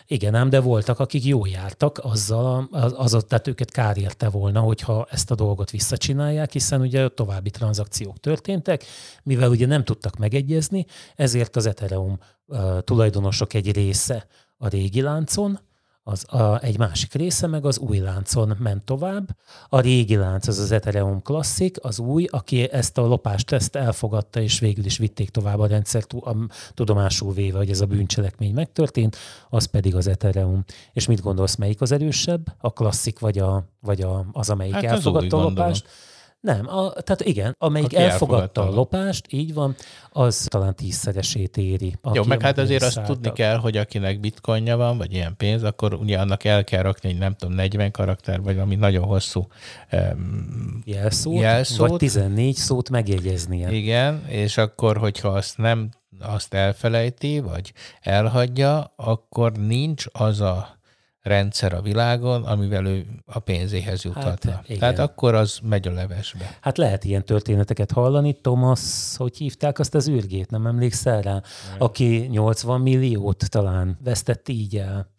Igen, 0.07 0.35
ám, 0.35 0.49
de 0.49 0.59
voltak, 0.59 0.99
akik 0.99 1.25
jó 1.25 1.45
jártak, 1.45 1.99
azzal, 2.03 2.67
az, 2.71 3.13
az, 3.13 3.25
tehát 3.27 3.47
őket 3.47 3.71
kár 3.71 3.97
érte 3.97 4.29
volna, 4.29 4.59
hogyha 4.59 5.07
ezt 5.09 5.31
a 5.31 5.35
dolgot 5.35 5.71
visszacsinálják, 5.71 6.51
hiszen 6.51 6.81
ugye 6.81 7.07
további 7.07 7.49
tranzakciók 7.49 8.19
történtek, 8.19 8.83
mivel 9.23 9.49
ugye 9.49 9.65
nem 9.65 9.83
tudtak 9.83 10.17
megegyezni, 10.17 10.85
ezért 11.15 11.55
az 11.55 11.65
Ethereum 11.65 12.19
uh, 12.45 12.79
tulajdonosok 12.79 13.53
egy 13.53 13.71
része 13.71 14.27
a 14.57 14.67
régi 14.67 15.01
láncon, 15.01 15.59
az 16.07 16.33
a, 16.33 16.59
egy 16.61 16.77
másik 16.77 17.13
része 17.13 17.47
meg 17.47 17.65
az 17.65 17.77
új 17.77 17.97
láncon 17.97 18.55
ment 18.59 18.83
tovább. 18.83 19.37
A 19.69 19.79
régi 19.79 20.15
lánc 20.15 20.47
az 20.47 20.59
az 20.59 20.71
Ethereum 20.71 21.21
Classic, 21.21 21.85
az 21.85 21.99
új, 21.99 22.27
aki 22.29 22.71
ezt 22.71 22.97
a 22.97 23.01
lopást 23.01 23.51
ezt 23.51 23.75
elfogadta, 23.75 24.39
és 24.39 24.59
végül 24.59 24.85
is 24.85 24.97
vitték 24.97 25.29
tovább 25.29 25.59
a 25.59 25.67
rendszer 25.67 26.05
a, 26.09 26.31
tudomásul 26.73 27.33
véve, 27.33 27.57
hogy 27.57 27.69
ez 27.69 27.81
a 27.81 27.85
bűncselekmény 27.85 28.53
megtörtént, 28.53 29.17
az 29.49 29.65
pedig 29.65 29.95
az 29.95 30.07
Ethereum. 30.07 30.63
És 30.93 31.05
mit 31.07 31.21
gondolsz, 31.21 31.55
melyik 31.55 31.81
az 31.81 31.91
erősebb? 31.91 32.55
A 32.57 32.73
Classic 32.73 33.19
vagy, 33.19 33.39
a, 33.39 33.63
vagy 33.79 34.01
a, 34.01 34.25
az, 34.31 34.49
amelyik 34.49 34.73
hát 34.73 34.83
elfogadta 34.83 35.37
a 35.37 35.41
lopást? 35.41 35.55
Gondolom. 35.55 36.13
Nem, 36.45 36.67
a, 36.67 36.91
tehát 36.91 37.21
igen, 37.21 37.55
amelyik 37.57 37.85
Aki 37.85 37.95
elfogadta, 37.95 38.35
elfogadta 38.35 38.61
a 38.61 38.75
lopást, 38.75 39.25
így 39.29 39.53
van, 39.53 39.75
az 40.09 40.45
talán 40.49 40.75
tízszeresét 40.75 41.57
éri. 41.57 41.95
Jó, 42.13 42.23
meg 42.23 42.41
hát 42.41 42.57
azért 42.57 42.83
azt 42.83 43.01
tudni 43.01 43.31
kell, 43.33 43.57
hogy 43.57 43.77
akinek 43.77 44.19
bitcoinja 44.19 44.77
van, 44.77 44.97
vagy 44.97 45.13
ilyen 45.13 45.35
pénz, 45.37 45.63
akkor 45.63 45.93
ugye 45.93 46.19
annak 46.19 46.43
el 46.43 46.63
kell 46.63 46.81
rakni 46.81 47.09
egy 47.09 47.17
nem 47.17 47.33
tudom, 47.33 47.55
40 47.55 47.91
karakter, 47.91 48.41
vagy 48.41 48.57
ami 48.57 48.75
nagyon 48.75 49.03
hosszú 49.03 49.47
um, 49.91 50.81
jelszót, 50.85 51.39
jelszót, 51.39 51.89
vagy 51.89 51.97
14 51.97 52.55
szót 52.55 52.89
megjegyeznie. 52.89 53.71
Igen, 53.71 54.25
és 54.27 54.57
akkor, 54.57 54.97
hogyha 54.97 55.29
azt 55.29 55.57
nem 55.57 55.89
azt 56.21 56.53
elfelejti, 56.53 57.39
vagy 57.39 57.73
elhagyja, 58.01 58.93
akkor 58.95 59.51
nincs 59.51 60.05
az 60.11 60.41
a 60.41 60.74
rendszer 61.25 61.73
a 61.73 61.81
világon, 61.81 62.43
amivel 62.43 62.85
ő 62.85 63.05
a 63.25 63.39
pénzéhez 63.39 64.03
juthatna. 64.03 64.51
Hát, 64.51 64.77
Tehát 64.79 64.99
akkor 64.99 65.33
az 65.35 65.59
megy 65.63 65.87
a 65.87 65.91
levesbe. 65.91 66.57
Hát 66.61 66.77
lehet 66.77 67.03
ilyen 67.03 67.25
történeteket 67.25 67.91
hallani. 67.91 68.33
Thomas, 68.33 68.81
hogy 69.15 69.37
hívták 69.37 69.79
azt 69.79 69.95
az 69.95 70.09
űrgét, 70.09 70.49
nem 70.49 70.65
emlékszel 70.65 71.21
rá? 71.21 71.31
Nem. 71.31 71.41
Aki 71.77 72.27
80 72.31 72.81
milliót 72.81 73.49
talán 73.49 73.97
vesztett 74.03 74.49
így 74.49 74.77
el 74.77 75.09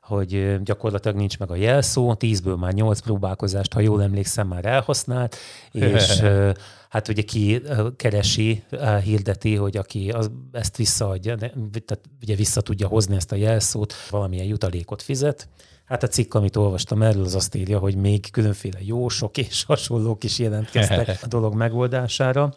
hogy 0.00 0.62
gyakorlatilag 0.62 1.16
nincs 1.16 1.38
meg 1.38 1.50
a 1.50 1.54
jelszó, 1.54 2.14
tízből 2.14 2.56
már 2.56 2.72
nyolc 2.72 3.00
próbálkozást, 3.00 3.72
ha 3.72 3.80
jól 3.80 4.02
emlékszem, 4.02 4.46
már 4.46 4.64
elhasznált, 4.64 5.36
és 5.72 6.22
hát 6.94 7.08
ugye 7.08 7.22
ki 7.22 7.62
keresi, 7.96 8.62
hirdeti, 9.02 9.54
hogy 9.54 9.76
aki 9.76 10.10
az, 10.10 10.30
ezt 10.52 10.76
visszaadja, 10.76 11.36
tehát 11.36 12.00
ugye 12.22 12.34
vissza 12.34 12.60
tudja 12.60 12.88
hozni 12.88 13.16
ezt 13.16 13.32
a 13.32 13.36
jelszót, 13.36 13.94
valamilyen 14.10 14.46
jutalékot 14.46 15.02
fizet. 15.02 15.48
Hát 15.84 16.02
a 16.02 16.06
cikk, 16.06 16.34
amit 16.34 16.56
olvastam 16.56 17.02
erről, 17.02 17.24
az 17.24 17.34
azt 17.34 17.54
írja, 17.54 17.78
hogy 17.78 17.96
még 17.96 18.30
különféle 18.30 18.78
jósok 18.82 19.36
és 19.36 19.64
hasonlók 19.64 20.24
is 20.24 20.38
jelentkeztek 20.38 21.18
a 21.24 21.26
dolog 21.26 21.54
megoldására. 21.54 22.54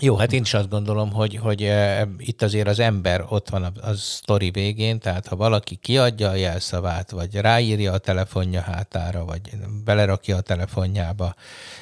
Jó, 0.00 0.16
hát 0.16 0.32
én 0.32 0.40
is 0.40 0.54
azt 0.54 0.68
gondolom, 0.68 1.12
hogy, 1.12 1.36
hogy 1.36 1.62
e, 1.62 2.08
itt 2.18 2.42
azért 2.42 2.68
az 2.68 2.78
ember 2.78 3.24
ott 3.28 3.48
van 3.48 3.62
a, 3.62 3.72
a 3.80 3.92
sztori 3.94 4.50
végén, 4.50 4.98
tehát 4.98 5.26
ha 5.26 5.36
valaki 5.36 5.76
kiadja 5.76 6.28
a 6.28 6.34
jelszavát, 6.34 7.10
vagy 7.10 7.34
ráírja 7.34 7.92
a 7.92 7.98
telefonja 7.98 8.60
hátára, 8.60 9.24
vagy 9.24 9.40
belerakja 9.84 10.36
a 10.36 10.40
telefonjába, 10.40 11.34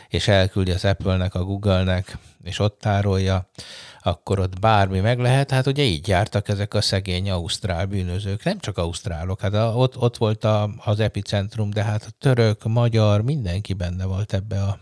és 0.09 0.29
elküldi 0.29 0.71
az 0.71 0.85
Apple-nek, 0.85 1.35
a 1.35 1.45
Google-nek, 1.45 2.19
és 2.43 2.59
ott 2.59 2.79
tárolja, 2.81 3.49
akkor 4.03 4.39
ott 4.39 4.61
bármi 4.61 5.01
meg 5.01 5.19
lehet. 5.19 5.51
Hát 5.51 5.67
ugye 5.67 5.83
így 5.83 6.09
jártak 6.09 6.49
ezek 6.49 6.75
a 6.75 6.81
szegény 6.81 7.31
ausztrál 7.31 7.87
bűnözők, 7.87 8.45
nem 8.45 8.59
csak 8.59 8.79
ausztrálok, 8.79 9.41
hát 9.41 9.55
ott, 9.55 9.97
ott 9.97 10.17
volt 10.17 10.45
a, 10.45 10.71
az 10.85 11.01
epicentrum, 11.01 11.71
de 11.71 11.83
hát 11.83 12.05
a 12.09 12.15
török, 12.19 12.65
magyar, 12.65 13.23
mindenki 13.23 13.73
benne 13.73 14.05
volt 14.05 14.33
ebbe 14.33 14.63
a 14.63 14.79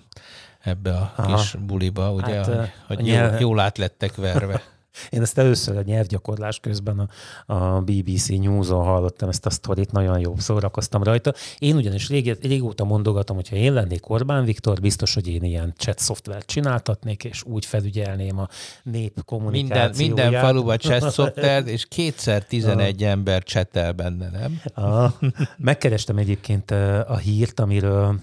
ebbe 0.65 0.91
a 0.91 1.13
Aha. 1.17 1.37
kis 1.37 1.57
buliba, 1.61 2.13
ugye, 2.13 2.35
hát, 2.35 2.47
hogy, 2.47 2.71
hogy 2.87 2.99
nyelv... 2.99 3.31
jól, 3.31 3.41
jól 3.41 3.61
át 3.61 3.79
lettek 3.79 4.15
verve. 4.15 4.61
Én 5.11 5.23
ezt 5.23 5.39
először 5.39 5.77
a 5.77 5.83
nyelvgyakorlás 5.83 6.61
közben 6.61 6.99
a, 7.47 7.55
a 7.55 7.81
BBC 7.81 8.29
News-on 8.29 8.85
hallottam 8.85 9.29
ezt 9.29 9.47
a 9.47 9.51
sztorit, 9.51 9.93
nagyon 9.93 10.19
jó 10.19 10.35
szórakoztam 10.37 11.03
rajta. 11.03 11.33
Én 11.59 11.77
ugyanis 11.77 12.09
rég, 12.09 12.37
régóta 12.43 12.85
mondogatom, 12.85 13.37
hogy 13.37 13.49
ha 13.49 13.57
én 13.57 13.73
lennék 13.73 14.09
Orbán 14.09 14.45
Viktor, 14.45 14.81
biztos, 14.81 15.15
hogy 15.15 15.29
én 15.29 15.43
ilyen 15.43 15.75
chat 15.77 15.99
szoftvert 15.99 16.47
csináltatnék, 16.47 17.25
és 17.25 17.43
úgy 17.45 17.67
felügyelném 17.67 18.39
a 18.39 18.49
nép 18.83 19.25
kommunikációját. 19.25 19.97
Minden, 19.97 20.27
minden 20.27 20.43
faluban 20.47 20.79
chat 20.79 21.11
szoftvert, 21.11 21.69
és 21.69 21.87
kétszer 21.89 22.45
11 22.45 23.03
a... 23.03 23.07
ember 23.07 23.43
csetel 23.43 23.93
benne, 23.93 24.31
nem? 24.31 24.85
A, 24.87 25.19
megkerestem 25.57 26.17
egyébként 26.17 26.71
a 27.07 27.17
hírt, 27.17 27.61
amiről, 27.61 28.21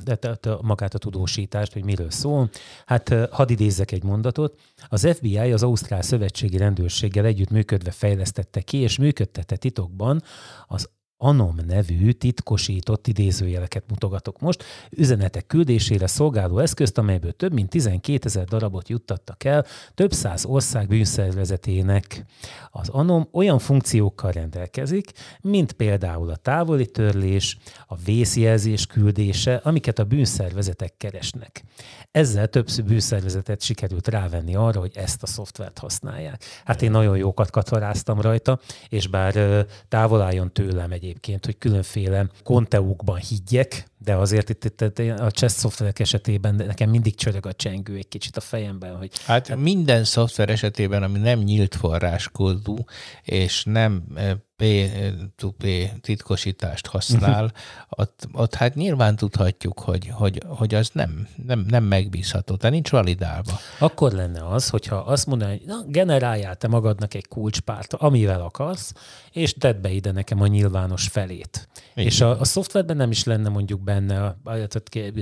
magát 0.62 0.94
a 0.94 0.98
tudósítást, 0.98 1.74
hogy 1.74 1.84
miről 1.84 2.12
szól. 2.12 2.50
Hát 2.86 3.16
hadd 3.32 3.50
idézzek 3.50 3.92
egy 3.92 4.04
mondatot. 4.04 4.56
Az 4.90 5.08
FBI, 5.16 5.38
az 5.38 5.64
Ausztrál 5.64 6.02
Szövetségi 6.02 6.58
rendőrséggel 6.62 7.26
együtt 7.26 7.50
működve 7.50 7.92
fejlesztette 7.92 8.62
ki, 8.62 8.78
és 8.78 8.98
működtette 8.98 9.56
titokban 9.56 10.22
az 10.68 10.90
Anom 11.24 11.56
nevű 11.68 12.12
titkosított 12.12 13.08
idézőjeleket 13.08 13.84
mutogatok 13.90 14.40
most, 14.40 14.64
üzenetek 14.90 15.48
küldésére 15.48 16.08
szolgáló 16.08 16.60
eszközt, 16.60 16.98
amelyből 16.98 17.32
több 17.32 17.54
mint 17.54 17.70
12 17.70 18.20
ezer 18.26 18.46
darabot 18.46 18.90
juttattak 18.90 19.44
el 19.44 19.66
több 19.96 20.12
száz 20.12 20.46
ország 20.46 20.88
bűnszervezetének. 20.88 22.26
Az 22.72 22.90
Anom 22.90 23.28
olyan 23.32 23.60
funkciókkal 23.60 24.32
rendelkezik, 24.32 25.12
mint 25.42 25.72
például 25.72 26.30
a 26.30 26.36
távoli 26.36 26.86
törlés, 26.86 27.58
a 27.88 27.96
vészjelzés 27.96 28.86
küldése, 28.86 29.56
amiket 29.64 30.00
a 30.00 30.04
bűnszervezetek 30.04 30.94
keresnek. 30.98 31.64
Ezzel 32.12 32.48
több 32.48 32.68
bűnszervezetet 32.86 33.62
sikerült 33.62 34.08
rávenni 34.08 34.56
arra, 34.56 34.80
hogy 34.80 34.92
ezt 34.96 35.24
a 35.24 35.28
szoftvert 35.28 35.78
használják. 35.78 36.44
Hát 36.66 36.82
én 36.82 36.92
nagyon 36.92 37.18
jókat 37.18 37.50
kataráztam 37.50 38.22
rajta, 38.22 38.60
és 38.90 39.08
bár 39.08 39.66
távol 39.88 40.22
álljon 40.22 40.54
tőlem 40.54 40.92
egy 40.92 41.11
egyébként, 41.12 41.46
hogy 41.46 41.58
különféle 41.58 42.28
konteókban 42.44 43.18
higgyek, 43.18 43.86
de 43.98 44.16
azért 44.16 44.50
itt, 44.50 44.66
itt, 44.66 44.82
itt 44.82 45.00
a 45.20 45.32
chess 45.32 45.52
szoftverek 45.52 46.00
esetében 46.00 46.56
nekem 46.56 46.90
mindig 46.90 47.16
csörög 47.16 47.46
a 47.46 47.54
csengő 47.54 47.96
egy 47.96 48.08
kicsit 48.08 48.38
a 48.38 48.42
fejemben. 48.42 48.96
Hogy, 48.98 49.12
hát, 49.26 49.56
minden 49.56 50.04
szoftver 50.04 50.50
esetében, 50.50 51.04
ami 51.04 51.20
nem 51.20 51.40
nyílt 51.40 51.76
forráskódú, 51.76 52.78
és 53.24 53.64
nem 53.64 54.04
eh, 54.16 54.32
P2P 54.62 55.90
titkosítást 56.02 56.88
használ, 56.88 57.52
ott, 57.90 58.28
ott 58.34 58.56
hát 58.56 58.76
nyilván 58.76 59.16
tudhatjuk, 59.16 59.80
hogy, 59.80 60.08
hogy, 60.08 60.44
hogy 60.48 60.76
az 60.76 60.90
nem, 60.94 61.28
nem, 61.46 61.66
nem 61.68 61.84
megbízható, 61.84 62.56
tehát 62.56 62.74
nincs 62.74 62.90
validálva. 62.90 63.60
Akkor 63.80 64.12
lenne 64.12 64.48
az, 64.48 64.70
hogyha 64.70 64.96
azt 64.96 65.26
mondaná, 65.26 65.52
hogy 65.52 65.62
na, 65.66 65.84
generáljál 65.88 66.56
te 66.56 66.68
magadnak 66.68 67.14
egy 67.14 67.28
kulcspárt, 67.28 67.94
amivel 67.94 68.42
akarsz, 68.42 68.94
és 69.32 69.54
tedd 69.54 69.82
be 69.82 69.90
ide 69.90 70.12
nekem 70.12 70.42
a 70.42 70.48
nyilvános 70.48 71.08
felét. 71.08 71.70
Igen. 71.94 72.06
És 72.06 72.22
a, 72.22 72.40
a 72.40 72.46
szoftverben 72.46 72.98
nem 72.98 73.12
is 73.12 73.24
lenne 73.24 73.50
mondjuk 73.50 73.82
benne, 73.82 74.38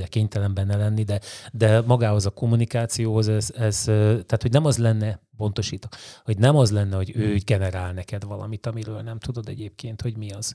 kénytelen 0.10 0.54
benne 0.54 0.78
lenni, 0.78 1.04
de, 1.04 1.20
de 1.52 1.82
magához 1.82 2.26
a 2.26 2.30
kommunikációhoz 2.30 3.28
ez, 3.28 3.50
ez, 3.58 3.84
tehát 3.84 4.42
hogy 4.42 4.52
nem 4.52 4.66
az 4.66 4.78
lenne 4.78 5.20
pontosítok, 5.40 5.96
hogy 6.24 6.38
nem 6.38 6.56
az 6.56 6.72
lenne, 6.72 6.96
hogy 6.96 7.12
ő 7.16 7.28
hmm. 7.28 7.38
generál 7.46 7.94
neked 7.94 8.24
valamit, 8.24 8.66
amiről 8.66 9.02
nem 9.02 9.20
tudod 9.20 9.48
egyébként, 9.48 10.02
hogy 10.02 10.18
mi 10.18 10.32
az. 10.32 10.54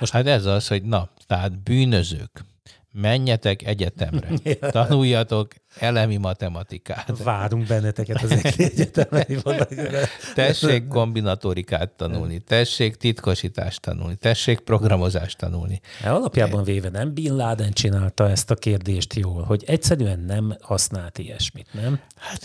Most 0.00 0.12
hát 0.12 0.26
ez 0.26 0.44
az, 0.44 0.68
hogy 0.68 0.82
na, 0.82 1.08
tehát 1.26 1.62
bűnözők, 1.62 2.44
menjetek 2.92 3.62
egyetemre, 3.62 4.28
tanuljatok 4.70 5.52
elemi 5.78 6.16
matematikát. 6.16 7.22
Várunk 7.22 7.66
benneteket 7.66 8.22
az 8.22 8.30
egyetemre. 8.56 9.26
tessék 10.34 10.86
kombinatorikát 10.86 11.90
tanulni, 11.90 12.38
tessék 12.38 12.96
titkosítást 12.96 13.80
tanulni, 13.80 14.16
tessék 14.16 14.60
programozást 14.60 15.38
tanulni. 15.38 15.80
E 16.02 16.14
alapjában 16.14 16.64
véve 16.64 16.88
nem 16.88 17.14
Bin 17.14 17.36
Laden 17.36 17.72
csinálta 17.72 18.30
ezt 18.30 18.50
a 18.50 18.54
kérdést 18.54 19.14
jól, 19.14 19.42
hogy 19.42 19.64
egyszerűen 19.66 20.18
nem 20.18 20.56
használt 20.60 21.18
ilyesmit, 21.18 21.66
nem? 21.72 22.00
Hát 22.16 22.44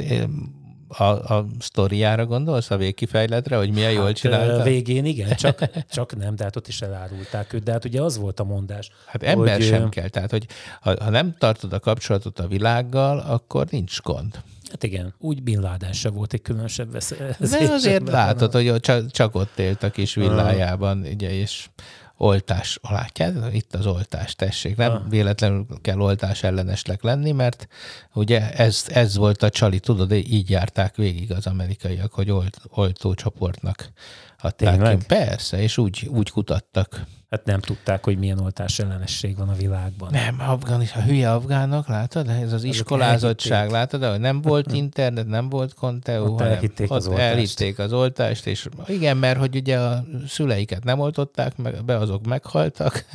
a, 0.88 1.04
a 1.04 1.48
sztoriára 1.60 2.26
gondolsz, 2.26 2.72
a 2.72 2.78
végkifejletre, 2.78 3.58
hogy 3.58 3.72
milyen 3.72 3.92
jól 3.92 4.06
Hát, 4.06 4.16
csinálta? 4.16 4.60
ö, 4.60 4.64
Végén 4.64 5.06
igen, 5.06 5.36
csak, 5.36 5.70
csak 5.92 6.16
nem, 6.18 6.36
de 6.36 6.44
hát 6.44 6.56
ott 6.56 6.68
is 6.68 6.82
elárulták 6.82 7.54
őt. 7.54 7.64
De 7.64 7.72
hát 7.72 7.86
ugye 7.86 8.02
az 8.02 8.18
volt 8.18 8.40
a 8.40 8.44
mondás. 8.44 8.90
Hát 9.06 9.24
ember 9.24 9.56
hogy, 9.56 9.66
sem 9.66 9.84
ö, 9.84 9.90
kell. 9.90 10.08
Tehát, 10.08 10.32
hogy 10.32 10.46
ha, 10.82 11.04
ha 11.04 11.10
nem 11.10 11.36
tartod 11.38 11.74
a 11.74 11.80
kapcsolatot 11.80 12.40
a 12.40 12.48
világgal, 12.48 13.20
akkor 13.20 13.68
nincs 13.70 14.02
gond. 14.02 14.42
Hát 14.70 14.84
igen, 14.84 15.14
úgy 15.20 15.44
Bin 15.44 15.60
Laden 15.60 15.94
se 15.94 16.10
volt 16.10 16.34
egy 16.34 16.42
különösebb 16.42 16.92
vesz. 16.92 17.14
De 17.40 17.72
azért 17.72 18.10
látod, 18.10 18.52
hogy 18.52 18.80
csak, 18.80 19.12
csak 19.12 19.36
ott 19.36 19.60
élt 19.60 19.84
a 19.84 19.90
kis 19.90 20.16
villájában, 20.16 21.08
ugye, 21.14 21.34
és 21.34 21.70
oltás 22.18 22.80
látjátok? 22.90 23.54
Itt 23.54 23.76
az 23.76 23.86
oltás, 23.86 24.36
tessék. 24.36 24.76
Nem 24.76 24.92
Ah. 24.92 25.10
véletlenül 25.10 25.66
kell 25.82 26.00
oltás 26.00 26.44
ellenesnek 26.44 27.04
lenni, 27.04 27.32
mert 27.32 27.68
ugye 28.14 28.52
ez, 28.52 28.84
ez 28.88 29.16
volt 29.16 29.44
a 29.44 29.50
csali, 29.50 29.80
tudod, 29.80 30.12
így 30.12 30.50
járták 30.50 30.96
végig 30.96 31.32
az 31.32 31.48
amerikaiak, 31.48 32.14
hogy 32.14 32.32
olt, 32.32 32.58
oltócsoportnak 32.70 33.92
adták 34.40 34.74
Tényleg? 34.74 34.98
ki. 34.98 35.06
Persze, 35.06 35.62
és 35.62 35.78
úgy, 35.78 36.08
úgy 36.12 36.30
kutattak. 36.30 37.06
Hát 37.30 37.46
nem 37.46 37.60
tudták, 37.60 38.04
hogy 38.04 38.18
milyen 38.18 38.40
oltás 38.40 38.80
ellenesség 38.80 39.38
van 39.38 39.50
a 39.50 39.54
világban. 39.54 40.10
Nem, 40.12 40.40
afgán 40.40 40.82
is, 40.82 40.94
a 40.94 41.02
hülye 41.02 41.32
afgánok, 41.32 41.88
látod? 41.88 42.30
Ez 42.30 42.54
az 42.54 42.64
iskolázottság, 42.64 43.52
elhitték. 43.52 43.76
látod? 43.76 44.04
Hogy 44.04 44.20
nem 44.20 44.42
volt 44.42 44.72
internet, 44.72 45.28
nem 45.28 45.50
volt 45.50 45.74
Conteo, 45.74 46.24
Ott 46.24 46.38
hanem 46.38 46.54
elhitték 46.54 46.92
az 46.92 47.06
ott 47.06 47.12
oltást. 47.12 47.32
elhitték 47.32 47.80
az 47.80 47.94
oltást, 47.94 48.46
és 48.46 48.68
igen, 48.88 49.18
mert 49.18 49.40
hogy 49.40 49.56
ugye 49.56 49.80
a 49.80 50.04
szüleiket 50.28 50.84
nem 50.84 51.00
oltották 51.00 51.58
meg, 51.58 51.86
be 51.86 51.98
azok 51.98 52.26
meghaltak, 52.26 53.06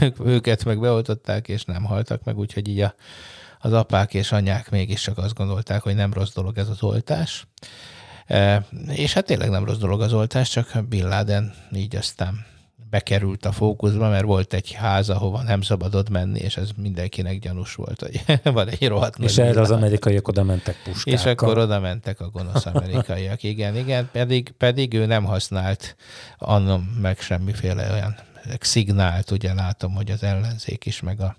ők, 0.00 0.16
őket 0.34 0.64
meg 0.64 0.80
beoltották, 0.80 1.48
és 1.48 1.64
nem 1.64 1.84
haltak 1.84 2.24
meg, 2.24 2.38
úgyhogy 2.38 2.68
így 2.68 2.80
a, 2.80 2.94
az 3.60 3.72
apák 3.72 4.14
és 4.14 4.32
anyák 4.32 4.70
mégis 4.70 5.00
csak 5.00 5.18
azt 5.18 5.34
gondolták, 5.34 5.82
hogy 5.82 5.94
nem 5.94 6.12
rossz 6.12 6.34
dolog 6.34 6.58
ez 6.58 6.68
az 6.68 6.82
oltás. 6.82 7.46
E, 8.26 8.66
és 8.88 9.12
hát 9.12 9.24
tényleg 9.26 9.50
nem 9.50 9.64
rossz 9.64 9.78
dolog 9.78 10.02
az 10.02 10.12
oltás, 10.12 10.48
csak 10.50 10.84
Bin 10.88 11.08
Laden 11.08 11.54
így 11.72 11.96
aztán 11.96 12.54
bekerült 12.90 13.44
a 13.44 13.52
fókuszba, 13.52 14.08
mert 14.08 14.24
volt 14.24 14.52
egy 14.52 14.72
ház, 14.72 15.08
ahova 15.08 15.42
nem 15.42 15.60
szabadott 15.60 16.08
menni, 16.08 16.38
és 16.38 16.56
ez 16.56 16.68
mindenkinek 16.76 17.38
gyanús 17.38 17.74
volt, 17.74 18.00
hogy 18.00 18.40
van 18.52 18.68
egy 18.68 18.88
rohadt 18.88 19.18
És 19.18 19.38
erre 19.38 19.60
az 19.60 19.70
amerikaiak 19.70 20.28
oda 20.28 20.42
mentek 20.42 20.76
puskákkal. 20.84 21.12
És 21.12 21.24
akkor 21.24 21.58
oda 21.58 21.80
mentek 21.80 22.20
a 22.20 22.30
gonosz 22.30 22.66
amerikaiak. 22.66 23.42
Igen, 23.42 23.76
igen, 23.76 24.08
pedig, 24.12 24.50
pedig 24.58 24.94
ő 24.94 25.06
nem 25.06 25.24
használt 25.24 25.96
annom 26.38 26.82
meg 27.00 27.18
semmiféle 27.18 27.92
olyan 27.92 28.16
szignált, 28.60 29.30
ugye 29.30 29.54
látom, 29.54 29.94
hogy 29.94 30.10
az 30.10 30.22
ellenzék 30.22 30.86
is, 30.86 31.00
meg 31.00 31.20
a 31.20 31.36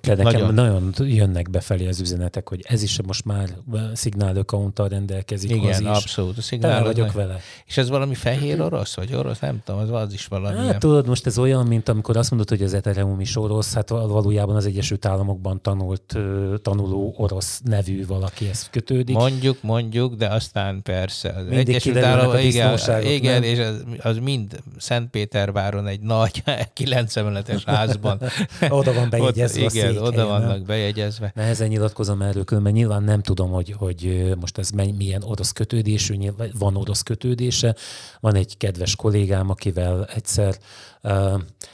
De 0.00 0.14
nekem 0.14 0.54
nagyon... 0.54 0.54
nagyon 0.54 0.92
jönnek 0.98 1.50
befelé 1.50 1.88
az 1.88 2.00
üzenetek, 2.00 2.48
hogy 2.48 2.64
ez 2.68 2.82
is 2.82 3.02
most 3.02 3.24
már 3.24 3.48
szignál 3.94 4.36
accounttal 4.36 4.88
rendelkezik, 4.88 5.50
az 5.50 5.56
igen, 5.56 5.80
is. 5.80 5.86
abszolút. 5.86 6.40
Szignál 6.40 6.82
vagyok 6.84 7.12
vele. 7.12 7.40
És 7.66 7.76
ez 7.76 7.88
valami 7.88 8.14
fehér 8.14 8.60
orosz, 8.60 8.94
vagy 8.94 9.14
orosz? 9.14 9.38
Nem 9.38 9.60
tudom, 9.64 9.80
az, 9.80 9.90
az 9.90 10.12
is 10.12 10.26
valami. 10.26 10.56
Hát 10.56 10.78
tudod, 10.78 11.06
most 11.06 11.26
ez 11.26 11.38
olyan, 11.38 11.66
mint 11.66 11.88
amikor 11.88 12.16
azt 12.16 12.30
mondod, 12.30 12.48
hogy 12.48 12.62
az 12.62 12.74
Ethereum 12.74 13.20
is 13.20 13.36
orosz, 13.36 13.74
hát 13.74 13.88
val- 13.88 14.10
valójában 14.10 14.56
az 14.56 14.66
Egyesült 14.66 15.06
Államokban 15.06 15.62
tanult, 15.62 16.18
tanuló 16.62 17.14
orosz 17.16 17.60
nevű 17.64 18.06
valaki 18.06 18.48
ezt 18.48 18.70
kötődik. 18.70 19.16
Mondjuk, 19.16 19.62
mondjuk, 19.62 20.14
de 20.14 20.26
aztán 20.26 20.82
persze. 20.82 21.28
Az 21.28 21.42
Mindig 21.42 21.58
Egyesült 21.58 21.96
a 21.96 22.06
Államok, 22.06 22.42
igen, 22.42 22.78
igen 23.02 23.40
nem? 23.40 23.42
és 23.42 23.58
az, 23.58 23.84
az 23.98 24.18
mind 24.18 24.60
Szentpéterváron 24.76 25.86
egy 25.86 26.00
nagy 26.00 26.42
kilenc 26.74 27.16
emeletes 27.16 27.64
házban. 27.64 28.20
Oda 28.68 28.92
van 28.92 29.08
bejegyezve 29.56 29.56
Ott, 29.56 29.56
a 29.56 29.76
Igen, 29.76 29.92
székhelye, 29.92 30.00
oda 30.02 30.26
vannak 30.26 30.62
bejegyezve. 30.62 31.32
Nehezen 31.34 31.68
nyilatkozom 31.68 32.22
erről, 32.22 32.44
különben 32.44 32.72
nyilván 32.72 33.02
nem 33.02 33.22
tudom, 33.22 33.50
hogy, 33.50 33.74
hogy 33.78 34.32
most 34.40 34.58
ez 34.58 34.70
milyen 34.70 35.22
orosz 35.22 35.52
kötődésű, 35.52 36.14
nyilván 36.14 36.50
van 36.58 36.76
orosz 36.76 37.02
kötődése. 37.02 37.74
Van 38.20 38.34
egy 38.34 38.56
kedves 38.56 38.96
kollégám, 38.96 39.50
akivel 39.50 40.08
egyszer, 40.14 40.56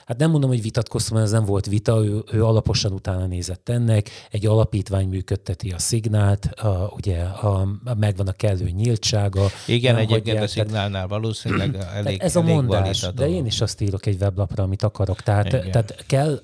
hát 0.07 0.17
nem 0.17 0.31
mondom, 0.31 0.51
hogy 0.51 0.63
vitatkoztam, 0.63 1.17
ez 1.17 1.31
nem 1.31 1.45
volt 1.45 1.67
vita, 1.67 2.05
ő, 2.05 2.23
ő 2.33 2.45
alaposan 2.45 2.93
utána 2.93 3.27
nézett 3.27 3.69
ennek, 3.69 4.11
egy 4.31 4.47
alapítvány 4.47 5.09
működteti 5.09 5.71
a 5.71 5.79
szignált, 5.79 6.45
a, 6.45 6.93
ugye 6.97 7.23
a, 7.23 7.61
a, 7.85 7.95
megvan 7.95 8.27
a 8.27 8.33
kellő 8.33 8.69
nyíltsága. 8.71 9.47
Igen, 9.67 9.97
egyébként 9.97 10.41
a 10.41 10.47
szignálnál 10.47 11.09
valószínűleg 11.09 11.77
elég, 11.95 12.21
ez 12.21 12.37
a 12.37 12.41
elég 12.41 12.55
mondás, 12.55 13.01
de 13.01 13.11
dolog. 13.11 13.33
én 13.33 13.47
is 13.47 13.61
azt 13.61 13.81
írok 13.81 14.07
egy 14.07 14.17
weblapra, 14.21 14.63
amit 14.63 14.83
akarok. 14.83 15.21
Tehát, 15.21 15.47
Igen. 15.47 15.71
tehát 15.71 16.05
kell, 16.07 16.41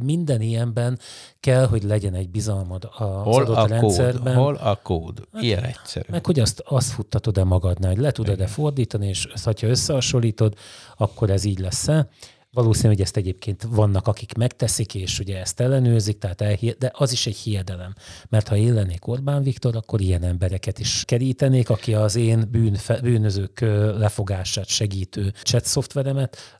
minden 0.00 0.40
ilyenben 0.40 0.98
kell, 1.42 1.66
hogy 1.66 1.82
legyen 1.82 2.14
egy 2.14 2.28
bizalmad 2.28 2.84
az 2.84 3.24
Hol 3.24 3.42
adott 3.42 3.56
a 3.56 3.66
rendszerben. 3.66 4.34
kód? 4.34 4.44
Hol 4.44 4.54
a 4.54 4.76
kód? 4.82 5.28
Ilyen 5.40 5.64
egyszerű. 5.64 6.06
Meg 6.10 6.26
hogy 6.26 6.40
azt, 6.40 6.62
azt 6.66 6.90
futtatod-e 6.90 7.44
magadnál, 7.44 7.90
hogy 7.90 8.00
le 8.00 8.10
tudod-e 8.10 8.46
fordítani, 8.46 9.08
és 9.08 9.24
ezt, 9.34 9.44
ha 9.44 9.66
összehasonlítod, 9.66 10.54
akkor 10.96 11.30
ez 11.30 11.44
így 11.44 11.58
lesz-e. 11.58 12.08
Valószínű, 12.54 12.88
hogy 12.88 13.00
ezt 13.00 13.16
egyébként 13.16 13.66
vannak, 13.68 14.06
akik 14.06 14.34
megteszik, 14.34 14.94
és 14.94 15.18
ugye 15.18 15.40
ezt 15.40 15.60
ellenőrzik, 15.60 16.18
tehát 16.18 16.40
elhi- 16.40 16.78
de 16.78 16.90
az 16.94 17.12
is 17.12 17.26
egy 17.26 17.36
hiedelem. 17.36 17.94
Mert 18.28 18.48
ha 18.48 18.56
én 18.56 18.74
lennék 18.74 19.06
Orbán 19.06 19.42
Viktor, 19.42 19.76
akkor 19.76 20.00
ilyen 20.00 20.22
embereket 20.22 20.78
is 20.78 21.04
kerítenék, 21.04 21.70
aki 21.70 21.94
az 21.94 22.16
én 22.16 22.48
bűnfe, 22.50 23.00
bűnözők 23.00 23.60
lefogását 23.98 24.66
segítő 24.66 25.32
chat 25.42 25.64
szoftveremet, 25.64 26.58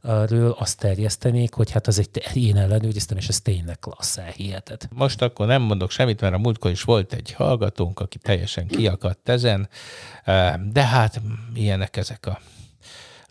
azt 0.59 0.78
terjesztenék, 0.78 1.55
hogy 1.55 1.70
hát 1.70 1.86
az 1.86 1.99
egy, 1.99 2.22
én 2.34 2.57
ellenőriztem, 2.57 3.16
és 3.16 3.28
ez 3.28 3.40
tényleg 3.40 3.78
klassz, 3.78 4.16
elhiheted. 4.16 4.88
Most 4.90 5.22
akkor 5.22 5.47
nem 5.47 5.62
mondok 5.62 5.90
semmit, 5.90 6.20
mert 6.20 6.34
a 6.34 6.38
múltkor 6.38 6.70
is 6.70 6.82
volt 6.82 7.12
egy 7.12 7.32
hallgatónk, 7.32 8.01
aki 8.01 8.18
teljesen 8.18 8.66
kiakadt 8.66 9.28
ezen, 9.28 9.68
de 10.72 10.86
hát 10.86 11.20
ilyenek 11.55 11.97
ezek 11.97 12.26
a 12.26 12.40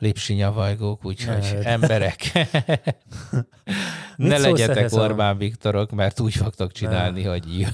lépsinyavajgók, 0.02 1.06
úgyhogy 1.06 1.58
Ne. 1.64 1.70
emberek, 1.70 2.32
ne 4.16 4.38
legyetek 4.38 4.78
ehhez 4.78 4.93
a- 4.93 5.02
Orbán 5.02 5.38
Viktorok, 5.38 5.91
mert 5.91 6.20
úgy 6.20 6.34
fogtok 6.34 6.72
csinálni, 6.72 7.24
hogy, 7.24 7.68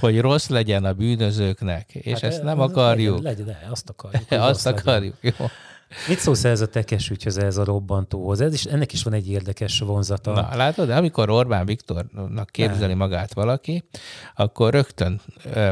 hogy 0.00 0.20
rossz 0.20 0.48
legyen 0.48 0.84
a 0.84 0.92
bűnözőknek, 0.92 1.94
és 1.94 2.12
Hát, 2.12 2.22
ezt 2.22 2.42
nem 2.42 2.58
ö, 2.58 2.62
akarjuk. 2.62 3.22
Legyen, 3.22 3.46
legyen, 3.46 3.70
azt 3.70 3.88
akarjuk. 3.90 4.22
Azt 4.30 4.40
rossz 4.48 4.64
legyen. 4.64 4.80
akarjuk, 4.80 5.14
jó. 5.20 5.46
Mit 6.08 6.18
szólsz 6.18 6.44
ehhez 6.44 6.60
a 6.60 6.68
tekes 6.68 7.10
ügyhöz, 7.10 7.38
ehhez 7.38 7.56
a 7.56 7.64
robbantóhoz? 7.64 8.40
Ez 8.40 8.54
is, 8.54 8.64
ennek 8.64 8.92
is 8.92 9.02
van 9.02 9.12
egy 9.12 9.30
érdekes 9.30 9.78
vonzata. 9.78 10.32
Na, 10.32 10.56
látod, 10.56 10.90
amikor 10.90 11.30
Orbán 11.30 11.66
Viktornak 11.66 12.50
képzeli 12.50 12.94
magát 12.94 13.34
valaki, 13.34 13.84
akkor 14.34 14.72
rögtön 14.72 15.20
ö, 15.52 15.70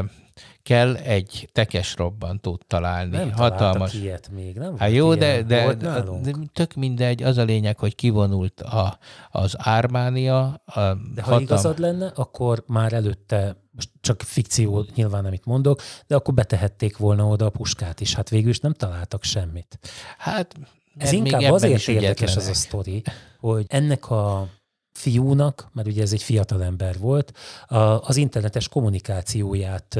kell 0.65 0.95
egy 0.95 1.49
tekes 1.51 1.95
robbantót 1.95 2.65
találni. 2.67 3.17
nem 3.17 3.31
Hatalmas. 3.31 3.93
ilyet 3.93 4.29
még, 4.29 4.55
nem? 4.55 4.77
Hát 4.77 4.91
jó, 4.91 5.15
de, 5.15 5.43
de, 5.43 5.73
de, 5.73 6.01
de 6.21 6.31
tök 6.53 6.73
mindegy, 6.73 7.23
az 7.23 7.37
a 7.37 7.43
lényeg, 7.43 7.77
hogy 7.77 7.95
kivonult 7.95 8.61
a, 8.61 8.97
az 9.31 9.55
Ármánia. 9.57 10.61
A 10.65 10.81
De 11.15 11.21
ha 11.21 11.39
igazad 11.39 11.79
lenne, 11.79 12.11
akkor 12.15 12.63
már 12.67 12.93
előtte, 12.93 13.55
most 13.71 13.89
csak 14.01 14.21
fikció 14.21 14.85
nyilván, 14.95 15.25
amit 15.25 15.45
mondok, 15.45 15.81
de 16.07 16.15
akkor 16.15 16.33
betehették 16.33 16.97
volna 16.97 17.27
oda 17.27 17.45
a 17.45 17.49
puskát 17.49 18.01
is. 18.01 18.13
Hát 18.13 18.29
végül 18.29 18.49
is 18.49 18.59
nem 18.59 18.73
találtak 18.73 19.23
semmit. 19.23 19.79
Hát 20.17 20.55
Ez 20.97 21.11
inkább 21.11 21.51
azért 21.51 21.87
érdekes 21.87 22.35
az 22.35 22.47
a 22.47 22.53
sztori, 22.53 23.01
hogy 23.39 23.65
ennek 23.67 24.09
a 24.09 24.47
fiúnak, 24.97 25.69
mert 25.73 25.87
ugye 25.87 26.01
ez 26.01 26.13
egy 26.13 26.23
fiatal 26.23 26.63
ember 26.63 26.97
volt, 26.97 27.31
az 27.99 28.15
internetes 28.15 28.67
kommunikációját 28.67 29.99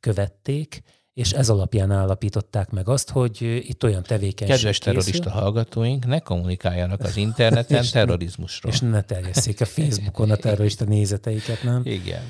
követték, 0.00 0.82
és 1.12 1.32
ez 1.32 1.48
alapján 1.48 1.90
állapították 1.90 2.70
meg 2.70 2.88
azt, 2.88 3.10
hogy 3.10 3.42
itt 3.42 3.84
olyan 3.84 4.02
tevékenység 4.02 4.56
Kedves 4.56 4.78
terrorista 4.78 5.12
készül, 5.12 5.40
hallgatóink, 5.40 6.06
ne 6.06 6.18
kommunikáljanak 6.18 7.00
az 7.00 7.16
interneten 7.16 7.82
És- 7.82 7.90
terrorizmusról. 7.90 8.72
és 8.72 8.80
ne 8.80 9.02
terjesszék 9.02 9.60
a 9.60 9.64
Facebookon 9.64 10.30
a 10.30 10.36
terrorista 10.36 10.84
nézeteiket, 10.84 11.62
nem? 11.62 11.80
Igen. 11.84 12.22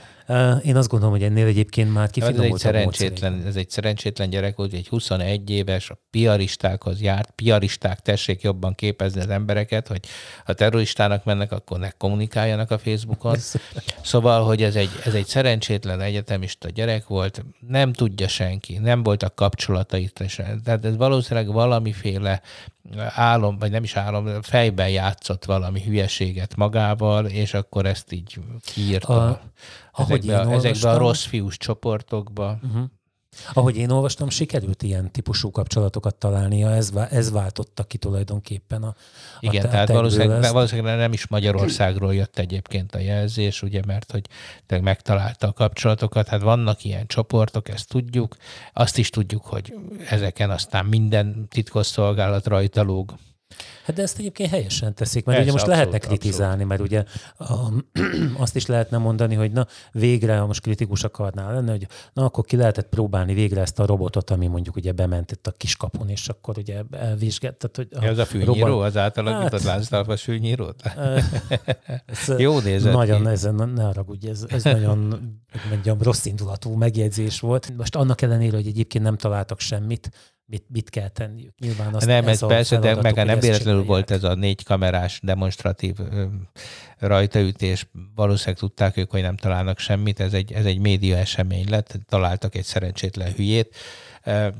Én 0.62 0.76
azt 0.76 0.88
gondolom, 0.88 1.14
hogy 1.14 1.24
ennél 1.24 1.46
egyébként 1.46 1.92
már 1.92 2.02
Hát 2.06 2.16
ez 2.16 2.22
egy, 2.22 2.28
kifinomultabb 2.28 2.58
szerencsétlen, 2.58 3.32
módszerek. 3.32 3.54
ez 3.54 3.56
egy 3.56 3.70
szerencsétlen 3.70 4.30
gyerek 4.30 4.56
volt, 4.56 4.72
egy 4.72 4.88
21 4.88 5.50
éves, 5.50 5.90
a 5.90 5.98
piaristákhoz 6.10 7.00
járt. 7.00 7.30
Piaristák 7.30 8.00
tessék 8.00 8.42
jobban 8.42 8.74
képezni 8.74 9.20
az 9.20 9.28
embereket, 9.28 9.88
hogy 9.88 10.00
ha 10.44 10.52
terroristának 10.52 11.24
mennek, 11.24 11.52
akkor 11.52 11.78
ne 11.78 11.90
kommunikáljanak 11.90 12.70
a 12.70 12.78
Facebookon. 12.78 13.36
Szóval, 14.02 14.44
hogy 14.44 14.62
ez 14.62 14.76
egy, 14.76 14.90
ez 15.04 15.14
egy 15.14 15.26
szerencsétlen 15.26 16.00
egyetemista 16.00 16.68
gyerek 16.68 17.06
volt, 17.06 17.44
nem 17.68 17.92
tudja 17.92 18.28
senki, 18.28 18.78
nem 18.78 19.02
voltak 19.02 19.34
kapcsolatait 19.34 20.24
sem. 20.28 20.60
Tehát 20.64 20.84
ez 20.84 20.96
valószínűleg 20.96 21.52
valamiféle 21.52 22.40
álom, 22.98 23.58
vagy 23.58 23.70
nem 23.70 23.82
is 23.82 23.96
álom, 23.96 24.42
fejben 24.42 24.88
játszott 24.88 25.44
valami 25.44 25.82
hülyeséget 25.82 26.56
magával, 26.56 27.26
és 27.26 27.54
akkor 27.54 27.86
ezt 27.86 28.12
így 28.12 28.38
kiírta. 28.64 29.26
A- 29.26 29.40
ezekbe, 30.02 30.38
a, 30.38 30.42
én 30.42 30.50
ezekbe 30.52 30.58
a 30.58 30.62
olvastam- 30.62 30.98
rossz 30.98 31.24
fiús 31.24 31.56
csoportokba. 31.56 32.58
Uh-huh. 32.62 32.84
Ahogy 33.52 33.76
én 33.76 33.90
olvastam, 33.90 34.28
sikerült 34.28 34.82
ilyen 34.82 35.10
típusú 35.12 35.50
kapcsolatokat 35.50 36.14
találnia, 36.14 36.70
ez, 36.70 36.92
ez 37.10 37.30
váltotta 37.30 37.84
ki 37.84 37.98
tulajdonképpen 37.98 38.82
a 38.82 38.94
Igen, 39.40 39.64
a 39.64 39.68
tehát 39.68 39.88
valószínűleg, 39.88 40.52
valószínűleg 40.52 40.96
nem 40.96 41.12
is 41.12 41.26
Magyarországról 41.26 42.14
jött 42.14 42.38
egyébként 42.38 42.94
a 42.94 42.98
jelzés, 42.98 43.62
ugye, 43.62 43.80
mert 43.86 44.12
hogy 44.12 44.26
megtalálta 44.82 45.46
a 45.46 45.52
kapcsolatokat, 45.52 46.28
hát 46.28 46.40
vannak 46.40 46.84
ilyen 46.84 47.06
csoportok, 47.06 47.68
ezt 47.68 47.88
tudjuk, 47.88 48.36
azt 48.72 48.98
is 48.98 49.10
tudjuk, 49.10 49.44
hogy 49.46 49.74
ezeken 50.08 50.50
aztán 50.50 50.84
minden 50.84 51.46
titkosszolgálat 51.48 52.46
rajta 52.46 52.82
lóg. 52.82 53.14
Hát 53.84 53.96
de 53.96 54.02
ezt 54.02 54.18
egyébként 54.18 54.50
helyesen 54.50 54.94
teszik, 54.94 55.24
mert 55.24 55.38
Persze, 55.38 55.42
ugye 55.42 55.52
most 55.52 55.64
abszolút, 55.64 55.92
lehetne 55.92 56.08
kritizálni, 56.08 56.62
abszolút. 56.62 56.68
mert 56.68 56.80
ugye 56.80 57.04
a, 57.54 57.72
azt 58.42 58.56
is 58.56 58.66
lehetne 58.66 58.98
mondani, 58.98 59.34
hogy 59.34 59.52
na 59.52 59.66
végre, 59.92 60.36
ha 60.36 60.46
most 60.46 60.60
kritikus 60.60 61.04
akarnál 61.04 61.54
lenni, 61.54 61.70
hogy 61.70 61.86
na 62.12 62.24
akkor 62.24 62.44
ki 62.44 62.56
lehetett 62.56 62.88
próbálni 62.88 63.34
végre 63.34 63.60
ezt 63.60 63.78
a 63.78 63.86
robotot, 63.86 64.30
ami 64.30 64.46
mondjuk 64.46 64.76
ugye 64.76 64.92
bement 64.92 65.32
itt 65.32 65.46
a 65.46 65.50
kiskapun, 65.50 66.08
és 66.08 66.28
akkor 66.28 66.58
ugye 66.58 66.82
elvizsgált. 66.90 67.70
Hogy 67.74 67.88
a 67.90 68.04
ez 68.04 68.18
a 68.18 68.24
fűnyíró, 68.24 68.66
robot... 68.66 68.84
az 68.86 68.96
átalakított 68.96 69.60
hát, 69.60 69.62
lánctalpas 69.62 70.22
fűnyírót? 70.22 70.82
Jó 72.38 72.60
nézett 72.60 72.92
Nagyon, 72.92 73.22
ki. 73.22 73.28
ez, 73.28 73.42
ne 73.42 73.82
haragudj, 73.82 74.28
ez, 74.28 74.44
ez 74.48 74.64
nagyon 74.64 75.14
mondjam, 75.68 76.02
rossz 76.02 76.24
indulatú 76.24 76.74
megjegyzés 76.74 77.40
volt. 77.40 77.76
Most 77.76 77.96
annak 77.96 78.22
ellenére, 78.22 78.56
hogy 78.56 78.66
egyébként 78.66 79.04
nem 79.04 79.16
találtak 79.16 79.60
semmit, 79.60 80.10
mit, 80.46 80.64
mit 80.68 80.90
kell 80.90 81.08
tenniük. 81.08 81.58
Nyilván 81.58 81.94
azt 81.94 82.06
nem, 82.06 82.26
ez, 82.28 82.42
ez 82.42 82.48
persze, 82.48 82.78
de 82.78 82.94
meg 82.94 83.14
nem 83.14 83.38
véletlenül 83.38 83.84
volt 83.84 84.10
ez 84.10 84.24
a 84.24 84.34
négy 84.34 84.64
kamerás 84.64 85.20
demonstratív 85.22 85.94
rajtaütés. 86.98 87.86
Valószínűleg 88.14 88.58
tudták 88.58 88.96
ők, 88.96 89.10
hogy 89.10 89.22
nem 89.22 89.36
találnak 89.36 89.78
semmit. 89.78 90.20
Ez 90.20 90.32
egy, 90.32 90.52
ez 90.52 90.64
egy 90.64 90.78
média 90.78 91.16
esemény 91.16 91.68
lett, 91.68 91.98
találtak 92.08 92.54
egy 92.54 92.64
szerencsétlen 92.64 93.32
hülyét. 93.32 93.76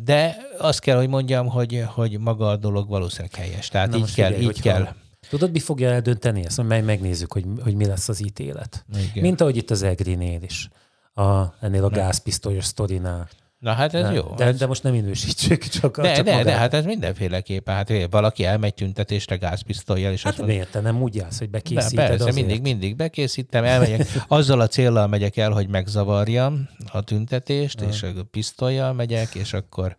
De 0.05 0.37
azt 0.59 0.81
kell, 0.81 0.97
hogy 0.97 1.09
mondjam, 1.09 1.47
hogy, 1.47 1.85
hogy 1.87 2.19
maga 2.19 2.49
a 2.49 2.57
dolog 2.57 2.89
valószínűleg 2.89 3.35
helyes. 3.35 3.69
Tehát 3.69 3.91
Na 3.91 3.97
így 3.97 4.15
kell, 4.15 4.33
figyelj, 4.33 4.45
így 4.45 4.61
kell. 4.61 4.95
Tudod, 5.29 5.51
mi 5.51 5.59
fogja 5.59 5.91
eldönteni 5.91 6.45
ezt? 6.45 6.63
Majd 6.63 6.85
megnézzük, 6.85 7.33
hogy, 7.33 7.45
hogy 7.63 7.75
mi 7.75 7.87
lesz 7.87 8.09
az 8.09 8.25
ítélet. 8.25 8.85
Igen. 8.97 9.23
Mint 9.23 9.41
ahogy 9.41 9.57
itt 9.57 9.71
az 9.71 9.83
Egrinél 9.83 10.43
is, 10.43 10.69
a, 11.15 11.55
ennél 11.61 11.85
a 11.85 11.89
gázpisztolyos 11.89 12.65
sztorinál. 12.65 13.29
Na 13.67 13.73
hát 13.73 13.95
ez 13.95 14.03
de, 14.03 14.13
jó. 14.13 14.35
De, 14.37 14.53
de 14.53 14.67
most 14.67 14.83
nem 14.83 14.93
minősítsük, 14.93 15.63
csak 15.81 16.01
De, 16.01 16.15
csak 16.15 16.25
de, 16.25 16.43
de, 16.43 16.53
hát 16.53 16.75
ez 16.75 16.85
mindenféleképpen. 16.85 17.75
Hát 17.75 17.93
valaki 18.11 18.45
elmegy 18.45 18.75
tüntetésre 18.75 19.37
gázpisztolyjal, 19.37 20.13
és 20.13 20.23
hát 20.23 20.39
azt 20.39 20.47
miért 20.47 20.71
te 20.71 20.81
nem 20.81 21.03
úgy 21.03 21.19
állsz, 21.19 21.39
hogy 21.39 21.51
bekészíted 21.51 21.97
de, 21.97 22.07
persze, 22.07 22.23
azért. 22.23 22.35
mindig, 22.35 22.63
mindig 22.63 22.97
bekészítem, 22.97 23.65
elmegyek. 23.65 24.07
Azzal 24.29 24.61
a 24.61 24.67
céllal 24.67 25.07
megyek 25.07 25.37
el, 25.37 25.51
hogy 25.51 25.69
megzavarjam 25.69 26.69
a 26.93 27.01
tüntetést, 27.01 27.81
és 27.81 28.03
a 28.03 28.09
pisztolyjal 28.31 28.93
megyek, 28.93 29.35
és 29.35 29.53
akkor 29.53 29.97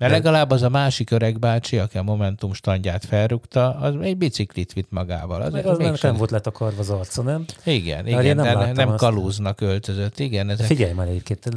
mert 0.00 0.12
legalább 0.12 0.50
az 0.50 0.62
a 0.62 0.68
másik 0.68 1.10
öreg 1.10 1.38
bácsi, 1.38 1.78
aki 1.78 1.98
a 1.98 2.02
Momentum 2.02 2.52
standját 2.52 3.04
felrúgta, 3.04 3.74
az 3.74 3.94
egy 4.00 4.16
biciklit 4.16 4.72
vitt 4.72 4.90
magával. 4.90 5.42
Az, 5.42 5.52
Meg 5.52 5.66
az 5.66 5.78
nem, 5.78 5.94
sem 5.94 6.16
volt 6.16 6.30
letakarva 6.30 6.80
az 6.80 6.90
arca, 6.90 7.22
nem? 7.22 7.44
Igen, 7.64 8.06
igen, 8.06 8.36
nem, 8.36 8.58
nem, 8.58 8.72
nem 8.72 8.96
kalúznak 8.96 9.60
öltözött. 9.60 10.18
Igen, 10.18 10.50
ezek... 10.50 10.66
Figyelj 10.66 10.92
már 10.92 11.08
egyébként, 11.08 11.48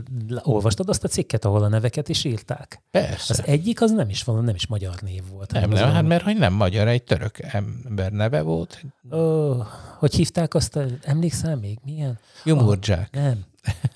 olvastad 0.41 0.89
azt 0.89 1.03
a 1.03 1.07
cikket, 1.07 1.45
ahol 1.53 1.65
a 1.65 1.69
neveket 1.69 2.09
is 2.09 2.23
írták? 2.23 2.81
Persze. 2.91 3.33
Az 3.33 3.43
egyik 3.45 3.81
az 3.81 3.91
nem 3.91 4.09
is 4.09 4.23
van, 4.23 4.43
nem 4.43 4.55
is 4.55 4.67
magyar 4.67 4.95
név 5.01 5.23
volt. 5.31 5.51
Nem, 5.51 5.69
nem, 5.69 5.91
hát 5.91 6.07
mert 6.07 6.23
hogy 6.23 6.37
nem 6.37 6.53
magyar, 6.53 6.87
egy 6.87 7.03
török 7.03 7.39
ember 7.39 8.11
neve 8.11 8.41
volt. 8.41 8.83
Ó, 9.11 9.53
hogy 9.97 10.13
hívták 10.13 10.53
azt, 10.53 10.79
emlékszel 11.01 11.55
még? 11.55 11.79
Milyen? 11.83 12.19
Jumurdzsák. 12.43 13.09
Oh, 13.15 13.21
nem, 13.21 13.45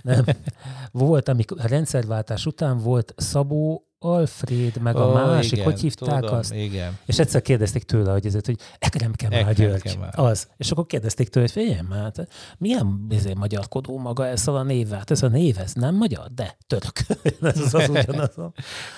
nem. 0.02 0.26
Volt, 0.92 1.30
amikor 1.30 1.58
a 1.60 1.68
rendszerváltás 1.68 2.46
után 2.46 2.78
volt 2.78 3.14
Szabó 3.18 3.87
Alfred, 4.00 4.82
meg 4.82 4.96
a 4.96 5.08
oh, 5.08 5.14
másik, 5.14 5.52
igen, 5.52 5.66
hogy 5.66 5.80
hívták 5.80 6.22
tudom, 6.22 6.38
azt? 6.38 6.54
Igen. 6.54 6.98
És 7.06 7.20
egyszer 7.20 7.42
kérdezték 7.42 7.84
tőle, 7.84 8.12
hogy 8.12 8.26
ezért, 8.26 8.46
hogy 8.46 8.58
Ekrem 8.80 9.12
Kemal 9.14 9.54
György. 9.54 9.98
Az. 10.12 10.48
És 10.58 10.72
akkor 10.72 10.86
kérdezték 10.86 11.30
tőle, 11.30 11.48
hogy 11.54 11.64
figyelj 11.64 11.82
már, 11.90 12.02
hát 12.02 12.28
milyen 12.58 13.08
bizé, 13.08 13.34
magyarkodó 13.34 13.98
maga 13.98 14.28
ezzel 14.28 14.56
a 14.56 14.64
névvel? 14.64 14.98
Hát 14.98 15.12
ez 15.12 15.24
a 15.24 15.28
név, 15.28 15.58
ez 15.60 15.74
nem 15.74 15.96
magyar, 15.96 16.28
de 16.36 16.58
török. 16.68 16.92
ez 17.54 17.60
az, 17.60 17.74
az 17.74 17.90
ugyanaz. 17.90 18.36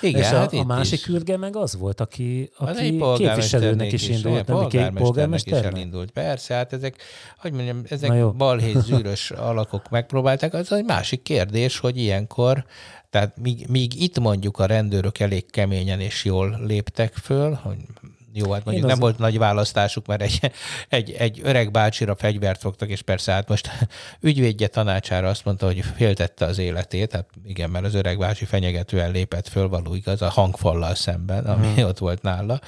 igen, 0.01 0.21
és 0.21 0.27
hát 0.27 0.53
a, 0.53 0.57
a 0.57 0.63
másik 0.63 1.07
ürge 1.07 1.37
meg 1.37 1.55
az 1.55 1.75
volt, 1.75 2.01
aki, 2.01 2.51
aki 2.57 3.01
képviselőnek 3.15 3.91
is, 3.91 4.09
is 4.09 4.15
indult, 4.15 4.47
nem 4.71 4.93
polgármesternek 4.93 5.71
is 5.71 5.77
elindult. 5.77 6.11
Persze, 6.11 6.53
hát 6.53 6.73
ezek, 6.73 7.01
hogy 7.37 7.51
mondjam, 7.51 7.81
ezek 7.89 8.35
balhé 8.35 8.73
zűrös 8.79 9.31
alakok 9.31 9.89
megpróbálták. 9.89 10.53
Az 10.53 10.71
egy 10.71 10.85
másik 10.85 11.21
kérdés, 11.21 11.79
hogy 11.79 11.97
ilyenkor 11.97 12.65
tehát 13.09 13.37
míg, 13.37 13.67
míg 13.67 14.01
itt 14.01 14.19
mondjuk 14.19 14.59
a 14.59 14.65
rendőrök 14.65 15.19
elég 15.19 15.51
keményen 15.51 15.99
és 15.99 16.25
jól 16.25 16.59
léptek 16.65 17.13
föl, 17.13 17.53
hogy 17.53 17.77
jó, 18.39 18.51
hát 18.51 18.65
mondjuk 18.65 18.75
Én 18.75 18.91
nem 18.91 18.91
az... 18.91 18.99
volt 18.99 19.17
nagy 19.17 19.37
választásuk, 19.37 20.05
mert 20.05 20.21
egy, 20.21 20.51
egy, 20.89 21.11
egy 21.11 21.41
öreg 21.43 21.71
bácsira 21.71 22.15
fegyvert 22.15 22.59
fogtak, 22.61 22.89
és 22.89 23.01
persze 23.01 23.31
hát 23.31 23.47
most 23.47 23.69
ügyvédje 24.21 24.67
tanácsára 24.67 25.27
azt 25.27 25.45
mondta, 25.45 25.65
hogy 25.65 25.83
féltette 25.95 26.45
az 26.45 26.57
életét, 26.57 27.11
hát 27.11 27.25
igen, 27.45 27.69
mert 27.69 27.85
az 27.85 27.93
öreg 27.93 28.17
bácsi 28.17 28.45
fenyegetően 28.45 29.11
lépett 29.11 29.47
föl, 29.47 29.67
való 29.69 29.95
igaz, 29.95 30.21
a 30.21 30.29
hangfallal 30.29 30.95
szemben, 30.95 31.45
ami 31.45 31.73
hmm. 31.73 31.85
ott 31.85 31.97
volt 31.97 32.21
nála. 32.21 32.59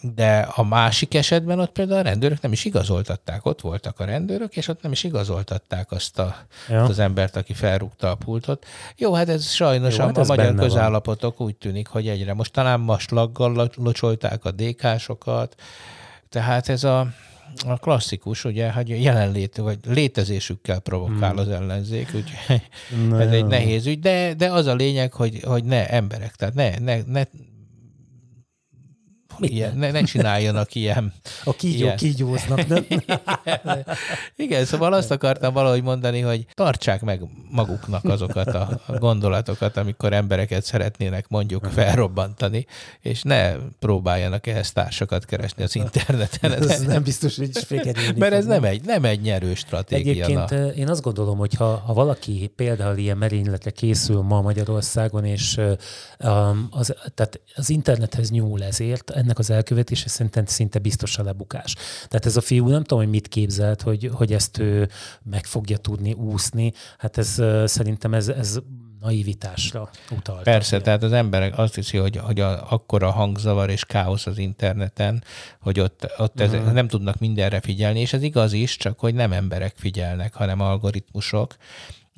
De 0.00 0.38
a 0.38 0.64
másik 0.64 1.14
esetben 1.14 1.60
ott 1.60 1.72
például 1.72 1.98
a 1.98 2.02
rendőrök 2.02 2.40
nem 2.40 2.52
is 2.52 2.64
igazoltatták, 2.64 3.46
ott 3.46 3.60
voltak 3.60 4.00
a 4.00 4.04
rendőrök, 4.04 4.56
és 4.56 4.68
ott 4.68 4.82
nem 4.82 4.92
is 4.92 5.04
igazoltatták 5.04 5.92
azt 5.92 6.18
a, 6.18 6.36
ja. 6.68 6.82
az 6.82 6.98
embert, 6.98 7.36
aki 7.36 7.52
felrúgta 7.52 8.10
a 8.10 8.14
pultot. 8.14 8.66
Jó, 8.96 9.14
hát 9.14 9.28
ez 9.28 9.50
sajnos 9.50 9.96
Jó, 9.96 10.04
hát 10.04 10.16
a, 10.16 10.20
ez 10.20 10.28
a 10.28 10.34
magyar 10.34 10.54
közállapotok 10.54 11.38
van. 11.38 11.46
úgy 11.46 11.56
tűnik, 11.56 11.86
hogy 11.86 12.08
egyre 12.08 12.34
most 12.34 12.52
talán 12.52 12.80
maslaggal 12.80 13.70
locsolták 13.76 14.44
a 14.44 14.50
DK-sokat, 14.62 15.54
tehát 16.28 16.68
ez 16.68 16.84
a, 16.84 17.00
a 17.66 17.78
klasszikus, 17.78 18.44
ugye, 18.44 18.72
hogy 18.72 19.02
jelenlét, 19.02 19.56
vagy 19.56 19.78
létezésükkel 19.86 20.80
provokál 20.80 21.30
hmm. 21.30 21.38
az 21.38 21.48
ellenzék, 21.48 22.06
úgyhogy 22.14 22.62
ez 23.20 23.30
egy 23.30 23.46
nehéz 23.46 23.86
ügy, 23.86 24.00
de, 24.00 24.34
de 24.34 24.52
az 24.52 24.66
a 24.66 24.74
lényeg, 24.74 25.12
hogy, 25.12 25.40
hogy 25.42 25.64
ne 25.64 25.88
emberek, 25.88 26.34
tehát 26.34 26.54
ne, 26.54 26.78
ne, 26.78 27.02
ne 27.06 27.22
ilyen, 29.40 29.76
ne, 29.76 29.90
ne 29.90 30.02
csináljanak 30.02 30.74
ilyen. 30.74 31.12
A 31.44 31.52
kígyó 31.52 31.84
ilyen. 31.84 31.96
kígyóznak, 31.96 32.66
nem? 32.66 32.86
Igen, 34.36 34.64
szóval 34.64 34.92
azt 34.92 35.10
akartam 35.10 35.52
valahogy 35.52 35.82
mondani, 35.82 36.20
hogy 36.20 36.46
tartsák 36.54 37.00
meg 37.00 37.20
maguknak 37.50 38.04
azokat 38.04 38.48
a 38.48 38.80
gondolatokat, 38.98 39.76
amikor 39.76 40.12
embereket 40.12 40.64
szeretnének 40.64 41.28
mondjuk 41.28 41.64
felrobbantani, 41.64 42.66
és 43.00 43.22
ne 43.22 43.52
próbáljanak 43.78 44.46
ehhez 44.46 44.72
társakat 44.72 45.24
keresni 45.24 45.62
az 45.62 45.76
interneten. 45.76 46.52
Ez 46.52 46.80
nem 46.80 47.02
biztos, 47.02 47.36
hogy 47.36 47.48
is 47.48 48.14
Mert 48.16 48.32
ez 48.32 48.44
nem 48.44 48.64
egy, 48.64 48.84
nem 48.84 49.04
egy 49.04 49.20
nyerő 49.20 49.54
stratégia. 49.54 50.24
Egyébként 50.24 50.50
na. 50.50 50.66
én 50.66 50.88
azt 50.88 51.02
gondolom, 51.02 51.38
hogy 51.38 51.54
ha, 51.54 51.76
ha 51.76 51.92
valaki 51.92 52.52
például 52.56 52.96
ilyen 52.96 53.16
merényletre 53.16 53.70
készül 53.70 54.20
ma 54.20 54.40
Magyarországon, 54.40 55.24
és 55.24 55.60
um, 56.18 56.68
az, 56.70 56.94
tehát 57.14 57.40
az 57.54 57.70
internethez 57.70 58.30
nyúl 58.30 58.62
ezért, 58.62 59.10
ennek 59.28 59.38
az 59.38 59.50
elkövetése 59.50 60.08
szerintem 60.08 60.46
szinte 60.46 60.78
biztos 60.78 61.18
a 61.18 61.22
lebukás. 61.22 61.74
Tehát 62.08 62.26
ez 62.26 62.36
a 62.36 62.40
fiú 62.40 62.68
nem 62.68 62.82
tudom, 62.82 62.98
hogy 62.98 63.12
mit 63.12 63.28
képzelt, 63.28 63.82
hogy, 63.82 64.10
hogy 64.12 64.32
ezt 64.32 64.58
ő 64.58 64.88
meg 65.22 65.44
fogja 65.44 65.76
tudni 65.76 66.12
úszni. 66.12 66.72
Hát 66.98 67.18
ez 67.18 67.42
szerintem 67.64 68.14
ez, 68.14 68.28
ez 68.28 68.58
naivitásra 69.00 69.90
utal. 70.10 70.42
Persze, 70.42 70.76
ugye. 70.76 70.84
tehát 70.84 71.02
az 71.02 71.12
emberek 71.12 71.58
azt 71.58 71.74
hiszi, 71.74 71.96
hogy, 71.96 72.16
hogy 72.16 72.40
a, 72.40 72.72
akkora 72.72 73.10
hangzavar 73.10 73.70
és 73.70 73.84
káosz 73.84 74.26
az 74.26 74.38
interneten, 74.38 75.22
hogy 75.60 75.80
ott, 75.80 76.06
ott 76.16 76.40
uh-huh. 76.40 76.66
ez, 76.66 76.72
nem 76.72 76.88
tudnak 76.88 77.18
mindenre 77.18 77.60
figyelni, 77.60 78.00
és 78.00 78.12
ez 78.12 78.22
igaz 78.22 78.52
is, 78.52 78.76
csak 78.76 78.98
hogy 78.98 79.14
nem 79.14 79.32
emberek 79.32 79.74
figyelnek, 79.76 80.34
hanem 80.34 80.60
algoritmusok, 80.60 81.56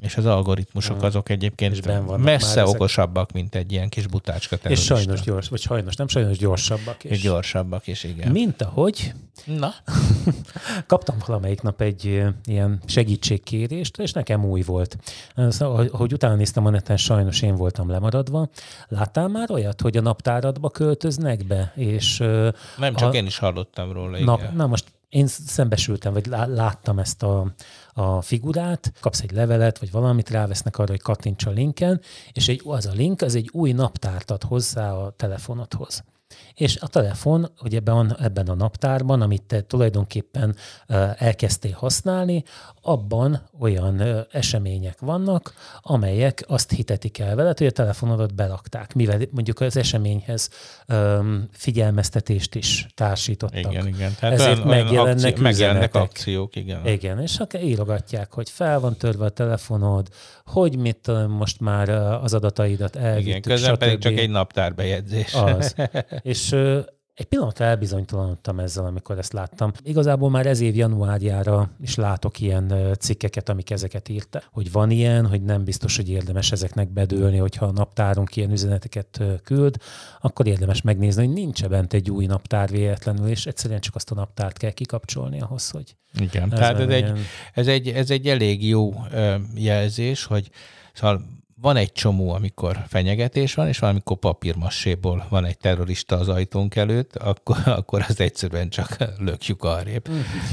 és 0.01 0.17
az 0.17 0.27
algoritmusok 0.27 1.03
azok 1.03 1.29
egyébként 1.29 1.87
messze 2.17 2.67
okosabbak, 2.67 3.33
mint 3.33 3.55
egy 3.55 3.73
ilyen 3.73 3.89
kis 3.89 4.07
butácska 4.07 4.57
terrorista. 4.57 4.95
És 4.95 5.01
sajnos 5.01 5.21
gyors, 5.21 5.49
vagy 5.49 5.61
sajnos 5.61 5.97
nem, 5.97 6.09
sajnos 6.09 6.39
gyorsabbak 6.39 7.05
is. 7.05 7.11
És 7.11 7.21
gyorsabbak 7.21 7.87
is, 7.87 8.05
igen. 8.05 8.31
Mint 8.31 8.63
ahogy 8.63 9.13
Na? 9.45 9.75
kaptam 10.87 11.17
valamelyik 11.27 11.63
nap 11.63 11.81
egy 11.81 12.25
ilyen 12.45 12.81
segítségkérést, 12.87 13.99
és 13.99 14.13
nekem 14.13 14.45
új 14.45 14.63
volt. 14.63 14.97
Szóval, 15.49 15.89
ahogy 15.93 16.13
utána 16.13 16.35
néztem 16.35 16.67
a 16.67 16.71
neten, 16.71 16.97
sajnos 16.97 17.43
én 17.43 17.55
voltam 17.55 17.91
lemaradva. 17.91 18.49
Láttál 18.89 19.29
már 19.29 19.51
olyat, 19.51 19.81
hogy 19.81 19.97
a 19.97 20.01
naptáradba 20.01 20.71
költöznek 20.71 21.47
be? 21.47 21.73
És, 21.77 22.19
nem, 22.77 22.95
csak 22.95 23.13
a... 23.13 23.17
én 23.17 23.27
is 23.27 23.39
hallottam 23.39 23.93
róla. 23.93 24.19
Nap, 24.19 24.53
na 24.53 24.67
most 24.67 24.85
én 25.11 25.27
szembesültem, 25.27 26.13
vagy 26.13 26.27
láttam 26.27 26.99
ezt 26.99 27.23
a, 27.23 27.53
a 27.93 28.23
figurát, 28.23 28.93
kapsz 29.01 29.21
egy 29.21 29.33
levelet, 29.33 29.79
vagy 29.79 29.91
valamit, 29.91 30.31
rávesznek 30.31 30.79
arra, 30.79 30.91
hogy 30.91 31.03
kattints 31.03 31.47
a 31.47 31.51
linken, 31.51 32.01
és 32.33 32.49
egy, 32.49 32.63
az 32.65 32.87
a 32.87 32.93
link, 32.93 33.23
az 33.23 33.35
egy 33.35 33.49
új 33.53 33.73
naptárt 33.73 34.31
ad 34.31 34.43
hozzá 34.43 34.93
a 34.93 35.11
telefonodhoz. 35.11 36.05
és 36.55 36.77
a 36.77 36.87
telefon, 36.87 37.53
hogy 37.57 37.75
ebben, 37.75 38.17
ebben 38.19 38.49
a 38.49 38.55
naptárban, 38.55 39.21
amit 39.21 39.43
te 39.43 39.63
tulajdonképpen 39.63 40.57
elkezdtél 41.17 41.73
használni, 41.73 42.45
abban 42.83 43.49
olyan 43.61 44.27
események 44.31 45.01
vannak, 45.01 45.55
amelyek 45.81 46.45
azt 46.47 46.71
hitetik 46.71 47.19
el 47.19 47.35
veled, 47.35 47.59
hogy 47.59 47.67
a 47.67 47.71
telefonodat 47.71 48.35
belakták, 48.35 48.95
mivel 48.95 49.19
mondjuk 49.31 49.61
az 49.61 49.77
eseményhez 49.77 50.51
figyelmeztetést 51.53 52.55
is 52.55 52.87
társítottak. 52.95 53.73
Igen, 53.73 53.87
igen. 53.87 54.15
Tehát 54.19 54.35
Ezért 54.35 54.57
olyan, 54.57 54.69
megjelennek, 54.69 55.25
akci- 55.25 55.43
megjelennek 55.43 55.95
akciók, 55.95 56.57
igen. 56.57 56.87
Igen, 56.87 57.21
és 57.21 57.39
akkor 57.39 57.63
írogatják, 57.63 58.33
hogy 58.33 58.51
fel 58.51 58.81
van 58.81 58.97
törve 58.97 59.25
a 59.25 59.29
telefonod, 59.29 60.09
hogy 60.45 60.79
mit 60.79 60.97
tudom, 60.97 61.31
most 61.31 61.61
már 61.61 61.89
az 62.23 62.35
adataidat 62.35 62.97
elvittük, 62.97 63.29
Igen, 63.29 63.43
közben 63.43 63.79
pedig 63.79 63.99
csak 63.99 64.13
egy 64.13 64.31
naptárbejegyzés. 64.31 65.35
Az. 65.35 65.75
És 66.23 66.57
egy 67.21 67.27
pillanatra 67.27 67.65
elbizonytalanodtam 67.65 68.59
ezzel, 68.59 68.85
amikor 68.85 69.19
ezt 69.19 69.33
láttam. 69.33 69.73
Igazából 69.83 70.31
már 70.31 70.47
ez 70.47 70.61
év 70.61 70.77
januárjára 70.77 71.71
is 71.81 71.95
látok 71.95 72.41
ilyen 72.41 72.97
cikkeket, 72.99 73.49
amik 73.49 73.71
ezeket 73.71 74.09
írta, 74.09 74.43
hogy 74.53 74.73
van 74.73 74.91
ilyen, 74.91 75.27
hogy 75.27 75.43
nem 75.43 75.65
biztos, 75.65 75.97
hogy 75.97 76.11
érdemes 76.11 76.53
ezeknek 76.53 76.89
bedőlni, 76.89 77.37
hogyha 77.37 77.67
a 77.67 77.73
naptárunk 77.73 78.37
ilyen 78.37 78.51
üzeneteket 78.51 79.23
küld, 79.45 79.77
akkor 80.21 80.47
érdemes 80.47 80.83
megnézni, 80.83 81.25
hogy 81.27 81.35
nincs 81.35 81.67
bent 81.67 81.93
egy 81.93 82.11
új 82.11 82.27
naptár 82.27 82.71
véletlenül, 82.71 83.29
és 83.29 83.47
egyszerűen 83.47 83.81
csak 83.81 83.95
azt 83.95 84.11
a 84.11 84.15
naptárt 84.15 84.59
kell 84.59 84.71
kikapcsolni 84.71 85.41
ahhoz, 85.41 85.71
hogy 85.71 85.97
Igen, 86.15 86.53
ez 86.53 86.59
tehát 86.59 86.79
ez 86.79 86.89
egy, 86.89 87.13
ez, 87.55 87.67
egy, 87.67 87.89
ez 87.89 88.11
egy 88.11 88.27
elég 88.27 88.69
jó 88.69 88.95
jelzés, 89.55 90.25
hogy 90.25 90.51
szóval 90.93 91.40
van 91.61 91.77
egy 91.77 91.93
csomó, 91.93 92.31
amikor 92.33 92.85
fenyegetés 92.89 93.55
van, 93.55 93.69
és 93.69 93.79
van, 93.79 93.91
amikor 93.91 94.17
papírmasséból 94.19 95.27
van 95.29 95.45
egy 95.45 95.59
terrorista 95.59 96.19
az 96.19 96.29
ajtónk 96.29 96.77
előtt, 96.77 97.17
akkor, 97.17 97.57
akkor 97.81 98.05
az 98.09 98.21
egyszerűen 98.21 98.69
csak 98.69 98.97
lökjük 99.19 99.65
arrébb. 99.65 100.09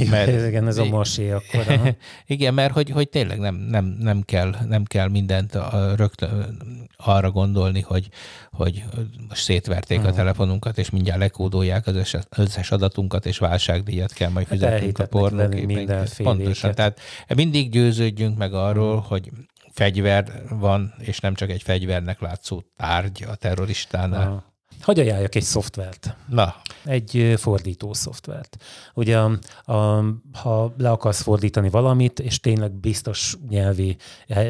Mert, 0.09 0.47
igen, 0.47 0.67
ez 0.67 0.77
a 0.77 0.85
masé 0.85 1.31
akkor. 1.39 1.65
aha. 1.67 1.89
Igen, 2.25 2.53
mert 2.53 2.73
hogy, 2.73 2.89
hogy 2.89 3.09
tényleg 3.09 3.39
nem, 3.39 3.55
nem, 3.55 3.85
nem, 3.99 4.21
kell, 4.21 4.55
nem 4.67 4.83
kell 4.83 5.07
mindent 5.07 5.55
a, 5.55 5.93
rögtön 5.95 6.57
arra 6.97 7.31
gondolni, 7.31 7.81
hogy, 7.81 8.09
hogy 8.51 8.83
most 9.29 9.41
szétverték 9.43 9.99
Mhm. 9.99 10.07
a 10.07 10.11
telefonunkat, 10.11 10.77
és 10.77 10.89
mindjárt 10.89 11.19
lekódolják 11.19 11.87
az 11.87 11.95
összes, 11.95 12.21
összes 12.37 12.71
adatunkat, 12.71 13.25
és 13.25 13.37
válságdíjat 13.37 14.13
kell 14.13 14.29
majd 14.29 14.47
Hát 14.47 14.57
fizetnünk 14.57 14.97
a 14.99 15.07
velünk 15.07 15.09
pornóképeinkért. 15.09 15.77
mindenféléket. 15.77 16.35
Pontosan, 16.37 16.75
tehát 16.75 16.99
mindig 17.35 17.69
győződjünk 17.71 18.37
meg 18.37 18.53
arról, 18.53 18.95
Mhm. 18.95 19.05
hogy 19.05 19.31
fegyver 19.77 20.43
van, 20.49 20.93
és 20.99 21.19
nem 21.19 21.33
csak 21.33 21.49
egy 21.49 21.61
fegyvernek 21.61 22.19
látszó 22.19 22.63
tárgy 22.75 23.25
a 23.29 23.35
terroristánál. 23.35 24.27
Aha. 24.27 24.46
Hogy 24.81 24.99
ajánljak 24.99 25.35
egy 25.35 25.43
szoftvert? 25.43 26.15
Na, 26.27 26.55
egy 26.85 27.33
fordító 27.37 27.93
szoftvert. 27.93 28.57
Ugye, 28.93 29.17
a, 29.17 30.03
ha 30.33 30.73
le 30.77 30.89
akarsz 30.89 31.21
fordítani 31.21 31.69
valamit, 31.69 32.19
és 32.19 32.39
tényleg 32.39 32.71
biztos 32.71 33.37
nyelvi, 33.49 33.97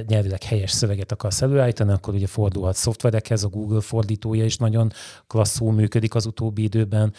nyelvileg 0.07 0.43
helyes 0.43 0.71
szöveget 0.71 1.11
akarsz 1.11 1.41
előállítani, 1.41 1.91
akkor 1.91 2.13
ugye 2.13 2.27
fordulhat 2.27 2.75
szoftverekhez, 2.75 3.43
a 3.43 3.47
Google 3.47 3.81
fordítója 3.81 4.45
is 4.45 4.57
nagyon 4.57 4.91
klasszul 5.27 5.73
működik 5.73 6.15
az 6.15 6.25
utóbbi 6.25 6.63
időben, 6.63 7.13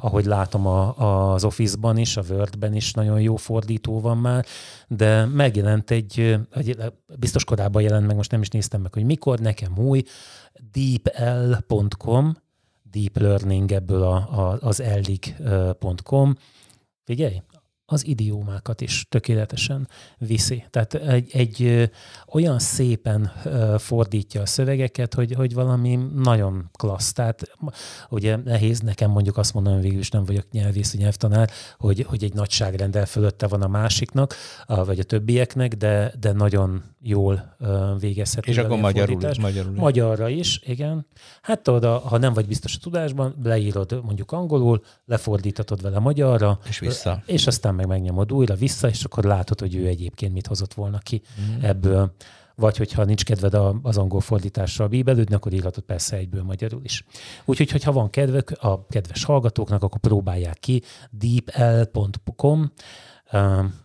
ahogy 0.00 0.24
látom 0.24 0.66
a, 0.66 1.32
az 1.32 1.44
Office-ban 1.44 1.96
is, 1.96 2.16
a 2.16 2.22
Word-ben 2.28 2.74
is 2.74 2.92
nagyon 2.92 3.20
jó 3.20 3.36
fordító 3.36 4.00
van 4.00 4.18
már, 4.18 4.46
de 4.88 5.24
megjelent 5.24 5.90
egy, 5.90 6.38
egy 6.54 6.76
biztos 7.18 7.44
korábban 7.44 7.82
jelent 7.82 8.06
meg, 8.06 8.16
most 8.16 8.30
nem 8.30 8.40
is 8.40 8.48
néztem 8.48 8.80
meg, 8.80 8.92
hogy 8.92 9.04
mikor, 9.04 9.38
nekem 9.38 9.78
új, 9.78 10.02
deepl.com, 10.72 12.36
deep 12.90 13.18
learning 13.18 13.72
ebből 13.72 14.02
a, 14.02 14.14
a, 14.14 14.58
az 14.60 14.80
eldig.com. 14.80 16.34
Figyelj, 17.04 17.42
az 17.92 18.06
idiómákat 18.06 18.80
is 18.80 19.06
tökéletesen 19.08 19.88
viszi. 20.18 20.64
Tehát 20.70 20.94
egy, 20.94 21.30
egy 21.32 21.90
olyan 22.32 22.58
szépen 22.58 23.32
fordítja 23.78 24.40
a 24.40 24.46
szövegeket, 24.46 25.14
hogy, 25.14 25.32
hogy 25.32 25.54
valami 25.54 25.98
nagyon 26.14 26.68
klassz. 26.72 27.12
Tehát 27.12 27.42
ugye 28.08 28.36
nehéz 28.36 28.80
nekem 28.80 29.10
mondjuk 29.10 29.36
azt 29.36 29.54
mondanom, 29.54 29.80
végül 29.80 29.98
is 29.98 30.10
nem 30.10 30.24
vagyok 30.24 30.50
nyelvész, 30.50 30.94
nyelvtanár, 30.94 31.50
hogy, 31.78 32.04
hogy 32.08 32.24
egy 32.24 32.34
nagyságrendel 32.34 33.06
fölötte 33.06 33.46
van 33.46 33.62
a 33.62 33.68
másiknak, 33.68 34.34
vagy 34.66 34.98
a 34.98 35.04
többieknek, 35.04 35.74
de, 35.74 36.12
de 36.20 36.32
nagyon 36.32 36.82
jól 37.04 37.56
végezhető. 37.98 38.50
és 38.50 38.58
akkor 38.58 38.78
magyarul, 38.78 39.06
fordítás. 39.06 39.38
magyarul. 39.38 39.72
Magyarra 39.74 40.28
is, 40.28 40.60
igen. 40.64 41.06
Hát 41.42 41.60
tudod, 41.62 41.84
a- 41.84 41.98
ha 41.98 42.18
nem 42.18 42.32
vagy 42.32 42.46
biztos 42.46 42.76
a 42.76 42.78
tudásban, 42.82 43.34
leírod 43.42 44.00
mondjuk 44.04 44.32
angolul, 44.32 44.82
lefordítatod 45.04 45.82
vele 45.82 45.98
magyarra, 45.98 46.58
És 46.68 46.78
vissza. 46.78 47.22
és 47.26 47.46
aztán 47.46 47.74
meg 47.74 47.86
megnyomod 47.86 48.32
újra 48.32 48.54
vissza, 48.54 48.88
és 48.88 49.04
akkor 49.04 49.24
látod, 49.24 49.60
hogy 49.60 49.74
ő 49.74 49.86
egyébként 49.86 50.32
mit 50.32 50.46
hozott 50.46 50.74
volna 50.74 50.98
ki 50.98 51.22
Mhm. 51.36 51.64
ebből. 51.64 52.14
Vagy 52.54 52.76
hogyha 52.76 53.04
nincs 53.04 53.24
kedved 53.24 53.54
az 53.82 53.98
angol 53.98 54.20
fordítással 54.20 54.88
bíbelődni, 54.88 55.34
akkor 55.34 55.52
írhatod 55.52 55.84
persze 55.84 56.16
egyből 56.16 56.42
magyarul 56.42 56.80
is. 56.84 57.04
Úgyhogy, 57.44 57.70
hogyha 57.70 57.92
van 57.92 58.10
kedvük 58.10 58.50
a 58.50 58.86
kedves 58.86 59.24
hallgatóknak, 59.24 59.82
akkor 59.82 60.00
próbálják 60.00 60.58
ki 60.60 60.82
deepl.com, 61.10 62.72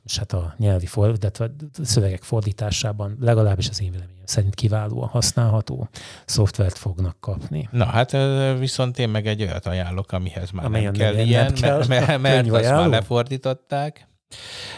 és 0.06 0.18
hát 0.18 0.34
a 0.34 0.54
nyelvi 0.58 0.86
for, 0.86 1.18
de 1.18 1.32
a 1.40 1.46
szövegek 1.84 2.24
fordításában 2.24 3.18
legalábbis 3.20 3.70
az 3.70 3.82
én 3.82 3.92
véleményem 3.92 4.18
szerint 4.26 4.56
kiválóan 4.56 5.08
használható 5.08 5.90
szoftvert 6.26 6.78
fognak 6.78 7.20
kapni. 7.20 7.70
Na 7.72 7.86
hát 7.86 8.12
viszont 8.60 9.00
én 9.00 9.10
meg 9.10 9.28
egy 9.28 9.42
olyat 9.42 9.66
ajánlok, 9.66 10.12
amihez 10.12 10.52
már 10.52 10.66
Amelyen 10.66 10.92
nem 10.92 11.02
kell 11.02 11.14
nem 11.14 11.26
ilyen, 11.26 11.54
kell. 11.54 11.84
mert, 11.88 12.08
mert, 12.08 12.22
mert 12.22 12.52
azt 12.52 12.70
már 12.70 12.88
lefordították. 12.88 14.08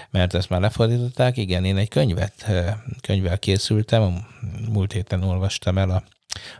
Mert 0.09 0.33
ezt 0.33 0.49
már 0.49 0.61
lefordították. 0.61 1.37
Igen, 1.37 1.65
én 1.65 1.77
egy 1.77 1.87
könyvet, 1.87 2.45
könyvvel 3.01 3.39
készültem, 3.39 4.27
múlt 4.71 4.91
héten 4.91 5.23
olvastam 5.23 5.77
el 5.77 5.89
a 5.89 6.03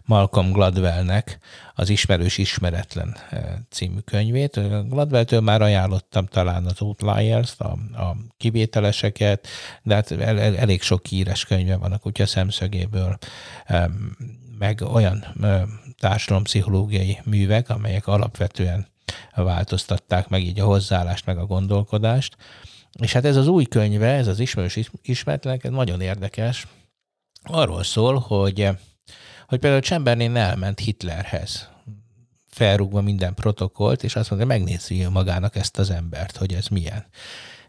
Malcolm 0.03 0.51
Gladwellnek 0.51 1.39
az 1.73 1.89
Ismerős 1.89 2.37
Ismeretlen 2.37 3.17
ö, 3.31 3.37
című 3.69 3.99
könyvét. 3.99 4.59
Gladwelltől 4.89 5.39
már 5.39 5.61
ajánlottam 5.61 6.25
talán 6.25 6.65
az 6.65 6.81
Outliers, 6.81 7.53
a, 7.57 7.71
a 8.01 8.15
kivételeseket, 8.37 9.47
de 9.83 9.93
hát 9.93 10.11
el, 10.11 10.39
el, 10.39 10.57
elég 10.57 10.81
sok 10.81 11.05
híres 11.05 11.45
könyve 11.45 11.75
van 11.77 11.91
a 11.91 11.97
kutya 11.97 12.25
szemszögéből, 12.25 13.17
Em, 13.69 14.17
meg 14.57 14.81
olyan 14.81 15.25
társadalompszichológiai 15.99 17.19
művek, 17.25 17.69
amelyek 17.69 18.07
alapvetően 18.07 18.87
változtatták 19.35 20.27
meg 20.27 20.43
így 20.43 20.59
a 20.59 20.65
hozzáállást, 20.65 21.25
meg 21.25 21.37
a 21.37 21.45
gondolkodást. 21.45 22.37
És 22.99 23.13
hát 23.13 23.25
ez 23.25 23.35
az 23.35 23.47
új 23.47 23.63
könyve, 23.63 24.07
ez 24.07 24.27
az 24.27 24.39
ismerős 24.39 24.75
is- 24.75 24.91
ismeretlenek, 25.01 25.69
nagyon 25.69 26.01
érdekes. 26.01 26.67
Arról 27.43 27.83
szól, 27.83 28.19
hogy, 28.19 28.69
hogy 29.49 29.59
például 29.59 29.81
Chamberlain 29.81 30.35
elment 30.35 30.79
Hitlerhez, 30.79 31.69
felrúgva 32.49 33.01
minden 33.01 33.33
protokollt, 33.33 34.03
és 34.03 34.15
azt 34.15 34.29
mondta, 34.29 34.47
megnézi 34.47 35.05
magának 35.05 35.55
ezt 35.55 35.77
az 35.77 35.89
embert, 35.89 36.37
hogy 36.37 36.53
ez 36.53 36.67
milyen. 36.67 37.05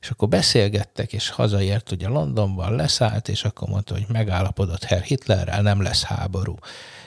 És 0.00 0.10
akkor 0.10 0.28
beszélgettek, 0.28 1.12
és 1.12 1.28
hazaért 1.28 1.90
ugye 1.90 2.08
Londonban, 2.08 2.74
leszállt, 2.74 3.28
és 3.28 3.44
akkor 3.44 3.68
mondta, 3.68 3.94
hogy 3.94 4.04
megállapodott 4.08 4.84
Herr 4.84 5.02
Hitlerrel, 5.02 5.62
nem 5.62 5.82
lesz 5.82 6.02
háború. 6.02 6.54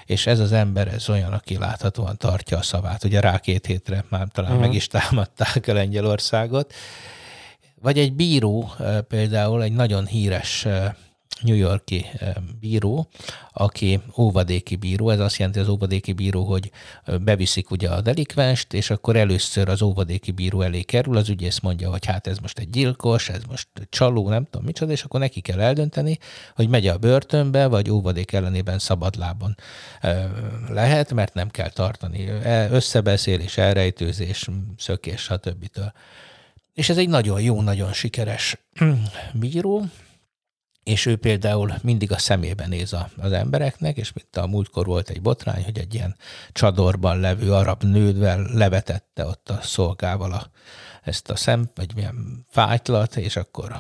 És 0.06 0.28
ez 0.28 0.40
az 0.40 0.52
ember, 0.52 0.88
ez 0.88 1.10
olyan, 1.10 1.34
aki 1.34 1.58
láthatóan 1.58 2.18
tartja 2.18 2.58
a 2.58 2.62
szavát. 2.62 3.04
Ugye 3.04 3.20
rá 3.20 3.40
két 3.40 3.66
hétre 3.66 4.06
már 4.10 4.28
talán 4.32 4.52
uh-huh. 4.52 4.66
meg 4.66 4.76
is 4.76 4.88
támadták 4.88 5.68
a 5.68 5.74
Lengyelországot. 5.74 6.74
Vagy 7.82 8.00
egy 8.00 8.14
bíró, 8.14 8.72
eh, 8.80 9.02
például 9.02 9.64
egy 9.64 9.74
nagyon 9.74 10.06
híres 10.06 10.66
eh, 10.66 10.94
New 11.44 11.56
Yorki 11.56 12.06
eh, 12.18 12.34
bíró, 12.60 13.10
aki 13.54 14.00
óvadéki 14.18 14.76
bíró, 14.76 15.10
ez 15.10 15.20
azt 15.20 15.38
jelenti 15.38 15.60
az 15.60 15.68
óvadéki 15.68 16.14
bíró, 16.14 16.44
hogy 16.44 16.72
ö, 17.06 17.18
beviszik 17.18 17.72
ugye 17.72 17.90
a 17.90 18.02
delikvenst, 18.02 18.74
és 18.74 18.90
akkor 18.90 19.16
először 19.16 19.70
az 19.70 19.82
óvadéki 19.82 20.32
bíró 20.32 20.62
elé 20.62 20.82
kerül, 20.82 21.18
az 21.18 21.30
ügyész 21.30 21.60
mondja, 21.60 21.90
hogy 21.90 22.06
hát 22.06 22.28
ez 22.28 22.38
most 22.38 22.60
egy 22.60 22.70
gyilkos, 22.70 23.30
ez 23.30 23.42
most 23.50 23.68
csaló, 23.90 24.30
nem 24.30 24.44
tudom 24.44 24.66
micsoda, 24.66 24.92
és 24.92 25.04
akkor 25.04 25.20
neki 25.20 25.42
kell 25.42 25.62
eldönteni, 25.62 26.18
hogy 26.56 26.70
megy 26.70 26.88
a 26.88 26.98
börtönbe, 26.98 27.68
vagy 27.68 27.90
óvadék 27.90 28.32
ellenében 28.32 28.80
szabadlábon 28.80 29.56
ö, 30.02 30.24
lehet, 30.70 31.14
mert 31.14 31.34
nem 31.34 31.50
kell 31.50 31.70
tartani. 31.70 32.28
E- 32.28 32.70
összebeszélés, 32.72 33.58
elrejtőzés, 33.58 34.50
szökés, 34.78 35.22
stb. 35.22 35.70
És 36.74 36.90
ez 36.90 36.98
egy 36.98 37.10
nagyon 37.10 37.42
jó, 37.42 37.62
nagyon 37.62 37.94
sikeres 37.94 38.58
bíró, 39.34 39.86
és 40.84 41.06
ő 41.06 41.16
például 41.16 41.74
mindig 41.82 42.12
a 42.12 42.18
szemébe 42.18 42.68
néz 42.68 42.94
a, 42.94 43.10
az 43.18 43.32
embereknek, 43.32 43.98
és 43.98 44.14
mint 44.14 44.38
a 44.38 44.48
múltkor 44.48 44.86
volt 44.86 45.10
egy 45.10 45.22
botrány, 45.22 45.64
hogy 45.64 45.78
egy 45.78 45.94
ilyen 45.94 46.16
csadorban 46.52 47.20
levő 47.20 47.54
arab 47.54 47.84
nődvel 47.84 48.48
levetette 48.54 49.26
ott 49.26 49.50
a 49.50 49.60
szolgával 49.62 50.32
a, 50.32 50.50
ezt 51.04 51.30
a 51.30 51.36
szem, 51.36 51.70
vagy 51.76 51.96
milyen 51.96 52.46
fájtlat, 52.50 53.16
és 53.16 53.36
akkor 53.36 53.76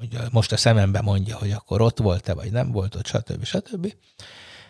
ugye 0.00 0.18
most 0.30 0.52
a 0.52 0.56
szemembe 0.56 1.00
mondja, 1.00 1.36
hogy 1.36 1.50
akkor 1.50 1.80
ott 1.80 1.98
volt-e, 1.98 2.34
vagy 2.34 2.50
nem 2.50 2.72
volt 2.72 2.94
ott, 2.94 3.06
stb. 3.06 3.44
stb. 3.44 3.94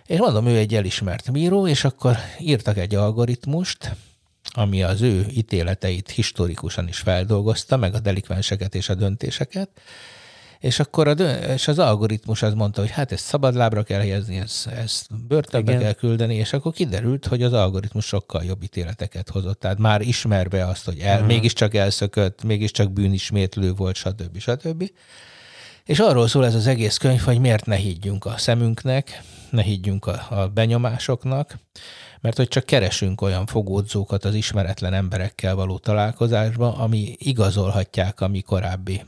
És 0.07 0.19
mondom, 0.19 0.47
ő 0.47 0.57
egy 0.57 0.75
elismert 0.75 1.33
bíró, 1.33 1.67
és 1.67 1.85
akkor 1.85 2.17
írtak 2.39 2.77
egy 2.77 2.95
algoritmust, 2.95 3.97
ami 4.51 4.83
az 4.83 5.01
ő 5.01 5.27
ítéleteit 5.31 6.11
historikusan 6.11 6.89
is 6.89 6.99
feldolgozta, 6.99 7.77
meg 7.77 7.95
a 7.95 8.01
delikvenseket 8.01 8.75
és 8.75 8.89
a 8.89 8.95
döntéseket, 8.95 9.71
és 10.61 10.81
akkor 10.81 11.09
a 11.09 11.13
és 11.13 11.69
az 11.69 11.79
algoritmus 11.79 12.43
az 12.43 12.55
mondta, 12.55 12.81
hogy 12.81 12.91
hát 12.91 13.13
ezt 13.13 13.25
szabadlábra 13.25 13.83
kell 13.83 13.99
helyezni, 13.99 14.37
ezt, 14.37 14.67
ezt 14.67 15.27
börtönbe 15.27 15.71
Igen. 15.71 15.83
kell 15.83 15.93
küldeni, 15.93 16.35
és 16.35 16.53
akkor 16.53 16.73
kiderült, 16.73 17.27
hogy 17.27 17.43
az 17.43 17.53
algoritmus 17.53 18.05
sokkal 18.05 18.45
jobb 18.45 18.63
ítéleteket 18.63 19.29
hozott. 19.29 19.61
Tehát 19.61 19.79
már 19.79 20.01
ismerve 20.01 20.67
azt, 20.67 20.85
hogy 20.85 20.99
el, 20.99 21.25
mégiscsak 21.25 21.75
elszökött, 21.75 22.43
mégiscsak 22.43 22.93
bűnismétlő 22.93 23.73
volt, 23.73 23.97
stb. 23.97 24.39
stb. 24.39 24.91
És 25.85 25.99
arról 25.99 26.29
szól 26.29 26.45
ez 26.45 26.55
az 26.55 26.67
egész 26.67 26.97
könyv, 26.97 27.21
hogy 27.21 27.41
miért 27.41 27.67
ne 27.67 27.77
higgyünk 27.77 28.25
a 28.25 28.35
szemünknek, 28.37 29.23
ne 29.51 29.63
higgyünk 29.63 30.07
a, 30.07 30.27
a 30.31 30.49
benyomásoknak, 30.49 31.59
mert 32.21 32.37
hogy 32.37 32.49
csak 32.49 32.65
keresünk 32.65 33.21
olyan 33.21 33.47
fogódzókat 33.47 34.25
az 34.25 34.35
ismeretlen 34.35 34.93
emberekkel 34.93 35.55
való 35.55 35.79
találkozásba, 35.79 36.77
ami 36.77 37.15
igazolhatják 37.19 38.21
a 38.21 38.29
mi 38.29 38.41
korábbi 38.41 39.03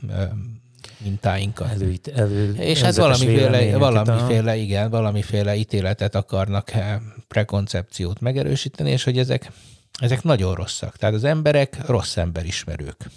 mintáinkat. 1.03 1.69
Előít, 1.71 2.07
elő, 2.07 2.53
És 2.53 2.81
hát 2.81 2.95
valamiféle, 2.95 3.77
valamiféle, 3.77 4.55
igen, 4.55 4.89
valamiféle 4.89 5.55
ítéletet 5.55 6.15
akarnak, 6.15 6.71
eh, 6.71 6.97
prekoncepciót 7.27 8.19
megerősíteni, 8.19 8.91
és 8.91 9.03
hogy 9.03 9.17
ezek, 9.17 9.51
ezek 9.99 10.23
nagyon 10.23 10.55
rosszak. 10.55 10.97
Tehát 10.97 11.15
az 11.15 11.23
emberek 11.23 11.87
rossz 11.87 12.17
emberismerők. 12.17 13.09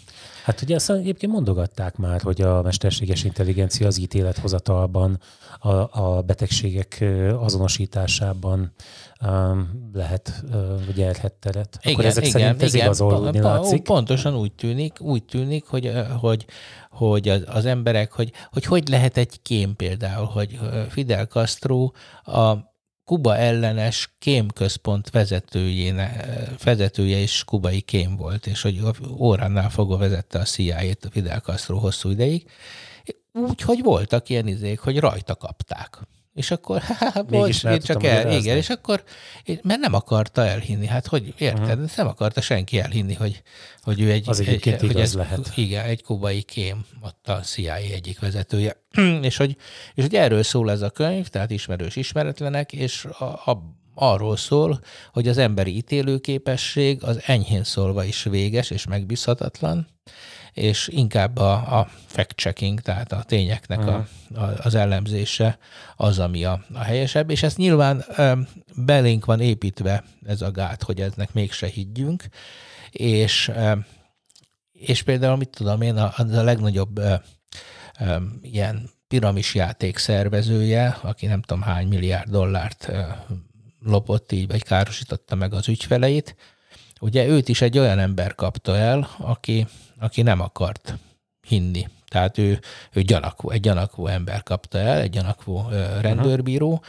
Hát 0.44 0.62
ugye 0.62 0.74
ezt 0.74 0.90
egyébként 0.90 1.32
mondogatták 1.32 1.96
már, 1.96 2.22
hogy 2.22 2.40
a 2.40 2.62
mesterséges 2.62 3.24
intelligencia 3.24 3.86
az 3.86 3.98
ítélethozatalban, 3.98 5.20
a, 5.58 6.00
a 6.00 6.22
betegségek 6.22 6.96
ö, 7.00 7.34
azonosításában 7.34 8.72
um, 9.20 9.90
lehet, 9.92 10.44
ö, 10.52 10.76
vagy 10.86 11.02
elhet 11.02 11.32
teret. 11.32 11.78
Akkor 11.82 12.04
ezek 12.04 12.24
szerint 12.24 12.62
ez 12.62 12.74
igazolódni 12.74 13.40
Pa- 13.40 13.48
látszik. 13.48 13.82
Pontosan 13.82 14.36
úgy 14.36 14.52
tűnik, 14.52 15.00
úgy 15.00 15.24
tűnik, 15.24 15.64
hogy, 15.64 15.92
hogy, 16.20 16.46
hogy 16.90 17.28
az, 17.28 17.42
az 17.46 17.64
emberek, 17.64 18.12
hogy, 18.12 18.32
hogy 18.50 18.64
hogy 18.64 18.88
lehet 18.88 19.16
egy 19.16 19.42
kém 19.42 19.76
például, 19.76 20.26
hogy 20.26 20.58
Fidel 20.88 21.26
Castro 21.26 21.90
a 22.22 22.72
Kuba 23.04 23.36
ellenes 23.36 24.14
kémközpont 24.18 25.10
vezetője 26.64 27.18
is 27.18 27.44
kubai 27.44 27.80
kém 27.80 28.16
volt, 28.16 28.46
és 28.46 28.62
hogy 28.62 28.80
óránál 29.18 29.70
fogva 29.70 29.96
vezette 29.96 30.38
a 30.38 30.42
CIA-t 30.42 31.04
a 31.04 31.10
Fidel 31.10 31.40
Castro 31.40 31.78
hosszú 31.78 32.10
ideig, 32.10 32.50
úgy, 33.32 33.60
hogy 33.60 33.82
voltak 33.82 34.28
ilyen 34.28 34.46
izék, 34.46 34.78
hogy 34.78 34.98
rajta 34.98 35.36
kapták. 35.36 35.98
És 36.34 36.50
akkor, 36.50 36.80
hát, 36.98 37.26
bocs, 37.26 37.64
én 37.64 37.80
csak 37.80 38.04
el, 38.04 38.14
magyarázni. 38.14 38.40
igen, 38.40 38.56
és 38.56 38.70
akkor, 38.70 39.04
mert 39.62 39.80
nem 39.80 39.94
akarta 39.94 40.46
elhinni, 40.46 40.86
hát 40.86 41.06
hogy 41.06 41.34
érted, 41.38 41.78
uh-huh. 41.78 41.96
nem 41.96 42.06
akarta 42.06 42.40
senki 42.40 42.80
elhinni, 42.80 43.14
hogy, 43.14 43.42
hogy 43.82 44.00
ő 44.00 44.10
egy, 44.10 44.28
Az 44.28 44.40
egyébként 44.40 44.74
egy, 44.74 44.80
hogy 44.80 44.90
igaz 44.90 45.02
ez, 45.02 45.14
lehet. 45.14 45.52
Igen, 45.54 45.84
egy 45.84 46.02
kubai 46.02 46.42
kém, 46.42 46.86
ott 47.02 47.28
a 47.28 47.40
CIA 47.40 47.74
egyik 47.74 48.20
vezetője. 48.20 48.76
és, 49.22 49.36
hogy, 49.36 49.56
és 49.94 50.02
hogy 50.02 50.14
erről 50.14 50.42
szól 50.42 50.70
ez 50.70 50.80
a 50.80 50.90
könyv, 50.90 51.28
tehát 51.28 51.50
ismerős 51.50 51.96
ismeretlenek, 51.96 52.72
és 52.72 53.04
a, 53.04 53.24
a, 53.24 53.62
arról 53.94 54.36
szól, 54.36 54.80
hogy 55.12 55.28
az 55.28 55.38
emberi 55.38 55.76
ítélőképesség 55.76 57.02
az 57.02 57.20
enyhén 57.26 57.64
szólva 57.64 58.04
is 58.04 58.22
véges 58.22 58.70
és 58.70 58.86
megbízhatatlan, 58.86 59.86
és 60.54 60.88
inkább 60.88 61.36
a, 61.36 61.78
a 61.78 61.88
fact-checking, 62.06 62.80
tehát 62.80 63.12
a 63.12 63.22
tényeknek 63.22 63.86
a, 63.86 64.06
a, 64.34 64.40
az 64.62 64.74
elemzése 64.74 65.58
az, 65.96 66.18
ami 66.18 66.44
a, 66.44 66.64
a 66.72 66.82
helyesebb, 66.82 67.30
és 67.30 67.42
ezt 67.42 67.56
nyilván 67.56 68.04
um, 68.18 68.48
belénk 68.76 69.24
van 69.24 69.40
építve 69.40 70.04
ez 70.26 70.42
a 70.42 70.50
gát, 70.50 70.82
hogy 70.82 71.00
eznek 71.00 71.32
mégse 71.32 71.66
higgyünk, 71.66 72.24
és, 72.90 73.50
um, 73.56 73.84
és 74.72 75.02
például, 75.02 75.36
mit 75.36 75.48
tudom 75.48 75.80
én, 75.80 75.96
a, 75.96 76.12
a 76.16 76.42
legnagyobb 76.42 77.00
um, 78.00 78.38
ilyen 78.42 78.90
piramis 79.08 79.54
játék 79.54 79.98
szervezője, 79.98 80.98
aki 81.02 81.26
nem 81.26 81.42
tudom 81.42 81.62
hány 81.62 81.88
milliárd 81.88 82.30
dollárt 82.30 82.92
lopott 83.80 84.32
így, 84.32 84.46
vagy 84.46 84.62
károsította 84.62 85.34
meg 85.34 85.54
az 85.54 85.68
ügyfeleit, 85.68 86.36
ugye 87.00 87.26
őt 87.26 87.48
is 87.48 87.60
egy 87.60 87.78
olyan 87.78 87.98
ember 87.98 88.34
kapta 88.34 88.76
el, 88.76 89.08
aki, 89.18 89.66
aki 90.00 90.22
nem 90.22 90.40
akart 90.40 90.94
hinni. 91.46 91.88
Tehát 92.08 92.38
ő, 92.38 92.60
ő 92.92 93.02
gyanakvó, 93.02 93.50
egy 93.50 93.60
gyanakvó 93.60 94.06
ember 94.06 94.42
kapta 94.42 94.78
el, 94.78 95.00
egy 95.00 95.10
gyanakvó 95.10 95.68
rendőrbíró, 96.00 96.82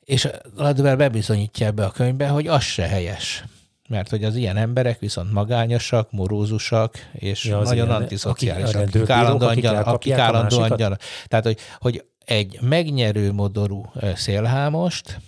és 0.00 0.28
Ladver 0.56 0.96
bebizonyítja 0.96 1.66
ebbe 1.66 1.84
a 1.84 1.90
könyvbe, 1.90 2.28
hogy 2.28 2.46
az 2.46 2.62
se 2.62 2.86
helyes. 2.86 3.44
Mert 3.88 4.08
hogy 4.10 4.24
az 4.24 4.36
ilyen 4.36 4.56
emberek 4.56 4.98
viszont 4.98 5.32
magányosak, 5.32 6.10
morózusak, 6.12 7.08
és 7.12 7.44
Ja, 7.44 7.58
nagyon 7.58 7.86
ilyen- 7.86 8.00
antiszociálisak. 8.00 8.82
akik- 8.86 9.10
állandóan, 9.10 9.50
akik 9.50 9.62
gyan, 9.62 9.76
akik 9.76 10.12
állandóan 10.12 10.76
gyan, 10.76 10.98
Tehát, 11.26 11.44
hogy, 11.44 11.58
hogy 11.78 12.04
egy 12.24 12.58
megnyerő 12.60 13.32
modorú 13.32 13.92
szélhámost, 14.14 15.20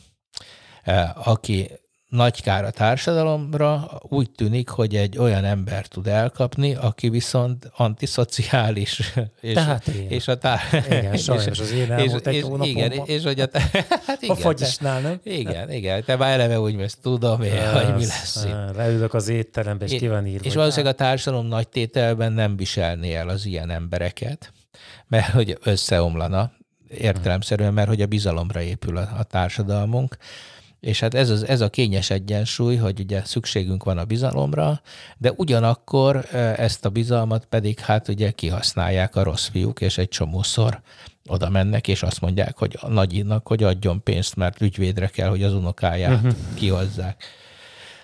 aki 1.15 1.71
nagy 2.11 2.43
kár 2.43 2.65
a 2.65 2.71
társadalomra, 2.71 4.01
úgy 4.03 4.31
tűnik, 4.31 4.69
hogy 4.69 4.97
egy 4.97 5.19
olyan 5.19 5.45
ember 5.45 5.87
tud 5.87 6.07
elkapni, 6.07 6.75
aki 6.75 7.09
viszont 7.09 7.71
antiszociális. 7.77 9.13
És, 9.41 9.53
Tehát 9.53 9.87
én. 9.87 10.09
és 10.09 10.29
a 10.29 10.39
tár... 10.39 10.61
Igen, 10.87 11.17
sajnos 11.37 11.61
az 11.61 11.73
én 11.73 11.93
elmúlt 11.93 12.27
egy 12.27 12.35
és, 12.35 12.69
igen, 12.69 12.93
és 12.93 13.23
hogy 13.23 13.41
a, 13.41 13.47
hát 14.07 14.23
igen, 14.23 14.37
A 14.37 14.39
fagyisnál, 14.39 15.01
nem? 15.01 15.21
igen, 15.23 15.73
igen, 15.73 16.05
te 16.05 16.17
már 16.17 16.33
eleve 16.33 16.61
úgy 16.61 16.75
mész, 16.75 16.99
tudom 17.03 17.43
én, 17.43 17.73
hogy 17.73 17.95
mi 17.95 18.07
lesz 18.07 18.45
itt. 18.45 18.77
Leülök 18.77 19.15
az 19.15 19.29
étterembe, 19.29 19.85
és 19.85 19.99
ki 19.99 20.09
van 20.09 20.27
írva. 20.27 20.45
És 20.45 20.55
valószínűleg 20.55 20.95
a 20.95 20.97
társadalom 20.97 21.47
nagy 21.47 21.69
tételben 21.69 22.33
nem 22.33 22.57
viselné 22.57 23.15
el 23.15 23.29
az 23.29 23.47
ilyen 23.47 23.71
embereket, 23.71 24.53
mert 25.07 25.33
hogy 25.33 25.59
összeomlana 25.63 26.53
értelemszerűen, 26.89 27.75
mert 27.75 27.89
hogy 27.89 28.03
a 28.03 28.07
bizalomra 28.07 28.61
épül 28.61 28.97
a, 28.97 29.09
a 29.19 29.23
társadalmunk. 29.23 30.17
És 30.81 31.01
hát 31.01 31.15
ez, 31.15 31.31
az, 31.31 31.47
ez 31.47 31.61
a 31.61 31.71
kényes 31.71 32.11
egyensúly, 32.11 32.77
hogy 32.77 33.01
ugye 33.01 33.25
szükségünk 33.25 33.85
van 33.85 33.99
a 33.99 34.05
bizalomra, 34.05 34.81
de 35.19 35.33
ugyanakkor 35.37 36.35
ezt 36.57 36.85
a 36.85 36.89
bizalmat 36.89 37.45
pedig 37.45 37.79
hát 37.79 38.09
ugye 38.09 38.31
kihasználják 38.31 39.17
a 39.17 39.23
rossz 39.23 39.49
fiúk, 39.49 39.81
és 39.81 39.99
egy 39.99 40.09
csomószor 40.09 40.81
oda 41.27 41.49
mennek, 41.49 41.89
és 41.89 42.03
azt 42.03 42.21
mondják, 42.21 42.59
hogy 42.59 42.79
a 42.81 42.89
nagyinak, 42.89 43.47
hogy 43.47 43.63
adjon 43.63 44.03
pénzt, 44.03 44.37
mert 44.37 44.61
ügyvédre 44.61 45.07
kell, 45.07 45.29
hogy 45.29 45.43
az 45.43 45.53
unokáját 45.55 46.15
uh-huh. 46.15 46.33
kihozzák. 46.55 47.25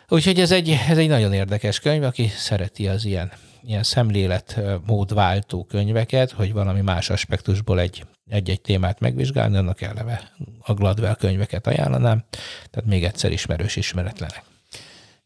Úgyhogy 0.08 0.40
ez 0.40 0.52
egy, 0.52 0.78
ez 0.88 0.98
egy 0.98 1.08
nagyon 1.08 1.32
érdekes 1.32 1.80
könyv, 1.80 2.02
aki 2.02 2.28
szereti 2.36 2.88
az 2.88 3.04
ilyen, 3.04 3.32
ilyen 3.66 3.82
szemléletmódváltó 3.82 5.64
könyveket, 5.64 6.30
hogy 6.30 6.52
valami 6.52 6.80
más 6.80 7.10
aspektusból 7.10 7.80
egy, 7.80 8.04
egy-egy 8.30 8.60
témát 8.60 9.00
megvizsgálni, 9.00 9.56
annak 9.56 9.80
eleve 9.80 10.32
a 10.60 10.74
Gladwell 10.74 11.14
könyveket 11.14 11.66
ajánlanám, 11.66 12.24
tehát 12.70 12.88
még 12.88 13.04
egyszer 13.04 13.32
ismerős 13.32 13.76
ismeretlenek. 13.76 14.42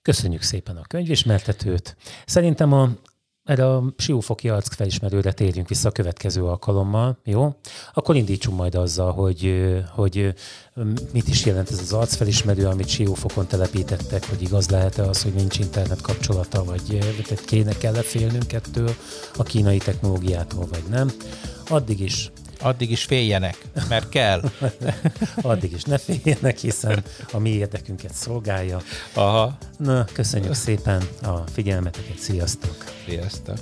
Köszönjük 0.03 0.43
szépen 0.43 0.76
a 0.76 0.86
könyvismertetőt. 0.88 1.97
Szerintem 2.26 2.72
a, 2.72 2.88
erre 3.45 3.66
a 3.66 3.95
siófoki 3.97 4.49
arcfelismerőre 4.49 5.32
térjünk 5.32 5.68
vissza 5.68 5.88
a 5.88 5.93
következő 5.93 6.45
alkalommal, 6.45 7.18
jó? 7.24 7.55
Akkor 7.95 8.16
indítsunk 8.16 8.57
majd 8.57 8.74
azzal, 8.74 9.12
hogy, 9.12 9.70
hogy 9.95 10.34
mit 11.12 11.28
is 11.28 11.45
jelent 11.45 11.70
ez 11.70 11.80
az 11.80 11.93
arcfelismerő, 11.93 12.66
amit 12.66 12.88
siófokon 12.88 13.47
telepítettek, 13.47 14.28
hogy 14.28 14.43
igaz 14.43 14.68
lehet-e 14.68 15.03
az, 15.03 15.22
hogy 15.22 15.32
nincs 15.32 15.59
internet 15.59 16.01
kapcsolata, 16.01 16.64
vagy 16.64 16.99
tehát 17.26 17.45
kéne 17.45 17.78
kell-e 17.78 18.03
félnünk 18.03 18.53
ettől 18.53 18.95
a 19.36 19.43
kínai 19.43 19.78
technológiától, 19.78 20.66
vagy 20.70 20.84
nem. 20.88 21.11
Addig 21.68 22.01
is 22.01 22.30
Addig 22.61 22.90
is 22.90 23.04
féljenek, 23.04 23.56
mert 23.88 24.08
kell. 24.08 24.42
Addig 25.42 25.72
is 25.72 25.82
ne 25.82 25.98
féljenek, 25.98 26.58
hiszen 26.58 27.04
a 27.32 27.38
mi 27.38 27.50
érdekünket 27.50 28.14
szolgálja. 28.14 28.80
Aha, 29.14 29.58
Na, 29.78 30.04
köszönjük 30.04 30.54
szépen 30.54 31.02
a 31.22 31.36
figyelmeteket, 31.36 32.18
sziasztok! 32.18 32.84
sziasztok. 33.06 33.58